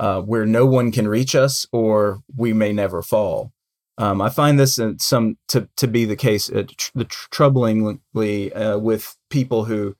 uh, 0.00 0.22
where 0.22 0.46
no 0.46 0.64
one 0.64 0.90
can 0.90 1.06
reach 1.06 1.34
us 1.34 1.66
or 1.72 2.22
we 2.34 2.52
may 2.52 2.72
never 2.72 3.02
fall. 3.02 3.52
Um, 3.98 4.22
I 4.22 4.30
find 4.30 4.58
this 4.58 4.78
in 4.78 4.98
some 4.98 5.36
to, 5.48 5.68
to 5.76 5.86
be 5.86 6.06
the 6.06 6.16
case 6.16 6.50
uh, 6.50 6.64
tr- 6.66 6.90
the 6.94 7.04
tr- 7.04 7.28
troublingly 7.30 8.50
uh, 8.56 8.78
with 8.78 9.16
people 9.28 9.66
who 9.66 9.94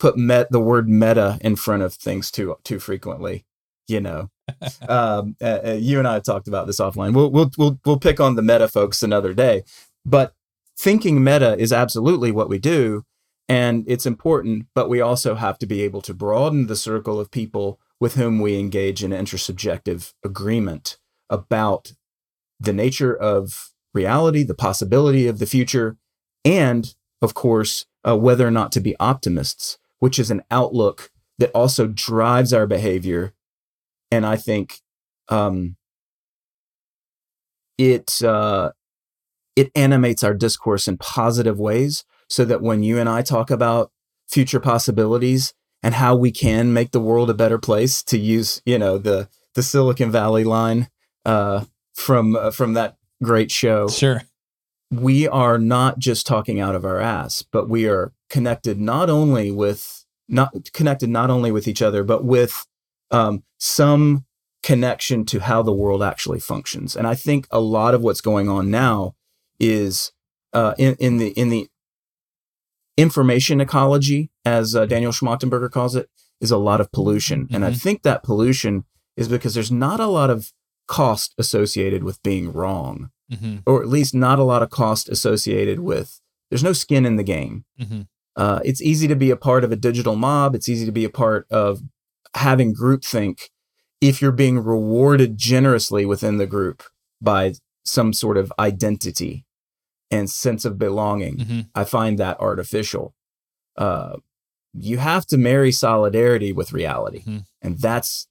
put 0.00 0.16
met 0.16 0.50
the 0.50 0.60
word 0.60 0.88
meta 0.88 1.38
in 1.42 1.56
front 1.56 1.82
of 1.82 1.92
things 1.92 2.30
too 2.30 2.56
too 2.64 2.80
frequently. 2.80 3.44
You 3.88 4.00
know, 4.00 4.30
um, 4.88 5.36
uh, 5.42 5.58
uh, 5.66 5.78
you 5.78 5.98
and 5.98 6.08
I 6.08 6.14
have 6.14 6.22
talked 6.22 6.48
about 6.48 6.66
this 6.66 6.80
offline. 6.80 7.12
We'll 7.12 7.30
we'll 7.30 7.50
we'll 7.58 7.78
we'll 7.84 7.98
pick 7.98 8.20
on 8.20 8.36
the 8.36 8.42
meta 8.42 8.68
folks 8.68 9.02
another 9.02 9.34
day, 9.34 9.64
but 10.06 10.34
thinking 10.78 11.22
meta 11.22 11.58
is 11.58 11.74
absolutely 11.74 12.32
what 12.32 12.48
we 12.48 12.58
do 12.58 13.04
and 13.52 13.84
it's 13.86 14.06
important, 14.06 14.66
but 14.74 14.88
we 14.88 15.02
also 15.02 15.34
have 15.34 15.58
to 15.58 15.66
be 15.66 15.82
able 15.82 16.00
to 16.02 16.14
broaden 16.14 16.68
the 16.68 16.76
circle 16.76 17.20
of 17.20 17.30
people 17.30 17.78
with 18.02 18.16
whom 18.16 18.40
we 18.40 18.58
engage 18.58 19.04
in 19.04 19.12
intersubjective 19.12 20.12
agreement 20.24 20.98
about 21.30 21.92
the 22.58 22.72
nature 22.72 23.14
of 23.14 23.70
reality, 23.94 24.42
the 24.42 24.56
possibility 24.56 25.28
of 25.28 25.38
the 25.38 25.46
future, 25.46 25.96
and 26.44 26.96
of 27.22 27.34
course, 27.34 27.86
uh, 28.04 28.16
whether 28.16 28.44
or 28.44 28.50
not 28.50 28.72
to 28.72 28.80
be 28.80 28.96
optimists, 28.98 29.78
which 30.00 30.18
is 30.18 30.32
an 30.32 30.42
outlook 30.50 31.12
that 31.38 31.52
also 31.52 31.86
drives 31.86 32.52
our 32.52 32.66
behavior. 32.66 33.34
And 34.10 34.26
I 34.26 34.34
think 34.34 34.80
um, 35.28 35.76
it 37.78 38.20
uh, 38.20 38.72
it 39.54 39.70
animates 39.76 40.24
our 40.24 40.34
discourse 40.34 40.88
in 40.88 40.98
positive 40.98 41.60
ways 41.60 42.04
so 42.28 42.44
that 42.46 42.62
when 42.62 42.82
you 42.82 42.98
and 42.98 43.08
I 43.08 43.22
talk 43.22 43.48
about 43.48 43.92
future 44.26 44.58
possibilities 44.58 45.54
and 45.82 45.94
how 45.94 46.14
we 46.14 46.30
can 46.30 46.72
make 46.72 46.92
the 46.92 47.00
world 47.00 47.30
a 47.30 47.34
better 47.34 47.58
place 47.58 48.02
to 48.04 48.18
use, 48.18 48.62
you 48.64 48.78
know, 48.78 48.98
the 48.98 49.28
the 49.54 49.62
Silicon 49.62 50.10
Valley 50.10 50.44
line 50.44 50.88
uh, 51.24 51.64
from 51.94 52.36
uh, 52.36 52.50
from 52.50 52.74
that 52.74 52.96
great 53.22 53.50
show. 53.50 53.88
Sure. 53.88 54.22
We 54.90 55.26
are 55.26 55.58
not 55.58 55.98
just 55.98 56.26
talking 56.26 56.60
out 56.60 56.74
of 56.74 56.84
our 56.84 57.00
ass, 57.00 57.42
but 57.42 57.68
we 57.68 57.88
are 57.88 58.12
connected 58.28 58.80
not 58.80 59.08
only 59.08 59.50
with 59.50 60.04
not 60.28 60.72
connected 60.72 61.08
not 61.08 61.30
only 61.30 61.50
with 61.50 61.66
each 61.66 61.82
other, 61.82 62.04
but 62.04 62.24
with 62.24 62.66
um, 63.10 63.42
some 63.58 64.24
connection 64.62 65.24
to 65.26 65.40
how 65.40 65.62
the 65.62 65.72
world 65.72 66.02
actually 66.02 66.40
functions. 66.40 66.94
And 66.94 67.06
I 67.06 67.14
think 67.14 67.46
a 67.50 67.60
lot 67.60 67.94
of 67.94 68.02
what's 68.02 68.20
going 68.20 68.48
on 68.48 68.70
now 68.70 69.14
is 69.58 70.12
uh, 70.52 70.74
in, 70.78 70.94
in 70.98 71.16
the 71.18 71.28
in 71.30 71.48
the 71.48 71.68
information 73.02 73.60
ecology, 73.60 74.30
as 74.44 74.76
uh, 74.76 74.86
Daniel 74.86 75.12
Schmachtenberger 75.12 75.70
calls 75.70 75.96
it, 75.96 76.08
is 76.40 76.50
a 76.50 76.56
lot 76.56 76.80
of 76.80 76.90
pollution. 76.92 77.44
Mm-hmm. 77.44 77.54
And 77.54 77.64
I 77.64 77.70
mm-hmm. 77.70 77.78
think 77.78 78.02
that 78.02 78.22
pollution 78.22 78.84
is 79.16 79.28
because 79.28 79.54
there's 79.54 79.72
not 79.72 80.00
a 80.00 80.06
lot 80.06 80.30
of 80.30 80.52
cost 80.86 81.34
associated 81.38 82.04
with 82.04 82.22
being 82.22 82.52
wrong, 82.52 83.10
mm-hmm. 83.30 83.58
or 83.66 83.82
at 83.82 83.88
least 83.88 84.14
not 84.14 84.38
a 84.38 84.44
lot 84.44 84.62
of 84.62 84.70
cost 84.70 85.08
associated 85.08 85.80
with, 85.80 86.20
there's 86.50 86.64
no 86.64 86.72
skin 86.72 87.04
in 87.04 87.16
the 87.16 87.22
game. 87.22 87.64
Mm-hmm. 87.80 88.02
Uh, 88.36 88.60
it's 88.64 88.80
easy 88.80 89.08
to 89.08 89.16
be 89.16 89.30
a 89.30 89.36
part 89.36 89.64
of 89.64 89.72
a 89.72 89.76
digital 89.76 90.16
mob. 90.16 90.54
It's 90.54 90.68
easy 90.68 90.86
to 90.86 90.92
be 90.92 91.04
a 91.04 91.10
part 91.10 91.46
of 91.50 91.82
having 92.34 92.74
groupthink 92.74 93.50
if 94.00 94.22
you're 94.22 94.32
being 94.32 94.58
rewarded 94.58 95.36
generously 95.36 96.04
within 96.04 96.38
the 96.38 96.46
group 96.46 96.82
by 97.20 97.54
some 97.84 98.12
sort 98.12 98.36
of 98.36 98.52
identity 98.58 99.44
and 100.12 100.30
sense 100.30 100.64
of 100.64 100.78
belonging. 100.78 101.38
Mm-hmm. 101.38 101.60
I 101.74 101.84
find 101.84 102.18
that 102.18 102.38
artificial. 102.38 103.14
Uh, 103.76 104.18
you 104.74 104.98
have 104.98 105.26
to 105.26 105.38
marry 105.38 105.72
solidarity 105.72 106.52
with 106.52 106.72
reality, 106.72 107.20
mm-hmm. 107.20 107.38
and 107.62 107.78
that's 107.78 108.28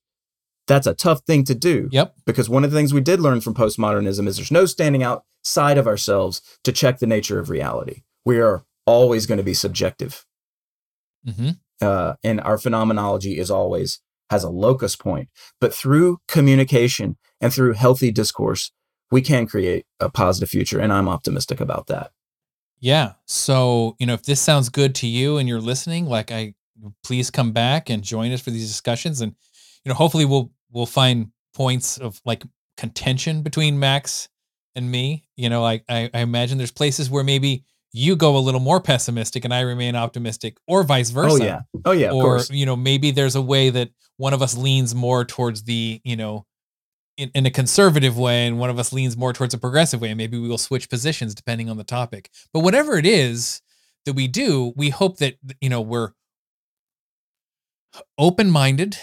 that's 0.67 0.87
a 0.87 0.93
tough 0.93 1.21
thing 1.25 1.43
to 1.45 1.55
do. 1.55 1.89
Yep. 1.91 2.15
Because 2.25 2.49
one 2.49 2.63
of 2.63 2.71
the 2.71 2.77
things 2.77 2.93
we 2.93 3.01
did 3.01 3.19
learn 3.19 3.41
from 3.41 3.55
postmodernism 3.55 4.27
is 4.27 4.37
there's 4.37 4.51
no 4.51 4.65
standing 4.65 5.03
outside 5.03 5.77
of 5.77 5.87
ourselves 5.87 6.41
to 6.63 6.71
check 6.71 6.99
the 6.99 7.07
nature 7.07 7.39
of 7.39 7.49
reality. 7.49 8.03
We 8.23 8.39
are 8.39 8.63
always 8.85 9.25
going 9.25 9.39
to 9.39 9.43
be 9.43 9.55
subjective, 9.55 10.25
mm-hmm. 11.27 11.51
uh, 11.81 12.13
and 12.23 12.39
our 12.41 12.57
phenomenology 12.57 13.39
is 13.39 13.49
always 13.49 13.99
has 14.29 14.43
a 14.43 14.49
locus 14.49 14.95
point. 14.95 15.29
But 15.59 15.73
through 15.73 16.19
communication 16.27 17.17
and 17.41 17.51
through 17.51 17.73
healthy 17.73 18.11
discourse, 18.11 18.71
we 19.11 19.21
can 19.21 19.45
create 19.45 19.85
a 19.99 20.09
positive 20.09 20.49
future 20.49 20.79
and 20.79 20.91
i'm 20.91 21.07
optimistic 21.07 21.59
about 21.59 21.87
that. 21.87 22.11
Yeah. 22.79 23.13
So 23.25 23.95
you 23.99 24.07
know 24.07 24.13
if 24.13 24.23
this 24.23 24.41
sounds 24.41 24.69
good 24.69 24.95
to 24.95 25.07
you 25.07 25.37
and 25.37 25.47
you're 25.47 25.61
listening 25.61 26.05
like 26.05 26.31
i 26.31 26.55
please 27.03 27.29
come 27.29 27.51
back 27.51 27.89
and 27.89 28.03
join 28.03 28.31
us 28.31 28.41
for 28.41 28.49
these 28.49 28.67
discussions. 28.67 29.21
And 29.21 29.35
you 29.85 29.89
know 29.89 29.95
hopefully 29.95 30.25
we'll 30.25 30.51
we'll 30.71 30.85
find 30.85 31.31
points 31.53 31.97
of 31.97 32.21
like 32.25 32.43
contention 32.77 33.43
between 33.43 33.79
max 33.79 34.29
and 34.75 34.89
me. 34.89 35.27
You 35.35 35.49
know 35.49 35.61
like 35.61 35.83
I, 35.87 36.09
I 36.13 36.19
imagine 36.19 36.57
there's 36.57 36.71
places 36.71 37.09
where 37.09 37.23
maybe 37.23 37.65
you 37.93 38.15
go 38.15 38.37
a 38.37 38.39
little 38.39 38.61
more 38.61 38.79
pessimistic 38.79 39.43
and 39.43 39.53
I 39.53 39.61
remain 39.61 39.95
optimistic, 39.95 40.57
or 40.65 40.83
vice 40.83 41.11
oh, 41.11 41.13
versa. 41.13 41.33
Oh 41.33 41.45
yeah, 41.45 41.61
oh 41.85 41.91
yeah. 41.91 42.11
Or 42.11 42.39
you 42.49 42.65
know 42.65 42.75
maybe 42.75 43.11
there's 43.11 43.35
a 43.35 43.41
way 43.41 43.69
that 43.69 43.89
one 44.17 44.33
of 44.33 44.41
us 44.41 44.55
leans 44.55 44.95
more 44.95 45.25
towards 45.25 45.63
the 45.63 46.01
you 46.03 46.15
know 46.15 46.45
in, 47.17 47.31
in, 47.35 47.45
a 47.45 47.51
conservative 47.51 48.17
way 48.17 48.47
and 48.47 48.57
one 48.57 48.69
of 48.69 48.79
us 48.79 48.93
leans 48.93 49.17
more 49.17 49.33
towards 49.33 49.53
a 49.53 49.57
progressive 49.57 50.01
way 50.01 50.09
and 50.09 50.17
maybe 50.17 50.39
we 50.39 50.47
will 50.47 50.57
switch 50.57 50.89
positions 50.89 51.35
depending 51.35 51.69
on 51.69 51.77
the 51.77 51.83
topic. 51.83 52.29
But 52.53 52.61
whatever 52.61 52.97
it 52.97 53.05
is 53.05 53.61
that 54.05 54.13
we 54.13 54.27
do 54.27 54.73
we 54.75 54.89
hope 54.89 55.17
that 55.17 55.35
you 55.59 55.69
know 55.69 55.81
we're 55.81 56.11
open-minded 58.17 58.97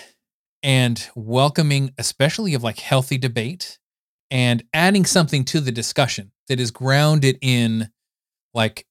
and 0.62 1.08
welcoming, 1.14 1.92
especially 1.98 2.54
of 2.54 2.62
like 2.62 2.78
healthy 2.78 3.18
debate 3.18 3.78
and 4.30 4.64
adding 4.74 5.04
something 5.04 5.44
to 5.44 5.60
the 5.60 5.72
discussion 5.72 6.32
that 6.48 6.60
is 6.60 6.70
grounded 6.70 7.38
in 7.40 7.90
like 8.54 8.86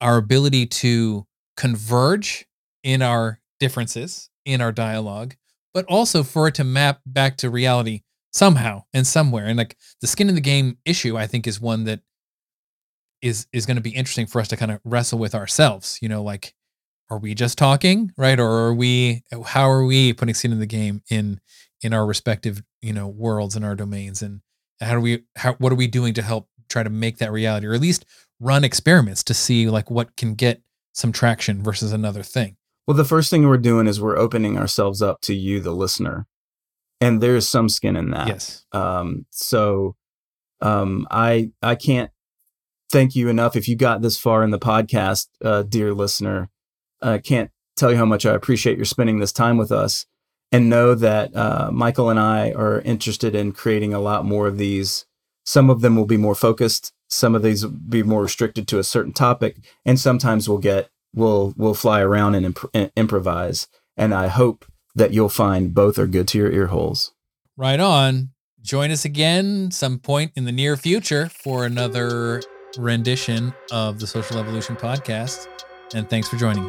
our 0.00 0.16
ability 0.16 0.66
to 0.66 1.26
converge 1.56 2.46
in 2.82 3.02
our 3.02 3.40
differences 3.58 4.30
in 4.46 4.60
our 4.60 4.72
dialogue, 4.72 5.34
but 5.74 5.84
also 5.86 6.22
for 6.22 6.48
it 6.48 6.54
to 6.54 6.64
map 6.64 7.00
back 7.04 7.36
to 7.36 7.50
reality 7.50 8.00
somehow 8.32 8.84
and 8.92 9.06
somewhere. 9.06 9.46
And 9.46 9.58
like 9.58 9.76
the 10.00 10.06
skin 10.06 10.28
in 10.28 10.34
the 10.34 10.40
game 10.40 10.78
issue, 10.84 11.16
I 11.16 11.26
think 11.26 11.46
is 11.46 11.60
one 11.60 11.84
that 11.84 12.00
is 13.22 13.46
is 13.52 13.66
going 13.66 13.76
to 13.76 13.82
be 13.82 13.90
interesting 13.90 14.26
for 14.26 14.40
us 14.40 14.48
to 14.48 14.56
kind 14.56 14.70
of 14.70 14.80
wrestle 14.84 15.18
with 15.18 15.34
ourselves. 15.34 15.98
You 16.00 16.08
know, 16.08 16.22
like 16.22 16.54
are 17.10 17.18
we 17.18 17.34
just 17.34 17.58
talking, 17.58 18.12
right? 18.16 18.38
Or 18.38 18.48
are 18.48 18.74
we 18.74 19.24
how 19.44 19.70
are 19.70 19.84
we 19.84 20.12
putting 20.12 20.34
skin 20.34 20.52
in 20.52 20.60
the 20.60 20.66
game 20.66 21.02
in 21.10 21.40
in 21.82 21.92
our 21.92 22.06
respective, 22.06 22.62
you 22.82 22.92
know, 22.92 23.08
worlds 23.08 23.56
and 23.56 23.64
our 23.64 23.74
domains 23.74 24.22
and 24.22 24.40
how 24.80 24.94
do 24.94 25.00
we 25.00 25.24
how 25.36 25.54
what 25.54 25.72
are 25.72 25.76
we 25.76 25.86
doing 25.86 26.14
to 26.14 26.22
help 26.22 26.48
try 26.68 26.82
to 26.82 26.90
make 26.90 27.18
that 27.18 27.32
reality 27.32 27.66
or 27.66 27.74
at 27.74 27.80
least 27.80 28.04
run 28.38 28.64
experiments 28.64 29.22
to 29.24 29.34
see 29.34 29.68
like 29.68 29.90
what 29.90 30.16
can 30.16 30.34
get 30.34 30.62
some 30.92 31.12
traction 31.12 31.62
versus 31.62 31.92
another 31.92 32.22
thing. 32.22 32.56
Well, 32.86 32.96
the 32.96 33.04
first 33.04 33.30
thing 33.30 33.46
we're 33.46 33.58
doing 33.58 33.86
is 33.86 34.00
we're 34.00 34.16
opening 34.16 34.56
ourselves 34.56 35.02
up 35.02 35.20
to 35.22 35.34
you, 35.34 35.60
the 35.60 35.72
listener, 35.72 36.26
and 37.00 37.20
there's 37.20 37.48
some 37.48 37.68
skin 37.68 37.96
in 37.96 38.10
that. 38.10 38.28
Yes. 38.28 38.64
Um, 38.72 39.26
so 39.30 39.96
um, 40.60 41.06
I 41.10 41.50
I 41.62 41.74
can't 41.74 42.10
thank 42.90 43.14
you 43.14 43.28
enough 43.28 43.56
if 43.56 43.68
you 43.68 43.76
got 43.76 44.02
this 44.02 44.18
far 44.18 44.42
in 44.42 44.50
the 44.50 44.58
podcast, 44.58 45.28
uh, 45.44 45.62
dear 45.62 45.94
listener. 45.94 46.50
I 47.00 47.18
can't 47.18 47.50
tell 47.76 47.90
you 47.90 47.96
how 47.96 48.04
much 48.04 48.26
I 48.26 48.34
appreciate 48.34 48.76
your 48.76 48.84
spending 48.84 49.20
this 49.20 49.32
time 49.32 49.56
with 49.56 49.72
us, 49.72 50.06
and 50.52 50.68
know 50.68 50.94
that 50.94 51.34
uh, 51.34 51.70
Michael 51.72 52.10
and 52.10 52.20
I 52.20 52.52
are 52.52 52.80
interested 52.80 53.34
in 53.34 53.52
creating 53.52 53.94
a 53.94 54.00
lot 54.00 54.24
more 54.24 54.46
of 54.46 54.58
these. 54.58 55.06
Some 55.46 55.70
of 55.70 55.80
them 55.80 55.96
will 55.96 56.06
be 56.06 56.18
more 56.18 56.34
focused. 56.34 56.92
Some 57.08 57.34
of 57.34 57.42
these 57.42 57.64
will 57.64 57.72
be 57.72 58.02
more 58.02 58.22
restricted 58.22 58.68
to 58.68 58.78
a 58.78 58.84
certain 58.84 59.12
topic, 59.12 59.56
and 59.84 59.98
sometimes 59.98 60.48
we'll 60.48 60.58
get 60.58 60.90
we'll 61.14 61.54
we'll 61.56 61.74
fly 61.74 62.00
around 62.02 62.34
and, 62.34 62.46
imp- 62.46 62.70
and 62.74 62.92
improvise. 62.96 63.66
And 63.96 64.14
I 64.14 64.28
hope 64.28 64.64
that 65.00 65.14
you'll 65.14 65.30
find 65.30 65.74
both 65.74 65.98
are 65.98 66.06
good 66.06 66.28
to 66.28 66.38
your 66.38 66.52
ear 66.52 66.66
holes. 66.66 67.12
Right 67.56 67.80
on. 67.80 68.30
Join 68.60 68.90
us 68.90 69.06
again 69.06 69.70
some 69.70 69.98
point 69.98 70.32
in 70.36 70.44
the 70.44 70.52
near 70.52 70.76
future 70.76 71.30
for 71.30 71.64
another 71.64 72.42
rendition 72.76 73.54
of 73.72 73.98
the 73.98 74.06
Social 74.06 74.38
Evolution 74.38 74.76
podcast. 74.76 75.48
And 75.94 76.08
thanks 76.08 76.28
for 76.28 76.36
joining. 76.36 76.68